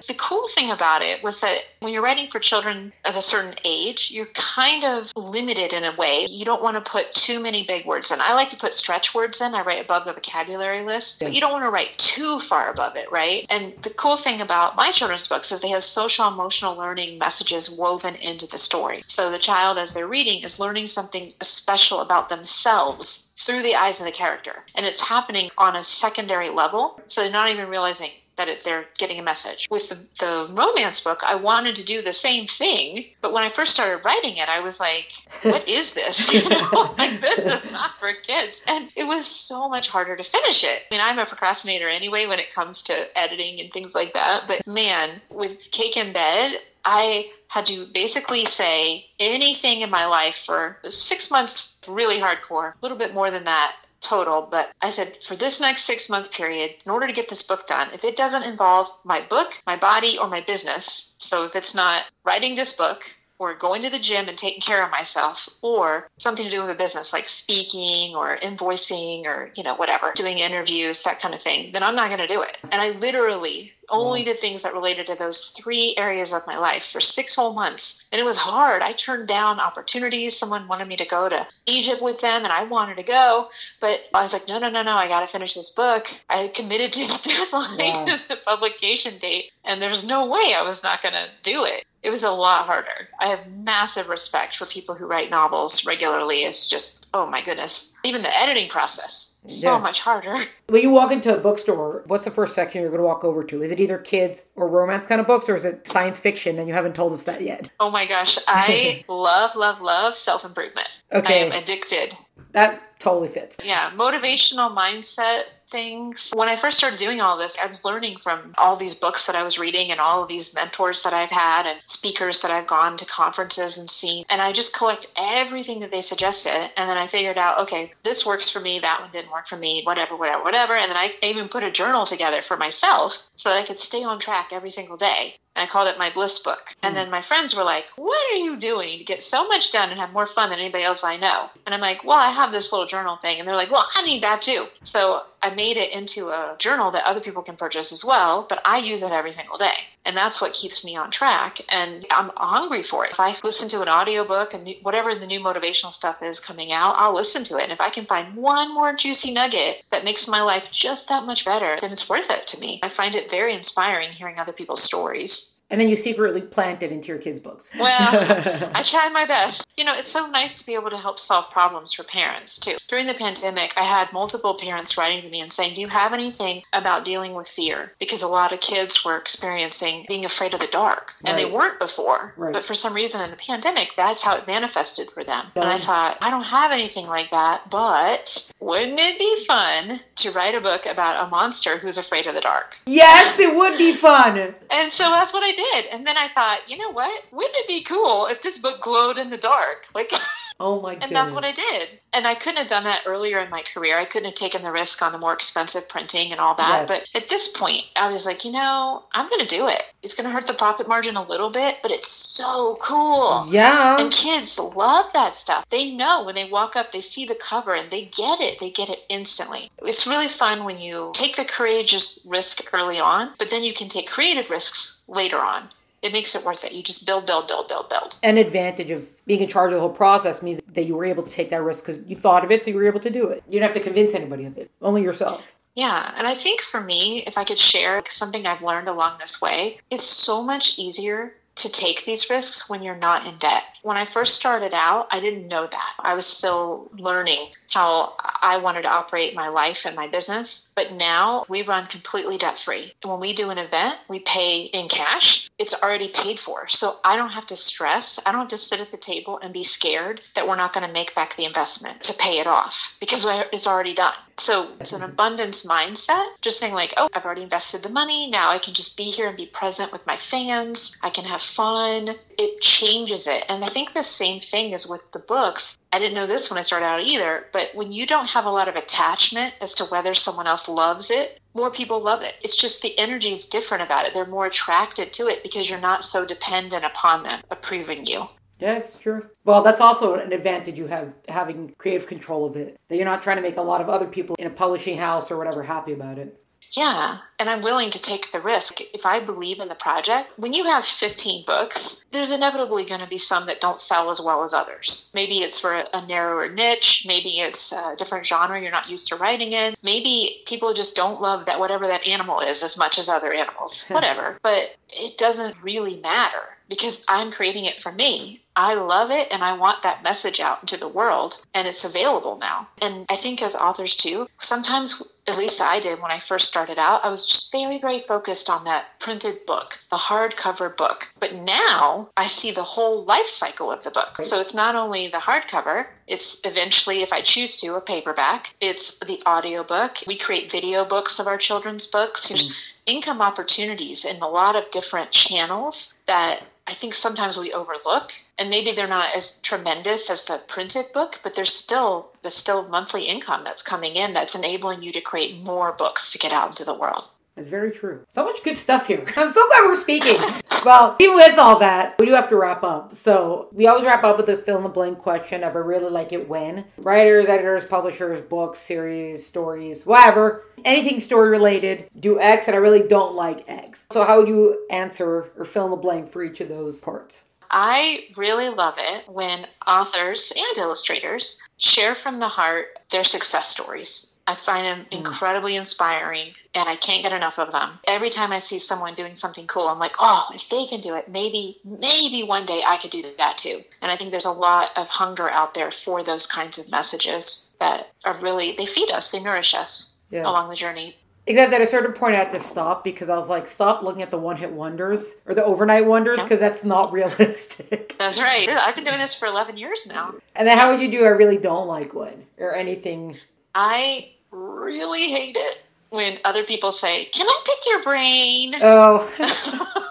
the 0.08 0.14
cool 0.18 0.48
thing 0.48 0.72
about 0.72 1.02
it 1.02 1.22
was 1.22 1.38
that 1.38 1.58
when 1.78 1.92
you're 1.92 2.02
writing 2.02 2.26
for 2.26 2.40
children 2.40 2.92
of 3.04 3.14
a 3.14 3.20
certain 3.20 3.54
age, 3.64 4.10
you're 4.10 4.26
kind 4.34 4.82
of 4.82 5.12
limited 5.14 5.72
in 5.72 5.84
a 5.84 5.94
way. 5.94 6.26
You 6.28 6.44
don't 6.44 6.60
want 6.60 6.74
to 6.74 6.90
put 6.90 7.14
too 7.14 7.38
many 7.38 7.62
big 7.64 7.86
words 7.86 8.10
in. 8.10 8.20
I 8.20 8.34
like 8.34 8.50
to 8.50 8.56
put 8.56 8.74
stretch 8.74 9.14
words 9.14 9.40
in. 9.40 9.54
I 9.54 9.62
write 9.62 9.80
above 9.80 10.04
the 10.04 10.12
vocabulary 10.14 10.82
list, 10.82 11.20
but 11.20 11.32
you 11.32 11.40
don't 11.40 11.52
want 11.52 11.64
to 11.64 11.70
write 11.70 11.96
too 11.96 12.40
far 12.40 12.72
above 12.72 12.96
it, 12.96 13.08
right? 13.12 13.46
And 13.50 13.74
the 13.82 13.90
cool 13.90 14.16
thing 14.16 14.40
about 14.40 14.74
my 14.74 14.90
children's 14.90 15.28
books 15.28 15.52
is 15.52 15.60
they 15.60 15.68
have 15.68 15.84
social 15.84 16.26
emotional 16.26 16.76
learning 16.76 17.18
messages 17.18 17.70
woven 17.70 18.16
into 18.16 18.48
the 18.48 18.58
story. 18.58 19.04
So 19.06 19.30
the 19.30 19.38
child, 19.38 19.78
as 19.78 19.94
they're 19.94 20.08
reading, 20.08 20.42
is 20.42 20.58
learning 20.58 20.88
something 20.88 21.32
special 21.40 22.00
about 22.00 22.28
themselves 22.30 23.30
through 23.36 23.62
the 23.62 23.74
eyes 23.74 24.00
of 24.00 24.06
the 24.06 24.12
character. 24.12 24.64
And 24.74 24.84
it's 24.84 25.08
happening 25.08 25.50
on 25.56 25.74
a 25.74 25.82
secondary 25.82 26.50
level. 26.50 27.00
So 27.06 27.22
they're 27.22 27.30
not 27.32 27.48
even 27.48 27.68
realizing 27.68 28.10
that 28.40 28.48
it, 28.48 28.64
they're 28.64 28.86
getting 28.96 29.18
a 29.18 29.22
message. 29.22 29.68
With 29.70 29.90
the, 29.90 29.98
the 30.18 30.48
romance 30.50 30.98
book, 31.02 31.20
I 31.26 31.34
wanted 31.34 31.76
to 31.76 31.84
do 31.84 32.00
the 32.00 32.14
same 32.14 32.46
thing. 32.46 33.04
But 33.20 33.34
when 33.34 33.42
I 33.42 33.50
first 33.50 33.74
started 33.74 34.02
writing 34.02 34.38
it, 34.38 34.48
I 34.48 34.60
was 34.60 34.80
like, 34.80 35.12
what 35.42 35.68
is 35.68 35.92
this? 35.92 36.30
You 36.40 36.48
know, 36.48 36.94
like, 36.96 37.20
this 37.20 37.40
is 37.40 37.70
not 37.70 37.98
for 37.98 38.12
kids. 38.12 38.62
And 38.66 38.88
it 38.96 39.04
was 39.04 39.26
so 39.26 39.68
much 39.68 39.88
harder 39.88 40.16
to 40.16 40.22
finish 40.22 40.64
it. 40.64 40.84
I 40.90 40.94
mean, 40.94 41.00
I'm 41.02 41.18
a 41.18 41.26
procrastinator 41.26 41.88
anyway 41.88 42.24
when 42.24 42.38
it 42.38 42.54
comes 42.54 42.82
to 42.84 43.18
editing 43.18 43.60
and 43.60 43.70
things 43.70 43.94
like 43.94 44.14
that. 44.14 44.44
But 44.46 44.66
man, 44.66 45.20
with 45.28 45.70
Cake 45.70 45.98
in 45.98 46.12
Bed, 46.12 46.54
I 46.84 47.32
had 47.48 47.66
to 47.66 47.86
basically 47.92 48.46
say 48.46 49.06
anything 49.18 49.82
in 49.82 49.90
my 49.90 50.06
life 50.06 50.36
for 50.36 50.78
six 50.88 51.30
months, 51.30 51.76
really 51.86 52.20
hardcore, 52.20 52.70
a 52.70 52.78
little 52.80 52.96
bit 52.96 53.12
more 53.12 53.30
than 53.30 53.44
that 53.44 53.76
total. 54.00 54.46
But 54.50 54.72
I 54.80 54.88
said, 54.88 55.22
for 55.22 55.36
this 55.36 55.60
next 55.60 55.84
six 55.84 56.08
month 56.08 56.32
period, 56.32 56.76
in 56.84 56.90
order 56.90 57.06
to 57.06 57.12
get 57.12 57.28
this 57.28 57.42
book 57.42 57.66
done, 57.66 57.88
if 57.92 58.04
it 58.04 58.16
doesn't 58.16 58.46
involve 58.46 58.90
my 59.04 59.20
book, 59.20 59.62
my 59.66 59.76
body, 59.76 60.18
or 60.18 60.28
my 60.28 60.40
business, 60.40 61.14
so 61.18 61.44
if 61.44 61.54
it's 61.54 61.74
not 61.74 62.04
writing 62.24 62.54
this 62.54 62.72
book, 62.72 63.14
or 63.40 63.54
going 63.54 63.82
to 63.82 63.90
the 63.90 63.98
gym 63.98 64.28
and 64.28 64.38
taking 64.38 64.60
care 64.60 64.84
of 64.84 64.90
myself 64.90 65.48
or 65.62 66.08
something 66.18 66.44
to 66.44 66.50
do 66.50 66.60
with 66.60 66.70
a 66.70 66.74
business 66.74 67.12
like 67.12 67.28
speaking 67.28 68.14
or 68.14 68.36
invoicing 68.36 69.24
or 69.24 69.50
you 69.56 69.64
know 69.64 69.74
whatever 69.74 70.12
doing 70.14 70.38
interviews 70.38 71.02
that 71.02 71.18
kind 71.18 71.34
of 71.34 71.42
thing 71.42 71.72
then 71.72 71.82
i'm 71.82 71.96
not 71.96 72.08
going 72.08 72.20
to 72.20 72.32
do 72.32 72.42
it. 72.42 72.58
And 72.70 72.80
i 72.80 72.90
literally 72.90 73.72
only 73.88 74.22
mm. 74.22 74.26
did 74.26 74.38
things 74.38 74.62
that 74.62 74.72
related 74.72 75.06
to 75.06 75.16
those 75.16 75.46
three 75.46 75.94
areas 75.96 76.32
of 76.32 76.46
my 76.46 76.56
life 76.56 76.84
for 76.84 77.00
six 77.00 77.34
whole 77.34 77.52
months. 77.52 78.04
And 78.12 78.20
it 78.20 78.24
was 78.24 78.36
hard. 78.36 78.82
I 78.82 78.92
turned 78.92 79.26
down 79.26 79.58
opportunities. 79.58 80.38
Someone 80.38 80.68
wanted 80.68 80.86
me 80.86 80.96
to 80.96 81.04
go 81.04 81.28
to 81.28 81.48
egypt 81.66 82.02
with 82.02 82.20
them 82.20 82.42
and 82.44 82.52
i 82.52 82.62
wanted 82.64 82.96
to 82.96 83.02
go 83.02 83.48
but 83.80 84.08
i 84.14 84.22
was 84.22 84.32
like 84.32 84.46
no 84.46 84.58
no 84.58 84.68
no 84.68 84.82
no. 84.82 84.92
I 84.92 85.08
got 85.08 85.20
to 85.20 85.26
finish 85.26 85.54
this 85.54 85.70
book. 85.70 86.14
I 86.28 86.48
committed 86.48 86.92
to 86.92 87.06
the 87.06 87.20
deadline 87.22 88.06
Wow. 88.06 88.16
the 88.28 88.36
publication 88.36 89.18
date 89.18 89.50
and 89.64 89.80
there's 89.80 90.04
no 90.04 90.26
way 90.26 90.54
i 90.56 90.62
was 90.62 90.82
not 90.82 91.02
going 91.02 91.14
to 91.14 91.28
do 91.42 91.64
it 91.64 91.84
it 92.02 92.10
was 92.10 92.22
a 92.22 92.30
lot 92.30 92.66
harder. 92.66 93.08
I 93.18 93.26
have 93.26 93.50
massive 93.50 94.08
respect 94.08 94.56
for 94.56 94.64
people 94.66 94.94
who 94.94 95.06
write 95.06 95.28
novels 95.30 95.84
regularly. 95.86 96.44
It's 96.44 96.66
just, 96.68 97.06
oh 97.12 97.26
my 97.26 97.42
goodness. 97.42 97.92
Even 98.02 98.22
the 98.22 98.34
editing 98.34 98.70
process, 98.70 99.38
so 99.46 99.72
Yeah. 99.74 99.78
much 99.78 100.00
harder. 100.00 100.38
when 100.68 100.80
you 100.82 100.88
walk 100.90 101.12
into 101.12 101.34
a 101.36 101.38
bookstore, 101.38 102.02
what's 102.06 102.24
the 102.24 102.30
first 102.30 102.54
section 102.54 102.80
you're 102.80 102.90
going 102.90 103.02
to 103.02 103.06
walk 103.06 103.24
over 103.24 103.44
to? 103.44 103.62
Is 103.62 103.70
it 103.70 103.80
either 103.80 103.98
kids 103.98 104.46
or 104.56 104.68
romance 104.68 105.04
kind 105.04 105.20
of 105.20 105.26
books, 105.26 105.48
or 105.50 105.56
is 105.56 105.66
it 105.66 105.86
science 105.86 106.18
fiction? 106.18 106.58
And 106.58 106.66
you 106.66 106.72
haven't 106.72 106.94
told 106.94 107.12
us 107.12 107.24
that 107.24 107.42
yet. 107.42 107.70
Oh 107.78 107.90
my 107.90 108.06
gosh. 108.06 108.38
I 108.48 109.04
love, 109.08 109.54
love, 109.54 109.82
love 109.82 110.14
self 110.16 110.44
improvement. 110.44 111.02
Okay. 111.12 111.42
I 111.42 111.46
am 111.46 111.52
addicted. 111.52 112.14
That 112.52 112.98
totally 112.98 113.28
fits. 113.28 113.56
Yeah, 113.62 113.90
motivational 113.90 114.74
mindset 114.74 115.42
things. 115.70 116.32
When 116.34 116.48
I 116.48 116.56
first 116.56 116.78
started 116.78 116.98
doing 116.98 117.20
all 117.20 117.38
this, 117.38 117.56
I 117.62 117.66
was 117.66 117.84
learning 117.84 118.18
from 118.18 118.54
all 118.58 118.76
these 118.76 118.94
books 118.94 119.26
that 119.26 119.36
I 119.36 119.42
was 119.42 119.58
reading 119.58 119.90
and 119.90 120.00
all 120.00 120.22
of 120.22 120.28
these 120.28 120.54
mentors 120.54 121.02
that 121.02 121.12
I've 121.12 121.30
had 121.30 121.66
and 121.66 121.80
speakers 121.86 122.40
that 122.40 122.50
I've 122.50 122.66
gone 122.66 122.96
to 122.98 123.04
conferences 123.04 123.78
and 123.78 123.88
seen. 123.88 124.24
And 124.28 124.40
I 124.40 124.52
just 124.52 124.76
collect 124.76 125.06
everything 125.16 125.80
that 125.80 125.90
they 125.90 126.02
suggested. 126.02 126.70
And 126.76 126.88
then 126.88 126.96
I 126.96 127.06
figured 127.06 127.38
out, 127.38 127.60
okay, 127.60 127.92
this 128.02 128.26
works 128.26 128.50
for 128.50 128.60
me, 128.60 128.78
that 128.80 129.00
one 129.00 129.10
didn't 129.10 129.32
work 129.32 129.46
for 129.46 129.56
me, 129.56 129.82
whatever, 129.84 130.16
whatever, 130.16 130.42
whatever. 130.42 130.74
And 130.74 130.90
then 130.90 130.96
I 130.96 131.14
even 131.22 131.48
put 131.48 131.62
a 131.62 131.70
journal 131.70 132.04
together 132.04 132.42
for 132.42 132.56
myself 132.56 133.30
so 133.36 133.48
that 133.48 133.58
I 133.58 133.64
could 133.64 133.78
stay 133.78 134.04
on 134.04 134.18
track 134.18 134.50
every 134.52 134.70
single 134.70 134.96
day. 134.96 135.36
And 135.56 135.64
I 135.64 135.70
called 135.70 135.88
it 135.88 135.98
my 135.98 136.10
bliss 136.10 136.38
book. 136.38 136.74
And 136.82 136.94
then 136.96 137.06
hmm. 137.06 137.12
my 137.12 137.20
friends 137.20 137.54
were 137.54 137.64
like, 137.64 137.90
What 137.96 138.32
are 138.32 138.36
you 138.36 138.56
doing 138.56 138.98
to 138.98 139.04
get 139.04 139.22
so 139.22 139.46
much 139.48 139.72
done 139.72 139.90
and 139.90 139.98
have 139.98 140.12
more 140.12 140.26
fun 140.26 140.50
than 140.50 140.58
anybody 140.58 140.84
else 140.84 141.02
I 141.04 141.16
know? 141.16 141.48
And 141.66 141.74
I'm 141.74 141.80
like, 141.80 142.04
Well, 142.04 142.18
I 142.18 142.30
have 142.30 142.52
this 142.52 142.72
little 142.72 142.86
journal 142.86 143.16
thing. 143.16 143.38
And 143.38 143.48
they're 143.48 143.56
like, 143.56 143.70
Well, 143.70 143.86
I 143.94 144.02
need 144.02 144.22
that 144.22 144.40
too. 144.40 144.66
So 144.82 145.24
I 145.42 145.50
made 145.50 145.76
it 145.76 145.92
into 145.92 146.28
a 146.28 146.56
journal 146.58 146.90
that 146.92 147.06
other 147.06 147.20
people 147.20 147.42
can 147.42 147.56
purchase 147.56 147.92
as 147.92 148.04
well, 148.04 148.46
but 148.48 148.60
I 148.64 148.78
use 148.78 149.02
it 149.02 149.12
every 149.12 149.32
single 149.32 149.58
day. 149.58 149.74
And 150.04 150.16
that's 150.16 150.40
what 150.40 150.54
keeps 150.54 150.84
me 150.84 150.96
on 150.96 151.10
track. 151.10 151.60
And 151.70 152.06
I'm 152.10 152.30
hungry 152.36 152.82
for 152.82 153.04
it. 153.04 153.12
If 153.12 153.20
I 153.20 153.34
listen 153.44 153.68
to 153.68 153.82
an 153.82 153.88
audiobook 153.88 154.54
and 154.54 154.74
whatever 154.82 155.14
the 155.14 155.26
new 155.26 155.40
motivational 155.40 155.92
stuff 155.92 156.22
is 156.22 156.40
coming 156.40 156.72
out, 156.72 156.94
I'll 156.96 157.14
listen 157.14 157.44
to 157.44 157.58
it. 157.58 157.64
And 157.64 157.72
if 157.72 157.80
I 157.80 157.90
can 157.90 158.06
find 158.06 158.34
one 158.34 158.72
more 158.72 158.94
juicy 158.94 159.32
nugget 159.32 159.82
that 159.90 160.04
makes 160.04 160.26
my 160.26 160.40
life 160.42 160.70
just 160.72 161.08
that 161.08 161.26
much 161.26 161.44
better, 161.44 161.76
then 161.80 161.92
it's 161.92 162.08
worth 162.08 162.30
it 162.30 162.46
to 162.48 162.60
me. 162.60 162.80
I 162.82 162.88
find 162.88 163.14
it 163.14 163.30
very 163.30 163.54
inspiring 163.54 164.12
hearing 164.12 164.38
other 164.38 164.52
people's 164.52 164.82
stories. 164.82 165.49
And 165.70 165.80
then 165.80 165.88
you 165.88 165.96
secretly 165.96 166.40
plant 166.40 166.82
it 166.82 166.90
into 166.92 167.08
your 167.08 167.18
kids' 167.18 167.40
books. 167.40 167.70
Well, 167.80 168.70
I 168.74 168.82
try 168.82 169.08
my 169.08 169.24
best. 169.24 169.66
You 169.76 169.84
know, 169.84 169.94
it's 169.94 170.08
so 170.08 170.26
nice 170.26 170.58
to 170.58 170.66
be 170.66 170.74
able 170.74 170.90
to 170.90 170.98
help 170.98 171.18
solve 171.18 171.50
problems 171.50 171.92
for 171.94 172.02
parents 172.02 172.58
too. 172.58 172.76
During 172.88 173.06
the 173.06 173.14
pandemic, 173.14 173.72
I 173.76 173.82
had 173.82 174.12
multiple 174.12 174.54
parents 174.54 174.98
writing 174.98 175.22
to 175.22 175.30
me 175.30 175.40
and 175.40 175.52
saying, 175.52 175.74
Do 175.74 175.80
you 175.80 175.88
have 175.88 176.12
anything 176.12 176.62
about 176.72 177.04
dealing 177.04 177.32
with 177.34 177.48
fear? 177.48 177.92
Because 177.98 178.22
a 178.22 178.28
lot 178.28 178.52
of 178.52 178.60
kids 178.60 179.04
were 179.04 179.16
experiencing 179.16 180.04
being 180.08 180.24
afraid 180.24 180.52
of 180.52 180.60
the 180.60 180.66
dark, 180.66 181.14
and 181.24 181.38
they 181.38 181.44
weren't 181.44 181.78
before. 181.78 182.34
Right. 182.36 182.52
But 182.52 182.64
for 182.64 182.74
some 182.74 182.94
reason 182.94 183.20
in 183.22 183.30
the 183.30 183.36
pandemic, 183.36 183.92
that's 183.96 184.22
how 184.22 184.36
it 184.36 184.46
manifested 184.46 185.10
for 185.10 185.24
them. 185.24 185.46
And 185.54 185.64
I 185.64 185.78
thought, 185.78 186.18
I 186.20 186.30
don't 186.30 186.44
have 186.44 186.70
anything 186.70 187.06
like 187.06 187.30
that, 187.30 187.70
but 187.70 188.50
wouldn't 188.60 189.00
it 189.00 189.18
be 189.18 189.44
fun 189.46 190.00
to 190.16 190.30
write 190.30 190.54
a 190.54 190.60
book 190.60 190.84
about 190.86 191.24
a 191.24 191.30
monster 191.30 191.78
who's 191.78 191.96
afraid 191.96 192.26
of 192.26 192.34
the 192.34 192.40
dark? 192.40 192.78
yes, 192.86 193.38
it 193.38 193.56
would 193.56 193.78
be 193.78 193.94
fun. 193.94 194.54
And 194.70 194.92
so 194.92 195.04
that's 195.04 195.32
what 195.32 195.42
I 195.42 195.52
did. 195.52 195.59
And 195.92 196.06
then 196.06 196.16
I 196.16 196.28
thought, 196.28 196.60
you 196.68 196.76
know 196.76 196.90
what? 196.90 197.24
Wouldn't 197.32 197.56
it 197.56 197.68
be 197.68 197.82
cool 197.82 198.26
if 198.26 198.42
this 198.42 198.58
book 198.58 198.80
glowed 198.80 199.18
in 199.18 199.30
the 199.30 199.36
dark? 199.36 199.86
Like, 199.94 200.12
Oh 200.60 200.80
my 200.80 200.94
god. 200.94 201.04
and 201.04 201.16
that's 201.16 201.32
what 201.32 201.44
I 201.44 201.52
did. 201.52 202.00
And 202.12 202.26
I 202.26 202.34
couldn't 202.34 202.58
have 202.58 202.68
done 202.68 202.84
that 202.84 203.02
earlier 203.06 203.40
in 203.40 203.48
my 203.48 203.62
career. 203.62 203.98
I 203.98 204.04
couldn't 204.04 204.26
have 204.26 204.34
taken 204.34 204.62
the 204.62 204.70
risk 204.70 205.00
on 205.00 205.10
the 205.12 205.18
more 205.18 205.32
expensive 205.32 205.88
printing 205.88 206.32
and 206.32 206.40
all 206.40 206.54
that. 206.56 206.86
Yes. 206.86 206.88
But 206.88 207.22
at 207.22 207.28
this 207.28 207.48
point, 207.48 207.84
I 207.96 208.08
was 208.08 208.26
like, 208.26 208.44
you 208.44 208.52
know, 208.52 209.04
I'm 209.12 209.28
going 209.28 209.40
to 209.40 209.46
do 209.46 209.68
it. 209.68 209.82
It's 210.02 210.14
going 210.14 210.26
to 210.28 210.32
hurt 210.32 210.46
the 210.46 210.52
profit 210.52 210.86
margin 210.86 211.16
a 211.16 211.22
little 211.22 211.50
bit, 211.50 211.78
but 211.82 211.90
it's 211.90 212.10
so 212.10 212.76
cool. 212.80 213.46
Yeah. 213.48 213.98
And 213.98 214.12
kids 214.12 214.58
love 214.58 215.12
that 215.14 215.32
stuff. 215.32 215.66
They 215.70 215.90
know 215.90 216.24
when 216.24 216.34
they 216.34 216.48
walk 216.48 216.76
up, 216.76 216.92
they 216.92 217.00
see 217.00 217.24
the 217.24 217.34
cover 217.34 217.74
and 217.74 217.90
they 217.90 218.04
get 218.04 218.40
it. 218.40 218.58
They 218.60 218.70
get 218.70 218.90
it 218.90 219.04
instantly. 219.08 219.70
It's 219.82 220.06
really 220.06 220.28
fun 220.28 220.64
when 220.64 220.78
you 220.78 221.12
take 221.14 221.36
the 221.36 221.44
courageous 221.44 222.24
risk 222.28 222.68
early 222.74 223.00
on, 223.00 223.32
but 223.38 223.48
then 223.48 223.64
you 223.64 223.72
can 223.72 223.88
take 223.88 224.08
creative 224.10 224.50
risks 224.50 225.02
later 225.08 225.38
on. 225.38 225.70
It 226.02 226.12
makes 226.12 226.34
it 226.34 226.44
worth 226.44 226.64
it. 226.64 226.72
You 226.72 226.82
just 226.82 227.04
build, 227.04 227.26
build, 227.26 227.46
build, 227.46 227.68
build, 227.68 227.88
build. 227.90 228.16
An 228.22 228.38
advantage 228.38 228.90
of 228.90 229.24
being 229.26 229.40
in 229.40 229.48
charge 229.48 229.70
of 229.72 229.74
the 229.74 229.80
whole 229.80 229.90
process 229.90 230.42
means 230.42 230.60
that 230.72 230.84
you 230.84 230.96
were 230.96 231.04
able 231.04 231.22
to 231.22 231.30
take 231.30 231.50
that 231.50 231.62
risk 231.62 231.84
because 231.86 232.02
you 232.08 232.16
thought 232.16 232.44
of 232.44 232.50
it, 232.50 232.64
so 232.64 232.70
you 232.70 232.76
were 232.76 232.86
able 232.86 233.00
to 233.00 233.10
do 233.10 233.28
it. 233.28 233.42
You 233.48 233.60
don't 233.60 233.68
have 233.68 233.76
to 233.76 233.82
convince 233.82 234.14
anybody 234.14 234.46
of 234.46 234.56
it, 234.56 234.70
only 234.80 235.02
yourself. 235.02 235.52
Yeah, 235.74 236.12
and 236.16 236.26
I 236.26 236.34
think 236.34 236.60
for 236.62 236.80
me, 236.80 237.22
if 237.26 237.38
I 237.38 237.44
could 237.44 237.58
share 237.58 238.02
something 238.06 238.46
I've 238.46 238.62
learned 238.62 238.88
along 238.88 239.18
this 239.18 239.40
way, 239.40 239.78
it's 239.90 240.04
so 240.04 240.42
much 240.42 240.78
easier 240.78 241.34
to 241.60 241.70
take 241.70 242.04
these 242.04 242.30
risks 242.30 242.68
when 242.68 242.82
you're 242.82 242.96
not 242.96 243.26
in 243.26 243.36
debt. 243.36 243.64
When 243.82 243.96
I 243.96 244.04
first 244.04 244.34
started 244.34 244.72
out, 244.74 245.08
I 245.10 245.20
didn't 245.20 245.48
know 245.48 245.66
that. 245.66 245.94
I 246.00 246.14
was 246.14 246.26
still 246.26 246.88
learning 246.98 247.50
how 247.68 248.14
I 248.42 248.56
wanted 248.56 248.82
to 248.82 248.90
operate 248.90 249.34
my 249.34 249.48
life 249.48 249.86
and 249.86 249.94
my 249.94 250.08
business. 250.08 250.68
But 250.74 250.92
now 250.92 251.44
we 251.48 251.62
run 251.62 251.86
completely 251.86 252.36
debt 252.36 252.58
free. 252.58 252.92
When 253.04 253.20
we 253.20 253.32
do 253.32 253.50
an 253.50 253.58
event, 253.58 253.98
we 254.08 254.18
pay 254.20 254.62
in 254.62 254.88
cash. 254.88 255.48
It's 255.58 255.74
already 255.82 256.08
paid 256.08 256.38
for. 256.38 256.66
So 256.68 256.96
I 257.04 257.16
don't 257.16 257.32
have 257.32 257.46
to 257.46 257.56
stress. 257.56 258.18
I 258.26 258.32
don't 258.32 258.42
have 258.42 258.48
to 258.48 258.56
sit 258.56 258.80
at 258.80 258.90
the 258.90 258.96
table 258.96 259.38
and 259.42 259.52
be 259.52 259.62
scared 259.62 260.22
that 260.34 260.48
we're 260.48 260.56
not 260.56 260.72
going 260.72 260.86
to 260.86 260.92
make 260.92 261.14
back 261.14 261.36
the 261.36 261.44
investment 261.44 262.02
to 262.04 262.14
pay 262.14 262.38
it 262.38 262.46
off 262.46 262.96
because 263.00 263.24
it's 263.52 263.66
already 263.66 263.94
done. 263.94 264.14
So 264.40 264.68
it's 264.80 264.94
an 264.94 265.02
abundance 265.02 265.66
mindset, 265.66 266.24
just 266.40 266.58
saying, 266.58 266.72
like, 266.72 266.94
oh, 266.96 267.10
I've 267.12 267.26
already 267.26 267.42
invested 267.42 267.82
the 267.82 267.90
money. 267.90 268.26
Now 268.30 268.48
I 268.48 268.58
can 268.58 268.72
just 268.72 268.96
be 268.96 269.04
here 269.04 269.28
and 269.28 269.36
be 269.36 269.44
present 269.44 269.92
with 269.92 270.06
my 270.06 270.16
fans. 270.16 270.96
I 271.02 271.10
can 271.10 271.26
have 271.26 271.42
fun. 271.42 272.16
It 272.38 272.62
changes 272.62 273.26
it. 273.26 273.44
And 273.50 273.62
I 273.62 273.68
think 273.68 273.92
the 273.92 274.02
same 274.02 274.40
thing 274.40 274.72
is 274.72 274.88
with 274.88 275.12
the 275.12 275.18
books. 275.18 275.78
I 275.92 275.98
didn't 275.98 276.14
know 276.14 276.26
this 276.26 276.48
when 276.48 276.58
I 276.58 276.62
started 276.62 276.86
out 276.86 277.02
either, 277.02 277.48
but 277.52 277.70
when 277.74 277.92
you 277.92 278.06
don't 278.06 278.30
have 278.30 278.46
a 278.46 278.50
lot 278.50 278.66
of 278.66 278.76
attachment 278.76 279.54
as 279.60 279.74
to 279.74 279.84
whether 279.84 280.14
someone 280.14 280.46
else 280.46 280.68
loves 280.68 281.10
it, 281.10 281.38
more 281.52 281.70
people 281.70 282.00
love 282.00 282.22
it. 282.22 282.36
It's 282.42 282.56
just 282.56 282.80
the 282.80 282.98
energy 282.98 283.32
is 283.32 283.44
different 283.44 283.82
about 283.82 284.06
it. 284.06 284.14
They're 284.14 284.24
more 284.24 284.46
attracted 284.46 285.12
to 285.14 285.26
it 285.26 285.42
because 285.42 285.68
you're 285.68 285.80
not 285.80 286.04
so 286.04 286.24
dependent 286.24 286.84
upon 286.84 287.24
them 287.24 287.40
approving 287.50 288.06
you. 288.06 288.28
Yeah, 288.60 288.76
it's 288.76 288.98
true. 288.98 289.26
Well, 289.44 289.62
that's 289.62 289.80
also 289.80 290.14
an 290.14 290.32
advantage 290.32 290.78
you 290.78 290.86
have 290.86 291.12
having 291.28 291.74
creative 291.78 292.06
control 292.06 292.46
of 292.46 292.56
it. 292.56 292.78
That 292.88 292.96
you're 292.96 293.04
not 293.04 293.22
trying 293.22 293.36
to 293.36 293.42
make 293.42 293.56
a 293.56 293.62
lot 293.62 293.80
of 293.80 293.88
other 293.88 294.06
people 294.06 294.36
in 294.38 294.46
a 294.46 294.50
publishing 294.50 294.98
house 294.98 295.30
or 295.30 295.38
whatever 295.38 295.62
happy 295.62 295.92
about 295.92 296.18
it. 296.18 296.40
Yeah, 296.72 297.18
and 297.38 297.50
I'm 297.50 297.62
willing 297.62 297.90
to 297.90 298.00
take 298.00 298.30
the 298.30 298.40
risk. 298.40 298.80
If 298.94 299.04
I 299.04 299.18
believe 299.18 299.58
in 299.58 299.66
the 299.66 299.74
project, 299.74 300.28
when 300.36 300.52
you 300.52 300.66
have 300.66 300.84
15 300.84 301.44
books, 301.44 302.04
there's 302.12 302.30
inevitably 302.30 302.84
going 302.84 303.00
to 303.00 303.08
be 303.08 303.18
some 303.18 303.46
that 303.46 303.60
don't 303.60 303.80
sell 303.80 304.08
as 304.08 304.20
well 304.24 304.44
as 304.44 304.54
others. 304.54 305.10
Maybe 305.12 305.38
it's 305.38 305.58
for 305.58 305.72
a, 305.74 305.88
a 305.92 306.06
narrower 306.06 306.48
niche, 306.48 307.04
maybe 307.08 307.40
it's 307.40 307.72
a 307.72 307.96
different 307.96 308.24
genre 308.24 308.60
you're 308.60 308.70
not 308.70 308.88
used 308.88 309.08
to 309.08 309.16
writing 309.16 309.50
in. 309.52 309.74
Maybe 309.82 310.42
people 310.46 310.72
just 310.72 310.94
don't 310.94 311.20
love 311.20 311.46
that 311.46 311.58
whatever 311.58 311.86
that 311.88 312.06
animal 312.06 312.38
is 312.38 312.62
as 312.62 312.78
much 312.78 312.98
as 312.98 313.08
other 313.08 313.32
animals. 313.32 313.86
Whatever. 313.88 314.38
but 314.42 314.76
it 314.90 315.18
doesn't 315.18 315.60
really 315.62 315.96
matter 315.96 316.56
because 316.68 317.04
I'm 317.08 317.32
creating 317.32 317.64
it 317.64 317.80
for 317.80 317.90
me. 317.90 318.39
I 318.56 318.74
love 318.74 319.10
it 319.10 319.28
and 319.30 319.42
I 319.42 319.56
want 319.56 319.82
that 319.82 320.02
message 320.02 320.40
out 320.40 320.60
into 320.62 320.76
the 320.76 320.88
world 320.88 321.44
and 321.54 321.68
it's 321.68 321.84
available 321.84 322.36
now. 322.36 322.68
And 322.82 323.06
I 323.08 323.16
think 323.16 323.42
as 323.42 323.54
authors 323.54 323.96
too, 323.96 324.26
sometimes 324.40 325.02
at 325.26 325.38
least 325.38 325.60
I 325.60 325.80
did 325.80 326.02
when 326.02 326.10
I 326.10 326.18
first 326.18 326.48
started 326.48 326.78
out, 326.78 327.04
I 327.04 327.08
was 327.08 327.24
just 327.24 327.52
very, 327.52 327.78
very 327.78 327.98
focused 327.98 328.50
on 328.50 328.64
that 328.64 328.98
printed 328.98 329.46
book, 329.46 329.84
the 329.90 329.96
hardcover 329.96 330.76
book. 330.76 331.12
But 331.18 331.34
now 331.34 332.08
I 332.16 332.26
see 332.26 332.50
the 332.50 332.62
whole 332.62 333.04
life 333.04 333.26
cycle 333.26 333.70
of 333.70 333.84
the 333.84 333.90
book. 333.90 334.22
So 334.22 334.40
it's 334.40 334.54
not 334.54 334.74
only 334.74 335.06
the 335.08 335.18
hardcover, 335.18 335.86
it's 336.06 336.40
eventually, 336.44 337.02
if 337.02 337.12
I 337.12 337.20
choose 337.20 337.56
to, 337.58 337.76
a 337.76 337.80
paperback, 337.80 338.54
it's 338.60 338.98
the 338.98 339.22
audiobook. 339.26 339.98
We 340.06 340.16
create 340.16 340.50
video 340.50 340.84
books 340.84 341.18
of 341.18 341.26
our 341.26 341.38
children's 341.38 341.86
books. 341.86 342.28
There's 342.28 342.50
mm. 342.50 342.54
income 342.86 343.22
opportunities 343.22 344.04
in 344.04 344.20
a 344.20 344.28
lot 344.28 344.56
of 344.56 344.70
different 344.72 345.12
channels 345.12 345.94
that 346.06 346.42
I 346.70 346.74
think 346.74 346.94
sometimes 346.94 347.36
we 347.36 347.52
overlook, 347.52 348.12
and 348.38 348.48
maybe 348.48 348.70
they're 348.70 348.86
not 348.86 349.12
as 349.12 349.40
tremendous 349.40 350.08
as 350.08 350.24
the 350.24 350.38
printed 350.38 350.92
book, 350.94 351.18
but 351.20 351.34
there's 351.34 351.52
still 351.52 352.12
there's 352.22 352.34
still 352.34 352.68
monthly 352.68 353.06
income 353.06 353.42
that's 353.42 353.60
coming 353.60 353.96
in 353.96 354.12
that's 354.12 354.36
enabling 354.36 354.84
you 354.84 354.92
to 354.92 355.00
create 355.00 355.44
more 355.44 355.72
books 355.72 356.12
to 356.12 356.18
get 356.18 356.32
out 356.32 356.50
into 356.50 356.64
the 356.64 356.72
world. 356.72 357.08
It's 357.40 357.48
very 357.48 357.70
true. 357.70 358.04
So 358.10 358.22
much 358.22 358.44
good 358.44 358.54
stuff 358.54 358.86
here. 358.86 359.02
I'm 359.16 359.32
so 359.32 359.48
glad 359.48 359.64
we're 359.64 359.76
speaking. 359.76 360.20
well, 360.64 360.96
even 361.00 361.16
with 361.16 361.38
all 361.38 361.58
that, 361.60 361.98
we 361.98 362.04
do 362.04 362.12
have 362.12 362.28
to 362.28 362.36
wrap 362.36 362.62
up. 362.62 362.94
So 362.94 363.48
we 363.50 363.66
always 363.66 363.86
wrap 363.86 364.04
up 364.04 364.18
with 364.18 364.28
a 364.28 364.36
fill 364.36 364.58
in 364.58 364.62
the 364.62 364.68
blank 364.68 364.98
question 364.98 365.42
of 365.42 365.56
I 365.56 365.60
really 365.60 365.88
like 365.88 366.12
it 366.12 366.28
when. 366.28 366.66
Writers, 366.76 367.28
editors, 367.28 367.64
publishers, 367.64 368.20
books, 368.20 368.60
series, 368.60 369.24
stories, 369.26 369.86
whatever. 369.86 370.44
Anything 370.66 371.00
story 371.00 371.30
related, 371.30 371.88
do 371.98 372.20
X, 372.20 372.46
and 372.46 372.54
I 372.54 372.58
really 372.58 372.86
don't 372.86 373.14
like 373.14 373.48
X. 373.48 373.86
So 373.90 374.04
how 374.04 374.18
would 374.18 374.28
you 374.28 374.66
answer 374.70 375.30
or 375.34 375.46
fill 375.46 375.64
in 375.64 375.70
the 375.70 375.76
blank 375.78 376.12
for 376.12 376.22
each 376.22 376.42
of 376.42 376.50
those 376.50 376.80
parts? 376.80 377.24
I 377.50 378.08
really 378.16 378.50
love 378.50 378.74
it 378.78 379.08
when 379.08 379.46
authors 379.66 380.30
and 380.36 380.58
illustrators 380.58 381.40
share 381.56 381.94
from 381.94 382.18
the 382.18 382.28
heart 382.28 382.66
their 382.90 383.02
success 383.02 383.48
stories. 383.48 384.09
I 384.26 384.34
find 384.34 384.66
them 384.66 384.86
mm. 384.90 384.98
incredibly 384.98 385.56
inspiring 385.56 386.34
and 386.54 386.68
I 386.68 386.76
can't 386.76 387.02
get 387.02 387.12
enough 387.12 387.38
of 387.38 387.52
them. 387.52 387.78
Every 387.86 388.10
time 388.10 388.32
I 388.32 388.38
see 388.38 388.58
someone 388.58 388.94
doing 388.94 389.14
something 389.14 389.46
cool, 389.46 389.68
I'm 389.68 389.78
like, 389.78 389.96
oh, 390.00 390.28
if 390.34 390.48
they 390.48 390.66
can 390.66 390.80
do 390.80 390.94
it, 390.94 391.08
maybe, 391.08 391.58
maybe 391.64 392.22
one 392.22 392.46
day 392.46 392.62
I 392.66 392.76
could 392.76 392.90
do 392.90 393.04
that 393.18 393.38
too. 393.38 393.62
And 393.80 393.90
I 393.90 393.96
think 393.96 394.10
there's 394.10 394.24
a 394.24 394.32
lot 394.32 394.70
of 394.76 394.88
hunger 394.88 395.30
out 395.30 395.54
there 395.54 395.70
for 395.70 396.02
those 396.02 396.26
kinds 396.26 396.58
of 396.58 396.70
messages 396.70 397.54
that 397.60 397.92
are 398.04 398.18
really, 398.18 398.54
they 398.56 398.66
feed 398.66 398.90
us, 398.90 399.10
they 399.10 399.20
nourish 399.20 399.54
us 399.54 399.96
yeah. 400.10 400.22
along 400.22 400.50
the 400.50 400.56
journey. 400.56 400.96
Except 401.26 401.52
at 401.52 401.60
a 401.60 401.66
certain 401.66 401.92
point, 401.92 402.14
I 402.14 402.18
had 402.18 402.30
to 402.32 402.40
stop 402.40 402.82
because 402.82 403.08
I 403.08 403.14
was 403.14 403.28
like, 403.28 403.46
stop 403.46 403.82
looking 403.82 404.02
at 404.02 404.10
the 404.10 404.18
one 404.18 404.36
hit 404.36 404.50
wonders 404.50 405.12
or 405.26 405.34
the 405.34 405.44
overnight 405.44 405.86
wonders 405.86 406.20
because 406.20 406.40
that's 406.40 406.64
not 406.64 406.92
realistic. 406.92 407.94
That's 407.98 408.20
right. 408.20 408.48
I've 408.48 408.74
been 408.74 408.84
doing 408.84 408.98
this 408.98 409.14
for 409.14 409.26
11 409.26 409.56
years 409.56 409.86
now. 409.86 410.14
And 410.34 410.48
then 410.48 410.58
how 410.58 410.72
would 410.72 410.80
you 410.80 410.90
do 410.90 411.04
I 411.04 411.08
really 411.08 411.36
don't 411.36 411.68
like 411.68 411.94
one 411.94 412.24
or 412.38 412.54
anything? 412.54 413.16
I 413.54 414.12
really 414.30 415.08
hate 415.10 415.36
it 415.36 415.62
when 415.90 416.18
other 416.24 416.44
people 416.44 416.72
say, 416.72 417.06
Can 417.06 417.26
I 417.26 417.40
pick 417.44 417.66
your 417.66 417.82
brain? 417.82 418.54
Oh. 418.60 419.86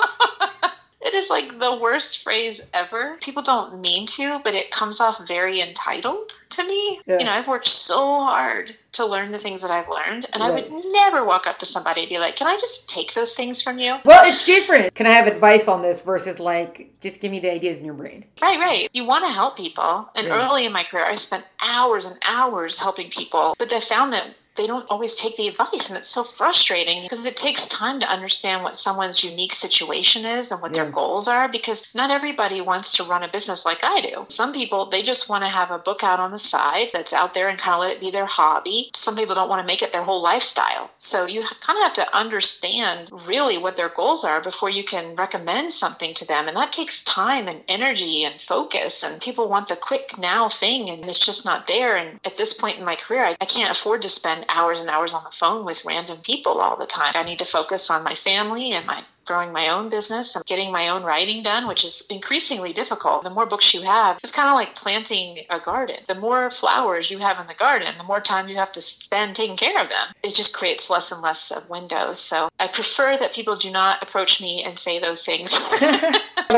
it 1.10 1.16
is 1.16 1.30
like 1.30 1.60
the 1.60 1.76
worst 1.76 2.24
phrase 2.24 2.62
ever. 2.72 3.18
People 3.20 3.42
don't 3.42 3.82
mean 3.82 4.06
to, 4.06 4.40
but 4.44 4.54
it 4.54 4.70
comes 4.70 5.00
off 5.00 5.28
very 5.28 5.60
entitled 5.60 6.34
to 6.52 6.64
me. 6.64 7.02
Yeah. 7.06 7.18
You 7.18 7.26
know, 7.26 7.32
I've 7.32 7.48
worked 7.48 7.68
so 7.68 8.20
hard 8.20 8.76
to 8.92 9.06
learn 9.06 9.32
the 9.32 9.40
things 9.40 9.62
that 9.62 9.72
I've 9.72 9.90
learned, 9.90 10.28
and 10.34 10.42
right. 10.42 10.52
I 10.52 10.52
would 10.52 10.86
never 10.92 11.24
walk 11.24 11.48
up 11.48 11.58
to 11.60 11.66
somebody 11.66 12.02
and 12.02 12.10
be 12.10 12.20
like, 12.20 12.36
Can 12.36 12.48
I 12.48 12.58
just 12.58 12.90
take 12.90 13.14
those 13.14 13.34
things 13.34 13.62
from 13.62 13.80
you? 13.80 13.96
Well, 14.06 14.28
it's 14.28 14.46
different. 14.46 14.94
Can 14.94 15.08
I 15.08 15.12
have 15.12 15.28
advice 15.28 15.68
on 15.68 15.82
this 15.82 16.02
versus 16.02 16.40
like, 16.40 16.92
just 17.02 17.22
give 17.22 17.32
me 17.32 17.40
the 17.40 17.52
ideas 17.52 17.80
in 17.80 17.86
your 17.86 17.94
brain? 17.94 18.26
Right, 18.42 18.60
right. 18.60 18.90
You 18.94 19.06
want 19.06 19.26
to 19.26 19.32
help 19.32 19.58
people. 19.58 20.10
And 20.16 20.28
yeah. 20.28 20.46
early 20.46 20.66
in 20.66 20.72
my 20.72 20.84
career, 20.84 21.06
I 21.06 21.16
spent 21.16 21.46
hours 21.64 22.06
and 22.06 22.20
hours 22.28 22.80
helping 22.80 23.10
people, 23.10 23.56
but 23.58 23.74
I 23.74 23.80
found 23.80 24.14
that 24.14 24.36
they 24.60 24.68
don't 24.68 24.86
always 24.90 25.16
take 25.16 25.38
the 25.38 25.48
advice 25.48 25.88
and 25.88 25.98
it's 25.98 26.10
so 26.10 26.22
frustrating 26.22 27.02
because 27.02 27.26
it 27.26 27.38
takes 27.38 27.66
time 27.66 27.98
to 28.02 28.12
understand 28.12 28.62
what 28.62 28.76
someone's 28.76 29.24
unique 29.24 29.54
situation 29.54 30.26
is 30.26 30.52
and 30.52 30.62
what 30.62 30.76
yeah. 30.76 30.84
their 30.84 30.92
goals 30.92 31.30
are 31.30 31.48
because 31.48 31.88
not 31.94 32.12
everybody 32.12 32.60
wants 32.60 32.92
to 32.92 33.04
run 33.06 33.24
a 33.24 33.28
business 33.30 33.66
like 33.66 33.80
I 33.84 34.02
do. 34.02 34.26
Some 34.28 34.52
people 34.52 34.86
they 34.86 35.02
just 35.02 35.30
want 35.30 35.44
to 35.44 35.50
have 35.50 35.72
a 35.72 35.78
book 35.78 36.04
out 36.04 36.20
on 36.20 36.32
the 36.32 36.38
side 36.38 36.88
that's 36.92 37.14
out 37.14 37.34
there 37.34 37.48
and 37.48 37.58
kind 37.58 37.76
of 37.76 37.80
let 37.80 37.92
it 37.94 38.02
be 38.02 38.12
their 38.12 38.26
hobby. 38.26 38.92
Some 38.94 39.16
people 39.16 39.34
don't 39.34 39.48
want 39.48 39.62
to 39.62 39.68
make 39.68 39.82
it 39.82 39.94
their 39.94 40.04
whole 40.04 40.22
lifestyle. 40.22 40.92
So 40.98 41.26
you 41.26 41.44
kind 41.62 41.78
of 41.78 41.84
have 41.84 41.94
to 41.94 42.16
understand 42.16 43.10
really 43.14 43.58
what 43.58 43.78
their 43.78 43.88
goals 43.88 44.26
are 44.26 44.42
before 44.42 44.70
you 44.70 44.84
can 44.84 45.16
recommend 45.16 45.72
something 45.72 46.14
to 46.16 46.28
them 46.28 46.50
and 46.50 46.58
that 46.58 46.74
takes 46.74 47.02
time 47.02 47.48
and 47.48 47.64
energy 47.70 48.26
and 48.26 48.42
focus 48.42 49.04
and 49.04 49.22
people 49.22 49.48
want 49.48 49.70
the 49.70 49.78
quick 49.78 50.18
now 50.20 50.50
thing 50.50 50.90
and 50.90 51.06
it's 51.06 51.26
just 51.26 51.46
not 51.46 51.68
there 51.68 51.96
and 51.96 52.20
at 52.26 52.36
this 52.36 52.54
point 52.54 52.78
in 52.78 52.84
my 52.84 52.96
career 52.96 53.24
I, 53.24 53.38
I 53.40 53.46
can't 53.46 53.72
afford 53.72 54.02
to 54.02 54.10
spend 54.10 54.49
hours 54.50 54.82
and 54.82 54.90
hours 54.90 55.14
on 55.14 55.24
the 55.24 55.32
phone 55.32 55.66
with 55.66 55.86
random 55.86 56.20
people 56.20 56.60
all 56.60 56.76
the 56.78 56.86
time. 56.86 57.12
I 57.16 57.24
need 57.24 57.40
to 57.40 57.46
focus 57.46 57.90
on 57.90 58.04
my 58.04 58.16
family 58.16 58.72
and 58.72 58.86
my 58.86 59.04
growing 59.30 59.54
my 59.54 59.70
own 59.70 59.90
business 59.90 60.36
and 60.36 60.44
getting 60.46 60.72
my 60.72 60.90
own 60.90 61.04
writing 61.04 61.44
done, 61.44 61.68
which 61.68 61.86
is 61.86 62.06
increasingly 62.10 62.74
difficult. 62.74 63.24
The 63.24 63.30
more 63.30 63.46
books 63.46 63.76
you 63.76 63.84
have, 63.84 64.18
it's 64.24 64.32
kind 64.32 64.50
of 64.50 64.56
like 64.56 64.74
planting 64.74 65.46
a 65.52 65.60
garden. 65.60 65.98
The 66.08 66.16
more 66.16 66.50
flowers 66.50 67.12
you 67.12 67.20
have 67.20 67.40
in 67.40 67.46
the 67.46 67.54
garden, 67.54 67.94
the 67.98 68.04
more 68.04 68.22
time 68.22 68.50
you 68.50 68.56
have 68.56 68.72
to 68.72 68.82
spend 68.82 69.36
taking 69.36 69.56
care 69.56 69.80
of 69.80 69.90
them. 69.90 70.08
It 70.24 70.34
just 70.34 70.52
creates 70.56 70.90
less 70.90 71.12
and 71.12 71.22
less 71.22 71.52
of 71.52 71.70
windows. 71.70 72.20
So 72.20 72.50
I 72.60 72.68
prefer 72.68 73.18
that 73.18 73.32
people 73.34 73.56
do 73.56 73.70
not 73.72 74.02
approach 74.02 74.42
me 74.42 74.64
and 74.64 74.80
say 74.80 74.98
those 74.98 75.24
things, 75.24 75.54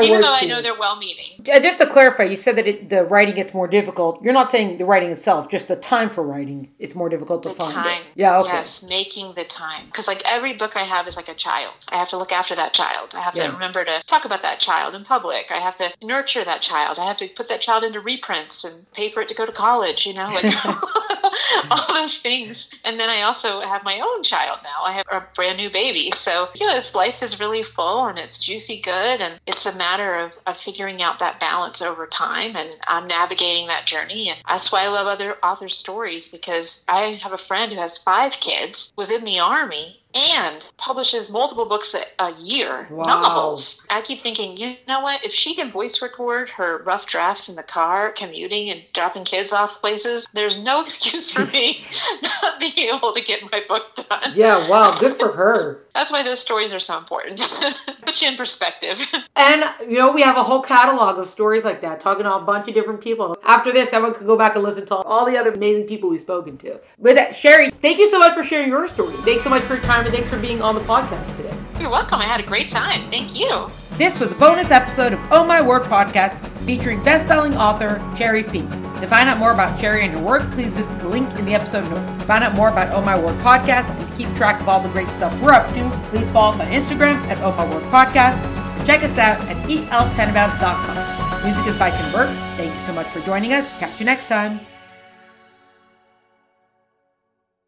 even 0.02 0.22
though 0.22 0.34
I 0.34 0.46
know 0.46 0.62
they're 0.62 0.78
well 0.78 0.96
meaning. 0.96 1.44
Uh, 1.52 1.60
just 1.60 1.78
to 1.78 1.86
clarify, 1.86 2.22
you 2.22 2.36
said 2.36 2.56
that 2.56 2.66
it, 2.66 2.88
the 2.88 3.04
writing 3.04 3.34
gets 3.34 3.52
more 3.52 3.68
difficult. 3.68 4.22
You're 4.22 4.32
not 4.32 4.50
saying 4.50 4.78
the 4.78 4.86
writing 4.86 5.10
itself, 5.10 5.50
just 5.50 5.68
the 5.68 5.76
time 5.76 6.08
for 6.08 6.22
writing. 6.22 6.70
It's 6.78 6.94
more 6.94 7.10
difficult 7.10 7.42
to 7.42 7.50
the 7.50 7.56
find. 7.56 7.74
Time. 7.74 8.02
It. 8.02 8.22
Yeah, 8.22 8.38
okay. 8.38 8.54
Yes, 8.54 8.88
making 8.88 9.34
the 9.34 9.44
time. 9.44 9.86
Because 9.86 10.08
like 10.08 10.22
every 10.24 10.54
book 10.54 10.74
I 10.74 10.84
have 10.84 11.06
is 11.06 11.16
like 11.18 11.28
a 11.28 11.34
child. 11.34 11.74
I 11.90 11.98
have 11.98 12.08
to 12.10 12.16
look 12.16 12.32
after 12.32 12.54
that 12.54 12.61
that 12.62 12.72
child. 12.72 13.14
I 13.14 13.20
have 13.20 13.36
yeah. 13.36 13.48
to 13.48 13.52
remember 13.52 13.84
to 13.84 14.02
talk 14.06 14.24
about 14.24 14.42
that 14.42 14.60
child 14.60 14.94
in 14.94 15.04
public. 15.04 15.50
I 15.50 15.58
have 15.58 15.76
to 15.76 15.92
nurture 16.02 16.44
that 16.44 16.62
child. 16.62 16.98
I 16.98 17.06
have 17.06 17.16
to 17.18 17.28
put 17.28 17.48
that 17.48 17.60
child 17.60 17.82
into 17.82 18.00
reprints 18.00 18.64
and 18.64 18.90
pay 18.92 19.08
for 19.08 19.20
it 19.22 19.28
to 19.28 19.34
go 19.34 19.46
to 19.46 19.52
college, 19.52 20.06
you 20.06 20.14
know, 20.14 20.30
like 20.32 20.44
all 21.70 21.94
those 21.94 22.18
things. 22.18 22.72
And 22.84 22.98
then 22.98 23.08
I 23.08 23.22
also 23.22 23.60
have 23.60 23.84
my 23.84 24.00
own 24.00 24.22
child 24.22 24.60
now. 24.62 24.84
I 24.84 24.92
have 24.92 25.06
a 25.10 25.24
brand 25.34 25.58
new 25.58 25.70
baby. 25.70 26.12
So, 26.14 26.48
you 26.58 26.66
know, 26.66 26.78
life 26.94 27.22
is 27.22 27.40
really 27.40 27.62
full 27.62 28.06
and 28.06 28.18
it's 28.18 28.38
juicy 28.38 28.80
good. 28.80 29.20
And 29.20 29.40
it's 29.46 29.66
a 29.66 29.76
matter 29.76 30.14
of, 30.14 30.38
of 30.46 30.56
figuring 30.56 31.02
out 31.02 31.18
that 31.18 31.40
balance 31.40 31.82
over 31.82 32.06
time. 32.06 32.56
And 32.56 32.70
I'm 32.86 33.06
navigating 33.06 33.66
that 33.68 33.86
journey. 33.86 34.28
And 34.28 34.38
that's 34.48 34.70
why 34.70 34.84
I 34.84 34.88
love 34.88 35.06
other 35.06 35.36
authors' 35.42 35.76
stories 35.76 36.28
because 36.28 36.84
I 36.88 37.18
have 37.22 37.32
a 37.32 37.38
friend 37.38 37.72
who 37.72 37.78
has 37.78 37.98
five 37.98 38.32
kids, 38.32 38.92
was 38.96 39.10
in 39.10 39.24
the 39.24 39.40
army, 39.40 40.01
and 40.14 40.70
publishes 40.76 41.30
multiple 41.30 41.66
books 41.66 41.94
a, 41.94 42.04
a 42.18 42.32
year, 42.34 42.88
wow. 42.90 43.04
novels. 43.04 43.86
I 43.90 44.02
keep 44.02 44.20
thinking, 44.20 44.56
you 44.56 44.76
know 44.86 45.00
what? 45.00 45.24
If 45.24 45.32
she 45.32 45.54
can 45.54 45.70
voice 45.70 46.02
record 46.02 46.50
her 46.50 46.82
rough 46.82 47.06
drafts 47.06 47.48
in 47.48 47.56
the 47.56 47.62
car, 47.62 48.10
commuting 48.10 48.70
and 48.70 48.84
dropping 48.92 49.24
kids 49.24 49.52
off 49.52 49.80
places, 49.80 50.26
there's 50.32 50.62
no 50.62 50.80
excuse 50.84 51.30
for 51.30 51.46
me 51.46 51.84
not 52.22 52.60
being 52.60 52.94
able 52.94 53.12
to 53.12 53.22
get 53.22 53.50
my 53.50 53.62
book 53.66 53.94
done. 53.94 54.32
Yeah, 54.34 54.68
wow, 54.68 54.96
good 54.98 55.16
for 55.16 55.32
her. 55.32 55.80
That's 55.94 56.10
why 56.10 56.22
those 56.22 56.40
stories 56.40 56.72
are 56.72 56.78
so 56.78 56.96
important. 56.96 57.40
Put 58.04 58.22
you 58.22 58.28
in 58.28 58.36
perspective. 58.36 58.98
And, 59.34 59.64
you 59.90 59.98
know, 59.98 60.12
we 60.12 60.22
have 60.22 60.36
a 60.36 60.42
whole 60.42 60.62
catalog 60.62 61.18
of 61.18 61.28
stories 61.28 61.64
like 61.64 61.80
that, 61.80 62.00
talking 62.00 62.24
to 62.24 62.34
a 62.34 62.40
bunch 62.40 62.68
of 62.68 62.74
different 62.74 63.00
people. 63.00 63.36
After 63.42 63.72
this, 63.72 63.92
everyone 63.92 64.16
could 64.16 64.26
go 64.26 64.36
back 64.36 64.54
and 64.54 64.62
listen 64.62 64.86
to 64.86 64.94
all 64.94 65.26
the 65.26 65.36
other 65.36 65.50
amazing 65.50 65.86
people 65.88 66.10
we've 66.10 66.20
spoken 66.20 66.56
to. 66.58 66.78
With 66.98 67.16
that, 67.16 67.34
Sherri, 67.34 67.70
thank 67.70 67.98
you 67.98 68.08
so 68.08 68.18
much 68.20 68.34
for 68.34 68.44
sharing 68.44 68.68
your 68.68 68.86
story. 68.86 69.14
Thanks 69.24 69.42
so 69.42 69.50
much 69.50 69.62
for 69.62 69.74
your 69.74 69.82
time 69.82 70.04
and 70.04 70.14
thanks 70.14 70.28
for 70.28 70.38
being 70.38 70.62
on 70.62 70.76
the 70.76 70.82
podcast 70.82 71.34
today. 71.36 71.56
You're 71.80 71.90
welcome. 71.90 72.20
I 72.20 72.24
had 72.24 72.40
a 72.40 72.46
great 72.46 72.68
time. 72.68 73.10
Thank 73.10 73.34
you. 73.34 73.68
This 73.92 74.16
was 74.20 74.30
a 74.32 74.36
bonus 74.36 74.70
episode 74.70 75.14
of 75.14 75.20
Oh 75.32 75.44
My 75.44 75.60
Word 75.60 75.82
podcast 75.82 76.38
featuring 76.64 77.02
best-selling 77.02 77.56
author 77.56 78.00
Sherri 78.16 78.44
Fink. 78.44 78.70
To 79.02 79.08
find 79.08 79.28
out 79.28 79.38
more 79.40 79.50
about 79.50 79.80
Sherri 79.80 80.04
and 80.04 80.14
her 80.14 80.20
work, 80.20 80.42
please 80.52 80.74
visit 80.74 80.96
the 81.00 81.08
link 81.08 81.28
in 81.34 81.44
the 81.44 81.54
episode 81.54 81.90
notes. 81.90 82.14
To 82.14 82.20
find 82.20 82.44
out 82.44 82.54
more 82.54 82.68
about 82.68 82.94
Oh 82.94 83.04
My 83.04 83.18
Word 83.18 83.34
podcast 83.40 83.90
and 83.90 84.08
to 84.08 84.14
keep 84.16 84.32
track 84.36 84.60
of 84.60 84.68
all 84.68 84.78
the 84.78 84.88
great 84.90 85.08
stuff 85.08 85.32
we're 85.42 85.50
up 85.50 85.66
to, 85.74 85.90
please 86.10 86.30
follow 86.30 86.54
us 86.54 86.60
on 86.60 86.68
Instagram 86.68 87.16
at 87.26 87.36
Oh 87.38 87.50
My 87.56 87.68
Word 87.68 87.82
podcast 87.90 88.36
and 88.36 88.86
check 88.86 89.02
us 89.02 89.18
out 89.18 89.40
at 89.48 89.56
el10about.com. 89.68 91.42
Music 91.44 91.66
is 91.66 91.76
by 91.80 91.90
Tim 91.90 92.12
Burke. 92.12 92.30
Thank 92.54 92.72
you 92.72 92.80
so 92.82 92.92
much 92.92 93.08
for 93.08 93.18
joining 93.26 93.52
us. 93.52 93.68
Catch 93.80 93.98
you 93.98 94.06
next 94.06 94.26
time. 94.26 94.60